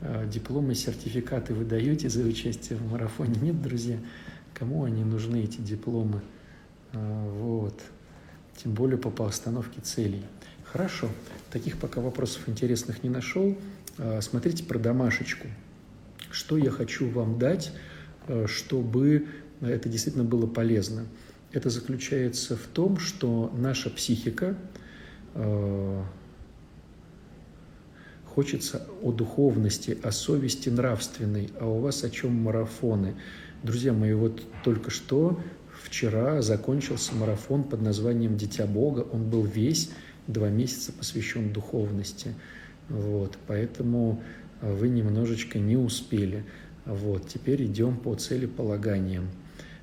А, 0.00 0.26
дипломы, 0.26 0.74
сертификаты 0.74 1.54
вы 1.54 1.64
даете 1.64 2.08
за 2.08 2.22
участие 2.22 2.78
в 2.78 2.90
марафоне? 2.90 3.34
Нет, 3.40 3.60
друзья? 3.60 3.98
Кому 4.54 4.84
они 4.84 5.02
нужны, 5.04 5.42
эти 5.42 5.60
дипломы? 5.60 6.22
А, 6.92 7.28
вот. 7.30 7.80
Тем 8.56 8.74
более 8.74 8.98
по 8.98 9.10
постановке 9.10 9.80
целей. 9.80 10.22
Хорошо. 10.64 11.08
Таких 11.50 11.78
пока 11.78 12.00
вопросов 12.00 12.48
интересных 12.48 13.02
не 13.02 13.10
нашел. 13.10 13.56
А, 13.98 14.20
смотрите 14.20 14.64
про 14.64 14.78
домашечку. 14.78 15.48
Что 16.30 16.56
я 16.56 16.70
хочу 16.70 17.10
вам 17.10 17.38
дать, 17.38 17.72
чтобы 18.46 19.26
это 19.60 19.88
действительно 19.88 20.24
было 20.24 20.46
полезно? 20.46 21.06
Это 21.52 21.68
заключается 21.68 22.56
в 22.56 22.66
том, 22.66 22.98
что 22.98 23.52
наша 23.56 23.90
психика 23.90 24.56
а, 25.34 26.04
хочется 28.24 28.86
о 29.02 29.12
духовности, 29.12 29.98
о 30.02 30.12
совести 30.12 30.70
нравственной, 30.70 31.50
а 31.60 31.66
у 31.66 31.80
вас 31.80 32.04
о 32.04 32.10
чем 32.10 32.32
марафоны. 32.34 33.14
Друзья 33.62 33.92
мои, 33.92 34.14
вот 34.14 34.42
только 34.64 34.90
что 34.90 35.38
вчера 35.84 36.40
закончился 36.40 37.14
марафон 37.14 37.64
под 37.64 37.82
названием 37.82 38.36
«Дитя 38.36 38.66
Бога». 38.66 39.00
Он 39.12 39.28
был 39.28 39.44
весь 39.44 39.90
два 40.26 40.48
месяца 40.48 40.92
посвящен 40.92 41.52
духовности. 41.52 42.34
Вот, 42.88 43.36
поэтому 43.46 44.22
э, 44.60 44.72
вы 44.72 44.88
немножечко 44.88 45.58
не 45.58 45.76
успели. 45.76 46.44
Вот, 46.84 47.28
теперь 47.28 47.64
идем 47.64 47.96
по 47.96 48.14
целеполаганиям. 48.14 49.28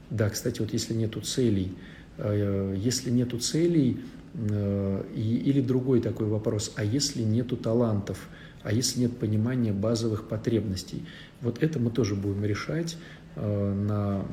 Да, 0.09 0.29
кстати, 0.29 0.59
вот 0.59 0.73
если 0.73 0.93
нету 0.93 1.21
целей, 1.21 1.75
э, 2.17 2.75
если 2.77 3.09
нету 3.09 3.39
целей, 3.39 3.99
э, 4.33 5.03
или 5.15 5.61
другой 5.61 6.01
такой 6.01 6.27
вопрос, 6.27 6.73
а 6.75 6.83
если 6.83 7.21
нету 7.23 7.57
талантов, 7.57 8.27
а 8.63 8.73
если 8.73 8.99
нет 8.99 9.17
понимания 9.17 9.71
базовых 9.71 10.27
потребностей? 10.27 11.05
Вот 11.41 11.63
это 11.63 11.79
мы 11.79 11.91
тоже 11.91 12.15
будем 12.15 12.43
решать 12.43 12.97
на 13.35 14.25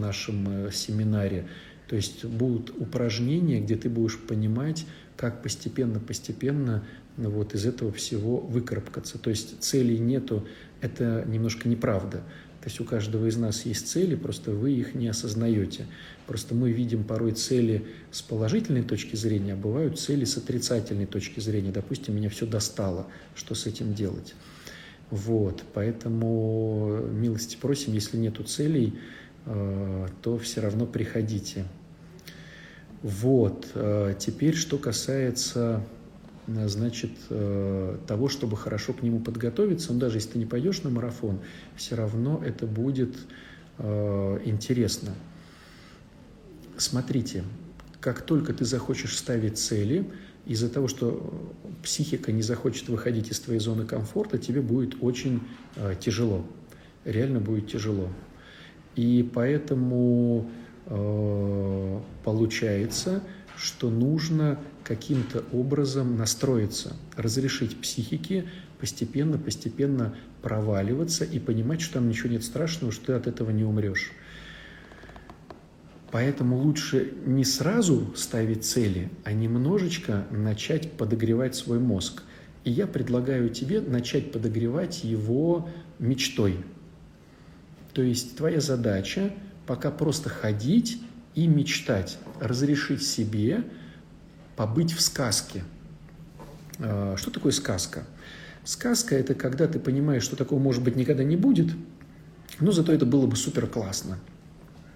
нашем 0.00 0.70
семинаре. 0.70 1.48
То 1.88 1.96
есть 1.96 2.24
будут 2.24 2.70
упражнения, 2.70 3.60
где 3.60 3.74
ты 3.76 3.90
будешь 3.90 4.18
понимать, 4.18 4.86
как 5.16 5.42
постепенно-постепенно 5.42 6.84
вот 7.16 7.54
из 7.54 7.66
этого 7.66 7.92
всего 7.92 8.38
выкарабкаться. 8.38 9.18
То 9.18 9.30
есть 9.30 9.60
целей 9.60 9.98
нету, 9.98 10.46
это 10.82 11.24
немножко 11.26 11.68
неправда. 11.68 12.18
То 12.60 12.68
есть 12.68 12.80
у 12.80 12.84
каждого 12.84 13.26
из 13.26 13.36
нас 13.36 13.64
есть 13.64 13.88
цели, 13.88 14.14
просто 14.14 14.52
вы 14.52 14.72
их 14.72 14.94
не 14.94 15.08
осознаете. 15.08 15.86
Просто 16.26 16.54
мы 16.54 16.70
видим 16.70 17.02
порой 17.02 17.32
цели 17.32 17.86
с 18.12 18.22
положительной 18.22 18.82
точки 18.82 19.16
зрения, 19.16 19.54
а 19.54 19.56
бывают 19.56 19.98
цели 19.98 20.24
с 20.24 20.36
отрицательной 20.36 21.06
точки 21.06 21.40
зрения. 21.40 21.72
Допустим, 21.72 22.14
меня 22.14 22.28
все 22.28 22.46
достало, 22.46 23.06
что 23.34 23.54
с 23.54 23.66
этим 23.66 23.94
делать. 23.94 24.34
Вот, 25.10 25.64
поэтому 25.74 27.00
милости 27.10 27.56
просим, 27.60 27.94
если 27.94 28.16
нету 28.16 28.44
целей, 28.44 28.94
э, 29.44 30.08
то 30.22 30.38
все 30.38 30.60
равно 30.60 30.86
приходите. 30.86 31.64
Вот. 33.02 33.66
Э, 33.74 34.14
теперь, 34.18 34.54
что 34.54 34.78
касается 34.78 35.84
значит, 36.46 37.12
э, 37.30 37.98
того, 38.06 38.28
чтобы 38.28 38.56
хорошо 38.56 38.92
к 38.92 39.02
нему 39.02 39.20
подготовиться, 39.20 39.92
ну, 39.92 39.98
даже 39.98 40.18
если 40.18 40.30
ты 40.30 40.38
не 40.38 40.46
пойдешь 40.46 40.82
на 40.82 40.90
марафон, 40.90 41.40
все 41.76 41.94
равно 41.94 42.42
это 42.44 42.66
будет 42.66 43.16
интересно. 43.78 45.14
Смотрите, 46.76 47.42
как 48.00 48.20
только 48.20 48.52
ты 48.52 48.64
захочешь 48.66 49.16
ставить 49.16 49.58
цели, 49.58 50.08
из-за 50.44 50.68
того, 50.68 50.88
что 50.88 51.52
психика 51.82 52.32
не 52.32 52.42
захочет 52.42 52.88
выходить 52.90 53.30
из 53.30 53.40
твоей 53.40 53.58
зоны 53.58 53.84
комфорта, 53.84 54.36
тебе 54.38 54.60
будет 54.60 54.96
очень 55.00 55.40
тяжело. 56.00 56.46
Реально 57.04 57.40
будет 57.40 57.68
тяжело. 57.68 58.08
И 58.94 59.28
поэтому 59.34 60.50
Э, 60.86 62.00
получается, 62.24 63.22
что 63.56 63.90
нужно 63.90 64.58
каким-то 64.84 65.44
образом 65.52 66.16
настроиться, 66.16 66.96
разрешить 67.16 67.80
психике 67.80 68.46
постепенно-постепенно 68.80 70.16
проваливаться 70.42 71.24
и 71.24 71.38
понимать, 71.38 71.80
что 71.80 71.94
там 71.94 72.08
ничего 72.08 72.30
нет 72.30 72.42
страшного, 72.42 72.92
что 72.92 73.06
ты 73.06 73.12
от 73.12 73.26
этого 73.28 73.50
не 73.50 73.62
умрешь. 73.62 74.10
Поэтому 76.10 76.58
лучше 76.58 77.12
не 77.24 77.44
сразу 77.44 78.12
ставить 78.16 78.64
цели, 78.64 79.10
а 79.24 79.32
немножечко 79.32 80.26
начать 80.30 80.92
подогревать 80.92 81.54
свой 81.54 81.78
мозг. 81.78 82.24
И 82.64 82.70
я 82.70 82.86
предлагаю 82.86 83.48
тебе 83.48 83.80
начать 83.80 84.30
подогревать 84.30 85.04
его 85.04 85.70
мечтой. 85.98 86.64
То 87.94 88.02
есть 88.02 88.36
твоя 88.36 88.60
задача 88.60 89.32
пока 89.66 89.90
просто 89.90 90.28
ходить 90.28 91.00
и 91.34 91.46
мечтать, 91.46 92.18
разрешить 92.40 93.02
себе 93.02 93.64
побыть 94.62 94.92
в 94.92 95.00
сказке. 95.00 95.64
А, 96.78 97.16
что 97.16 97.32
такое 97.32 97.50
сказка? 97.50 98.04
Сказка– 98.62 99.16
это 99.16 99.34
когда 99.34 99.66
ты 99.66 99.80
понимаешь, 99.80 100.22
что 100.22 100.36
такого, 100.36 100.60
может 100.60 100.84
быть, 100.84 100.94
никогда 100.94 101.24
не 101.24 101.34
будет, 101.34 101.74
но 102.60 102.70
зато 102.70 102.92
это 102.92 103.04
было 103.04 103.26
бы 103.26 103.34
супер 103.34 103.66
классно. 103.66 104.20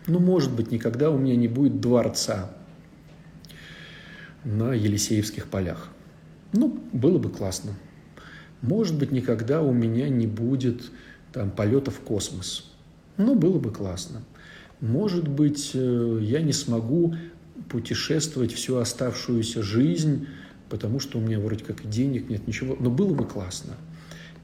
Ну, 0.06 0.20
может 0.20 0.52
быть, 0.52 0.70
никогда 0.70 1.10
у 1.10 1.18
меня 1.18 1.34
не 1.34 1.48
будет 1.48 1.80
дворца 1.80 2.52
на 4.44 4.72
Елисеевских 4.72 5.46
полях. 5.46 5.88
Ну, 6.52 6.80
было 6.92 7.18
бы 7.18 7.28
классно. 7.28 7.72
Может 8.62 8.96
быть, 8.96 9.10
никогда 9.10 9.62
у 9.62 9.72
меня 9.72 10.08
не 10.08 10.28
будет 10.28 10.92
там 11.32 11.50
полета 11.50 11.90
в 11.90 11.98
космос. 11.98 12.72
Ну, 13.16 13.34
было 13.34 13.58
бы 13.58 13.72
классно. 13.72 14.22
Может 14.80 15.26
быть, 15.26 15.72
э, 15.74 16.18
я 16.22 16.40
не 16.40 16.52
смогу 16.52 17.16
путешествовать 17.68 18.52
всю 18.52 18.76
оставшуюся 18.76 19.62
жизнь, 19.62 20.26
потому 20.68 21.00
что 21.00 21.18
у 21.18 21.20
меня 21.20 21.38
вроде 21.40 21.64
как 21.64 21.84
и 21.84 21.88
денег 21.88 22.28
нет, 22.28 22.46
ничего, 22.46 22.76
но 22.78 22.90
было 22.90 23.14
бы 23.14 23.26
классно. 23.26 23.74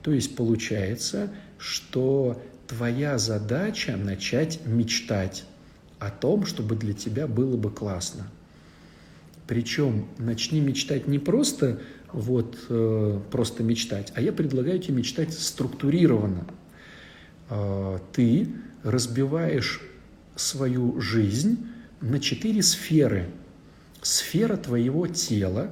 То 0.03 0.13
есть 0.13 0.37
получается, 0.37 1.33
что 1.59 2.43
твоя 2.67 3.19
задача 3.19 3.97
начать 3.97 4.61
мечтать 4.67 5.45
о 5.99 6.11
том, 6.11 6.47
чтобы 6.47 6.75
для 6.75 6.93
тебя 6.93 7.27
было 7.27 7.57
бы 7.57 7.71
классно. 7.71 8.29
Причем 9.47 10.07
начни 10.19 10.61
мечтать 10.61 11.07
не 11.07 11.19
просто 11.19 11.81
вот 12.13 12.59
э, 12.69 13.21
просто 13.31 13.63
мечтать, 13.63 14.13
а 14.15 14.21
я 14.21 14.33
предлагаю 14.33 14.79
тебе 14.79 14.99
мечтать 14.99 15.33
структурированно. 15.33 16.47
Э, 17.51 17.99
ты 18.13 18.49
разбиваешь 18.83 19.81
свою 20.35 21.01
жизнь 21.01 21.67
на 22.03 22.19
четыре 22.19 22.63
сферы. 22.63 23.31
Сфера 24.03 24.57
твоего 24.57 25.07
тела, 25.07 25.71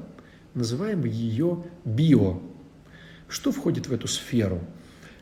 называем 0.55 1.05
ее 1.05 1.65
био. 1.85 2.41
Что 3.29 3.51
входит 3.51 3.89
в 3.89 3.93
эту 3.93 4.07
сферу? 4.07 4.61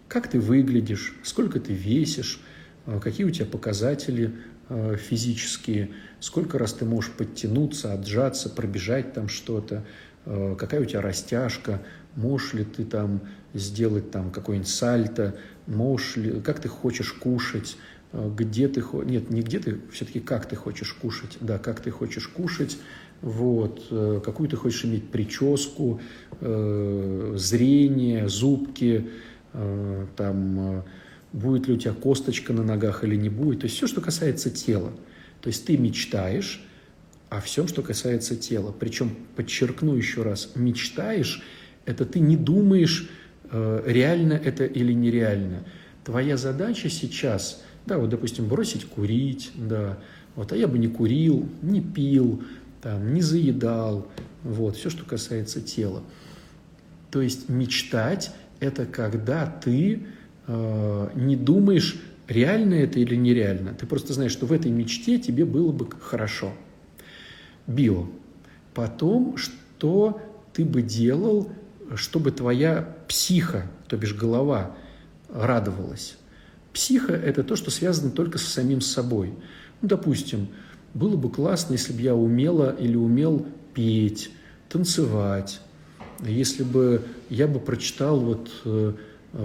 Как 0.06 0.28
ты 0.28 0.38
выглядишь, 0.38 1.14
сколько 1.22 1.60
ты 1.60 1.72
весишь, 1.72 2.40
э, 2.86 3.00
какие 3.00 3.26
у 3.26 3.30
тебя 3.30 3.46
показатели 3.46 4.34
э, 4.68 4.96
физические, 4.96 5.90
сколько 6.20 6.58
раз 6.58 6.74
ты 6.74 6.84
можешь 6.84 7.10
подтянуться, 7.12 7.94
отжаться, 7.94 8.50
пробежать 8.50 9.14
там 9.14 9.28
что-то, 9.28 9.86
э, 10.26 10.56
какая 10.58 10.82
у 10.82 10.84
тебя 10.84 11.00
растяжка, 11.00 11.82
можешь 12.16 12.52
ли 12.52 12.64
ты 12.64 12.84
там 12.84 13.22
сделать 13.54 14.10
там 14.10 14.30
какой-нибудь 14.30 14.68
сальто, 14.68 15.36
можешь 15.66 16.16
ли, 16.16 16.40
как 16.40 16.60
ты 16.60 16.68
хочешь 16.68 17.12
кушать, 17.12 17.76
где 18.12 18.68
ты 18.68 18.80
хочешь, 18.80 19.10
нет, 19.10 19.30
не 19.30 19.42
где 19.42 19.58
ты, 19.58 19.80
все-таки 19.92 20.20
как 20.20 20.46
ты 20.46 20.56
хочешь 20.56 20.92
кушать, 20.94 21.36
да, 21.40 21.58
как 21.58 21.80
ты 21.80 21.90
хочешь 21.90 22.28
кушать, 22.28 22.78
вот, 23.20 23.86
э, 23.90 24.20
какую 24.24 24.48
ты 24.48 24.56
хочешь 24.56 24.84
иметь 24.84 25.10
прическу, 25.10 26.00
э, 26.40 27.34
зрение, 27.36 28.28
зубки, 28.28 29.08
там, 30.16 30.84
будет 31.32 31.66
ли 31.66 31.74
у 31.74 31.76
тебя 31.78 31.94
косточка 31.94 32.52
на 32.52 32.62
ногах 32.62 33.02
или 33.02 33.16
не 33.16 33.30
будет, 33.30 33.60
то 33.60 33.64
есть 33.64 33.76
все, 33.76 33.86
что 33.86 34.02
касается 34.02 34.50
тела. 34.50 34.92
То 35.40 35.48
есть 35.48 35.64
ты 35.64 35.78
мечтаешь 35.78 36.62
о 37.30 37.40
всем, 37.40 37.66
что 37.66 37.80
касается 37.80 38.36
тела. 38.36 38.74
Причем, 38.78 39.16
подчеркну 39.36 39.94
еще 39.94 40.22
раз, 40.22 40.52
мечтаешь, 40.54 41.42
это 41.86 42.04
ты 42.04 42.20
не 42.20 42.36
думаешь, 42.36 43.08
реально 43.50 44.34
это 44.34 44.66
или 44.66 44.92
нереально. 44.92 45.64
Твоя 46.04 46.36
задача 46.36 46.90
сейчас– 46.90 47.62
да, 47.88 47.98
вот, 47.98 48.10
допустим, 48.10 48.46
бросить 48.46 48.84
курить, 48.84 49.50
да, 49.56 49.98
Вот, 50.36 50.52
а 50.52 50.56
я 50.56 50.68
бы 50.68 50.78
не 50.78 50.86
курил, 50.86 51.48
не 51.62 51.80
пил, 51.80 52.42
там, 52.80 53.12
не 53.12 53.22
заедал, 53.22 54.06
вот, 54.44 54.76
все, 54.76 54.90
что 54.90 55.04
касается 55.04 55.60
тела. 55.60 56.02
То 57.10 57.20
есть 57.20 57.48
мечтать– 57.48 58.30
это 58.60 58.86
когда 58.86 59.46
ты 59.46 60.06
э, 60.46 61.10
не 61.14 61.36
думаешь, 61.36 61.96
реально 62.28 62.74
это 62.74 63.00
или 63.00 63.16
нереально. 63.16 63.72
Ты 63.72 63.86
просто 63.86 64.12
знаешь, 64.12 64.32
что 64.32 64.46
в 64.46 64.52
этой 64.52 64.70
мечте 64.70 65.18
тебе 65.18 65.44
было 65.44 65.72
бы 65.72 65.88
хорошо. 65.98 66.52
Био. 67.66 68.06
Потом, 68.74 69.36
что 69.36 70.20
ты 70.52 70.64
бы 70.64 70.82
делал, 70.82 71.50
чтобы 71.94 72.30
твоя 72.30 72.96
психа, 73.08 73.70
то 73.88 73.96
бишь 73.96 74.14
голова, 74.14 74.76
радовалась. 75.30 76.17
Психа– 76.72 77.12
это 77.14 77.42
то, 77.42 77.56
что 77.56 77.70
связано 77.70 78.10
только 78.10 78.38
со 78.38 78.50
самим 78.50 78.80
собой. 78.80 79.34
Ну, 79.80 79.88
допустим, 79.88 80.48
было 80.94 81.16
бы 81.16 81.30
классно, 81.30 81.74
если 81.74 81.92
бы 81.92 82.00
я 82.02 82.14
умела 82.14 82.74
или 82.78 82.96
умел 82.96 83.46
петь, 83.74 84.30
танцевать, 84.68 85.60
если 86.20 86.62
бы 86.62 87.02
я 87.30 87.46
бы 87.46 87.60
прочитал 87.60 88.18
вот 88.20 88.50
э, 88.64 88.92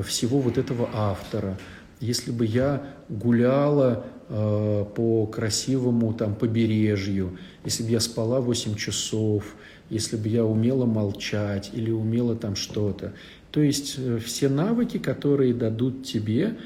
всего 0.04 0.40
вот 0.40 0.58
этого 0.58 0.90
автора, 0.94 1.58
если 2.00 2.32
бы 2.32 2.46
я 2.46 2.96
гуляла 3.10 4.06
э, 4.28 4.86
по 4.96 5.28
красивому 5.28 6.14
там 6.14 6.36
побережью, 6.36 7.38
если 7.64 7.84
бы 7.84 7.92
я 7.92 8.00
спала 8.00 8.42
8 8.42 8.76
часов, 8.76 9.56
если 9.90 10.18
бы 10.18 10.28
я 10.28 10.46
умела 10.46 10.86
молчать 10.86 11.70
или 11.74 11.92
умела 11.92 12.36
там 12.36 12.56
что-то. 12.56 13.14
То 13.52 13.62
есть 13.62 13.96
э, 13.98 14.18
все 14.18 14.50
навыки, 14.50 14.98
которые 14.98 15.54
дадут 15.54 16.06
тебе 16.06 16.58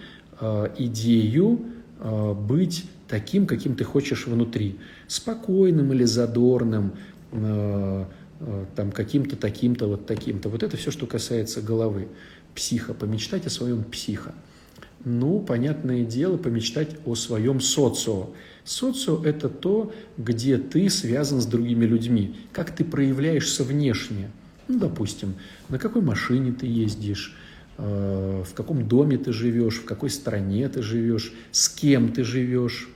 идею 0.77 1.65
э, 1.99 2.33
быть 2.33 2.85
таким, 3.07 3.47
каким 3.47 3.75
ты 3.75 3.83
хочешь 3.83 4.27
внутри. 4.27 4.77
Спокойным 5.07 5.93
или 5.93 6.03
задорным, 6.03 6.93
э, 7.31 8.05
э, 8.39 8.65
там 8.75 8.91
каким-то 8.91 9.35
таким-то, 9.35 9.87
вот 9.87 10.05
таким-то. 10.05 10.49
Вот 10.49 10.63
это 10.63 10.77
все, 10.77 10.91
что 10.91 11.05
касается 11.05 11.61
головы. 11.61 12.07
Психа. 12.53 12.93
Помечтать 12.93 13.45
о 13.45 13.49
своем 13.49 13.83
психа. 13.83 14.33
Ну, 15.05 15.39
понятное 15.39 16.03
дело, 16.03 16.37
помечтать 16.37 16.89
о 17.05 17.15
своем 17.15 17.61
социо. 17.61 18.29
Социо– 18.63 19.23
это 19.25 19.47
то, 19.47 19.93
где 20.17 20.57
ты 20.57 20.89
связан 20.89 21.39
с 21.39 21.45
другими 21.45 21.85
людьми, 21.85 22.35
как 22.51 22.75
ты 22.75 22.83
проявляешься 22.83 23.63
внешне. 23.63 24.31
Ну, 24.67 24.79
допустим, 24.79 25.35
на 25.69 25.79
какой 25.79 26.01
машине 26.01 26.51
ты 26.51 26.65
ездишь, 26.65 27.37
э, 27.37 27.46
в 27.77 28.53
каком 28.55 28.87
доме 28.87 29.17
ты 29.17 29.31
живешь, 29.31 29.77
в 29.79 29.85
какой 29.85 30.09
стране 30.09 30.67
ты 30.67 30.81
живешь, 30.81 31.31
с 31.51 31.69
кем 31.69 32.11
ты 32.11 32.23
живешь, 32.23 32.89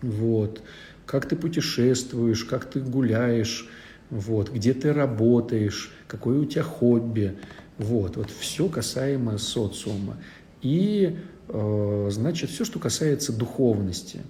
вот, 0.00 0.62
как 1.06 1.28
ты 1.28 1.36
путешествуешь, 1.36 2.44
как 2.44 2.70
ты 2.70 2.80
гуляешь, 2.80 3.68
вот, 4.10 4.52
где 4.52 4.74
ты 4.74 4.92
работаешь, 4.92 5.92
какое 6.06 6.38
у 6.38 6.44
тебя 6.44 6.62
хобби, 6.62 7.36
вот, 7.78 8.16
вот 8.16 8.30
все 8.30 8.68
касаемо 8.68 9.38
социума. 9.38 10.16
И, 10.62 11.16
э, 11.48 12.08
значит, 12.10 12.50
все, 12.50 12.64
что 12.64 12.78
касается 12.78 13.32
духовности. 13.32 14.20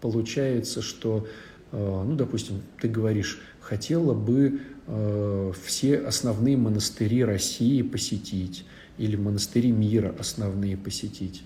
Получается, 0.00 0.82
что, 0.82 1.26
э, 1.72 2.02
ну, 2.06 2.14
допустим, 2.14 2.62
ты 2.80 2.88
говоришь, 2.88 3.40
хотела 3.60 4.14
бы 4.14 4.60
э, 4.86 5.52
все 5.64 5.98
основные 5.98 6.56
монастыри 6.56 7.24
России 7.24 7.82
посетить 7.82 8.64
или 9.02 9.16
монастыри 9.16 9.72
мира 9.72 10.14
основные 10.18 10.76
посетить. 10.76 11.42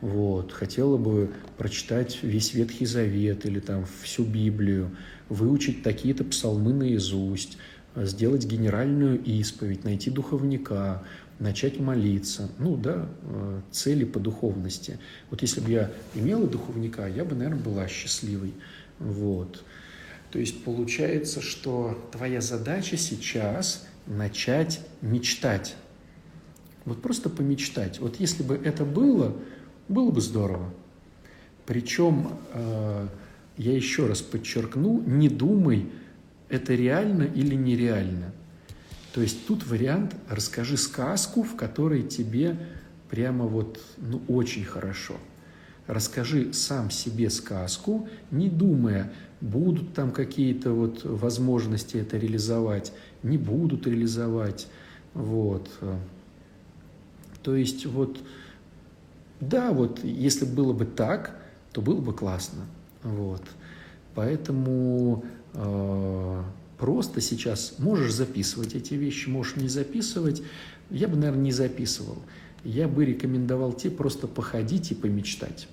Вот. 0.00 0.52
Хотела 0.52 0.96
бы 0.96 1.30
прочитать 1.56 2.18
весь 2.22 2.52
Ветхий 2.52 2.84
Завет 2.84 3.46
или 3.46 3.60
там 3.60 3.86
всю 4.02 4.24
Библию, 4.24 4.96
выучить 5.28 5.82
такие-то 5.82 6.24
псалмы 6.24 6.72
наизусть, 6.72 7.58
сделать 7.94 8.44
генеральную 8.44 9.22
исповедь, 9.22 9.84
найти 9.84 10.10
духовника, 10.10 11.04
начать 11.38 11.78
молиться. 11.78 12.50
Ну 12.58 12.76
да, 12.76 13.08
э, 13.22 13.60
цели 13.70 14.04
по 14.04 14.18
духовности. 14.18 14.98
Вот 15.30 15.42
если 15.42 15.60
бы 15.60 15.70
я 15.70 15.92
имела 16.14 16.48
духовника, 16.48 17.06
я 17.06 17.24
бы, 17.24 17.36
наверное, 17.36 17.62
была 17.62 17.86
счастливой. 17.88 18.52
Вот. 18.98 19.64
То 20.32 20.40
есть 20.40 20.64
получается, 20.64 21.40
что 21.40 22.08
твоя 22.10 22.40
задача 22.40 22.96
сейчас 22.96 23.86
начать 24.06 24.80
мечтать. 25.00 25.76
Вот 26.86 27.02
просто 27.02 27.28
помечтать. 27.28 27.98
Вот 27.98 28.18
если 28.20 28.42
бы 28.42 28.54
это 28.54 28.84
было, 28.84 29.36
было 29.88 30.10
бы 30.10 30.20
здорово. 30.20 30.72
Причем, 31.66 32.38
э, 32.52 33.08
я 33.58 33.74
еще 33.74 34.06
раз 34.06 34.22
подчеркну, 34.22 35.02
не 35.04 35.28
думай, 35.28 35.90
это 36.48 36.74
реально 36.74 37.24
или 37.24 37.56
нереально. 37.56 38.32
То 39.12 39.20
есть 39.20 39.46
тут 39.46 39.66
вариант 39.66 40.14
«расскажи 40.28 40.76
сказку, 40.76 41.42
в 41.42 41.56
которой 41.56 42.04
тебе 42.04 42.56
прямо 43.10 43.46
вот 43.46 43.82
ну, 43.98 44.22
очень 44.28 44.64
хорошо». 44.64 45.14
Расскажи 45.88 46.52
сам 46.52 46.90
себе 46.90 47.30
сказку, 47.30 48.08
не 48.30 48.48
думая, 48.48 49.12
будут 49.40 49.94
там 49.94 50.10
какие-то 50.10 50.72
вот 50.72 51.04
возможности 51.04 51.96
это 51.96 52.16
реализовать, 52.16 52.92
не 53.22 53.38
будут 53.38 53.86
реализовать. 53.86 54.68
Вот. 55.14 55.68
То 57.46 57.54
есть 57.54 57.86
вот, 57.86 58.18
да, 59.40 59.70
вот 59.70 60.02
если 60.02 60.44
было 60.44 60.72
бы 60.72 60.84
так, 60.84 61.40
то 61.70 61.80
было 61.80 62.00
бы 62.00 62.12
классно. 62.12 62.64
Вот. 63.04 63.42
Поэтому 64.16 65.24
э, 65.54 66.42
просто 66.76 67.20
сейчас 67.20 67.76
можешь 67.78 68.12
записывать 68.12 68.74
эти 68.74 68.94
вещи, 68.94 69.28
можешь 69.28 69.54
не 69.54 69.68
записывать. 69.68 70.42
Я 70.90 71.06
бы, 71.06 71.14
наверное, 71.14 71.44
не 71.44 71.52
записывал. 71.52 72.18
Я 72.64 72.88
бы 72.88 73.04
рекомендовал 73.04 73.72
тебе 73.72 73.92
просто 73.92 74.26
походить 74.26 74.90
и 74.90 74.96
помечтать. 74.96 75.68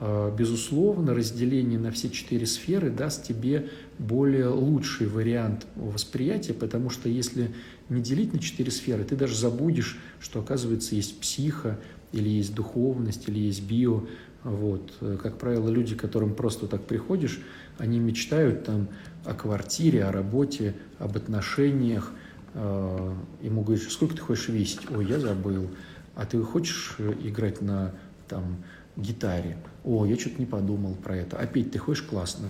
А, 0.00 0.34
безусловно, 0.34 1.14
разделение 1.14 1.78
на 1.78 1.90
все 1.90 2.10
четыре 2.10 2.46
сферы 2.46 2.90
даст 2.90 3.24
тебе 3.24 3.68
более 3.98 4.48
лучший 4.48 5.06
вариант 5.06 5.66
восприятия, 5.76 6.52
потому 6.52 6.90
что 6.90 7.08
если 7.08 7.50
не 7.88 8.02
делить 8.02 8.32
на 8.32 8.38
четыре 8.38 8.70
сферы, 8.70 9.04
ты 9.04 9.16
даже 9.16 9.36
забудешь, 9.36 9.98
что, 10.20 10.40
оказывается, 10.40 10.94
есть 10.94 11.20
психа, 11.20 11.78
или 12.12 12.28
есть 12.28 12.54
духовность, 12.54 13.28
или 13.28 13.38
есть 13.38 13.62
био. 13.62 14.02
Вот. 14.42 14.92
Как 15.22 15.38
правило, 15.38 15.68
люди, 15.68 15.94
к 15.94 16.00
которым 16.00 16.34
просто 16.34 16.66
так 16.66 16.84
приходишь, 16.84 17.40
они 17.78 17.98
мечтают 17.98 18.64
там 18.64 18.88
о 19.24 19.34
квартире, 19.34 20.04
о 20.04 20.12
работе, 20.12 20.74
об 20.98 21.16
отношениях. 21.16 22.12
А, 22.54 23.16
ему 23.42 23.62
говоришь, 23.62 23.88
сколько 23.90 24.14
ты 24.14 24.22
хочешь 24.22 24.48
весить? 24.48 24.80
Ой, 24.94 25.06
я 25.06 25.18
забыл. 25.18 25.70
А 26.14 26.26
ты 26.26 26.40
хочешь 26.42 26.96
играть 27.22 27.60
на 27.60 27.94
там, 28.28 28.62
гитаре? 28.96 29.56
О, 29.84 30.06
я 30.06 30.18
что-то 30.18 30.36
не 30.38 30.46
подумал 30.46 30.94
про 30.94 31.16
это. 31.16 31.36
А 31.36 31.46
петь 31.46 31.72
ты 31.72 31.78
хочешь 31.78 32.02
классно? 32.02 32.48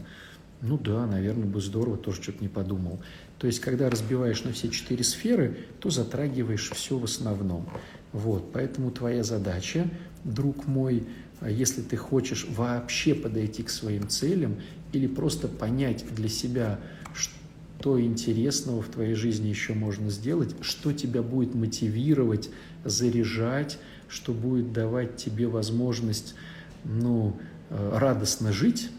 Ну 0.63 0.79
да, 0.79 1.07
наверное, 1.07 1.47
бы 1.47 1.61
здорово, 1.61 1.97
тоже 1.97 2.23
что-то 2.23 2.39
не 2.41 2.49
подумал. 2.49 3.01
То 3.39 3.47
есть, 3.47 3.61
когда 3.61 3.91
разбиваешь 3.91 4.45
на 4.45 4.53
все 4.53 4.69
четыре 4.69 5.05
сферы, 5.05 5.59
то 5.81 5.91
затрагиваешь 5.91 6.71
все 6.71 6.97
в 6.97 7.05
основном. 7.05 7.69
Вот, 8.13 8.53
поэтому 8.53 8.91
твоя 8.91 9.25
задача, 9.25 9.91
друг 10.23 10.67
мой, 10.67 11.05
если 11.47 11.83
ты 11.83 11.97
хочешь 11.97 12.47
вообще 12.49 13.15
подойти 13.15 13.63
к 13.65 13.69
своим 13.69 14.09
целям 14.09 14.57
или 14.93 15.07
просто 15.07 15.49
понять 15.49 16.05
для 16.15 16.29
себя, 16.29 16.79
что 17.13 18.01
интересного 18.01 18.81
в 18.81 18.89
твоей 18.89 19.15
жизни 19.15 19.49
еще 19.49 19.75
можно 19.75 20.09
сделать, 20.09 20.55
что 20.63 20.93
тебя 20.93 21.23
будет 21.23 21.55
мотивировать, 21.55 22.49
заряжать, 22.85 23.79
что 24.09 24.33
будет 24.33 24.73
давать 24.73 25.17
тебе 25.17 25.49
возможность 25.49 26.35
ну, 26.85 27.37
э, 27.71 27.99
радостно 27.99 28.53
жить, 28.53 28.91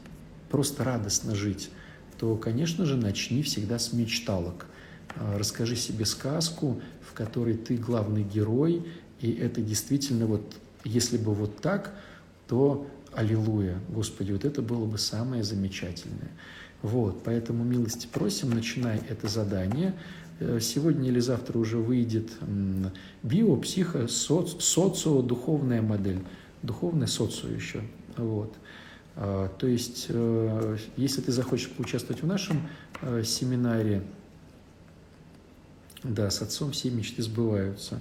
просто 0.50 0.84
радостно 0.84 1.36
жить, 1.36 1.70
то, 2.18 2.36
конечно 2.36 2.86
же, 2.86 2.96
начни 2.96 3.44
всегда 3.44 3.80
с 3.80 3.94
мечталок. 3.94 4.68
Э, 5.16 5.38
расскажи 5.38 5.76
себе 5.76 6.06
сказку, 6.06 6.82
в 7.08 7.14
которой 7.14 7.56
ты 7.56 7.78
главный 7.78 8.24
герой, 8.24 8.86
и 9.22 9.32
это 9.32 9.62
действительно 9.62 10.26
вот, 10.26 10.56
если 10.84 11.18
бы 11.18 11.34
вот 11.34 11.62
так, 11.62 11.94
то 12.48 12.88
аллилуйя, 13.14 13.80
Господи, 13.90 14.32
вот 14.32 14.46
это 14.46 14.62
было 14.62 14.86
бы 14.86 14.98
самое 14.98 15.44
замечательное. 15.44 16.32
Вот, 16.82 17.24
поэтому 17.24 17.64
милости 17.64 18.08
просим, 18.12 18.52
начинай 18.52 19.02
это 19.10 19.28
задание. 19.28 19.96
Э, 20.40 20.60
сегодня 20.62 21.10
или 21.10 21.20
завтра 21.20 21.58
уже 21.58 21.78
выйдет 21.78 22.32
био, 23.24 23.56
психо, 23.56 24.08
соц, 24.08 24.62
социо, 24.64 25.22
духовная 25.22 25.82
модель. 25.82 26.20
Духовное 26.66 27.08
социо 27.08 27.50
еще. 27.50 27.82
Вот. 28.18 28.54
А, 29.16 29.50
то 29.58 29.68
есть, 29.68 30.08
э, 30.10 30.78
если 30.98 31.22
ты 31.22 31.32
захочешь 31.32 31.70
поучаствовать 31.70 32.24
в 32.24 32.28
нашем 32.28 32.68
э, 33.02 33.24
семинаре, 33.24 34.04
да, 36.04 36.30
с 36.30 36.42
отцом 36.42 36.72
все 36.72 36.90
мечты 36.90 37.22
сбываются. 37.22 38.00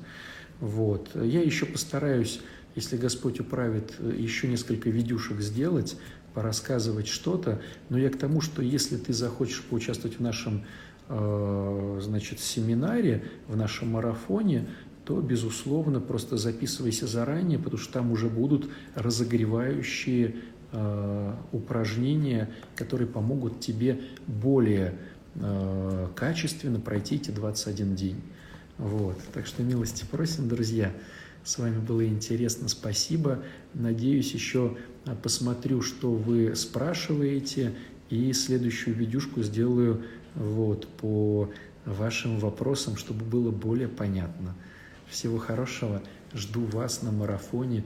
Вот. 0.60 1.10
Я 1.14 1.42
еще 1.42 1.66
постараюсь, 1.66 2.40
если 2.74 2.96
Господь 2.96 3.40
управит, 3.40 3.94
еще 4.00 4.48
несколько 4.48 4.90
видюшек 4.90 5.40
сделать 5.40 5.96
порассказывать 6.32 7.06
что-то, 7.06 7.62
но 7.88 7.98
я 7.98 8.10
к 8.10 8.18
тому, 8.18 8.40
что 8.40 8.60
если 8.60 8.96
ты 8.96 9.12
захочешь 9.12 9.62
поучаствовать 9.62 10.18
в 10.18 10.22
нашем 10.22 10.64
э, 11.08 12.00
значит, 12.02 12.40
семинаре, 12.40 13.24
в 13.46 13.56
нашем 13.56 13.92
марафоне, 13.92 14.68
то, 15.04 15.20
безусловно, 15.20 16.00
просто 16.00 16.36
записывайся 16.36 17.06
заранее, 17.06 17.58
потому 17.58 17.78
что 17.78 17.92
там 17.92 18.12
уже 18.12 18.28
будут 18.28 18.70
разогревающие 18.94 20.36
э, 20.72 21.34
упражнения, 21.52 22.50
которые 22.74 23.06
помогут 23.06 23.60
тебе 23.60 24.00
более 24.26 24.94
э, 25.34 26.08
качественно 26.14 26.80
пройти 26.80 27.16
эти 27.16 27.30
21 27.30 27.94
день. 27.94 28.22
Вот. 28.78 29.18
Так 29.32 29.46
что 29.46 29.62
милости 29.62 30.04
просим, 30.10 30.48
друзья. 30.48 30.92
С 31.44 31.58
вами 31.58 31.78
было 31.78 32.06
интересно, 32.06 32.68
спасибо. 32.68 33.40
Надеюсь, 33.74 34.32
еще 34.32 34.78
а, 35.04 35.14
посмотрю, 35.14 35.82
что 35.82 36.10
вы 36.10 36.56
спрашиваете, 36.56 37.74
и 38.08 38.32
следующую 38.32 38.96
видюшку 38.96 39.42
сделаю 39.42 40.02
вот, 40.34 40.88
по 40.88 41.50
вашим 41.84 42.38
вопросам, 42.38 42.96
чтобы 42.96 43.24
было 43.24 43.50
более 43.50 43.88
понятно. 43.88 44.54
Всего 45.14 45.38
хорошего. 45.38 46.02
Жду 46.32 46.66
вас 46.66 47.02
на 47.02 47.12
марафоне 47.12 47.84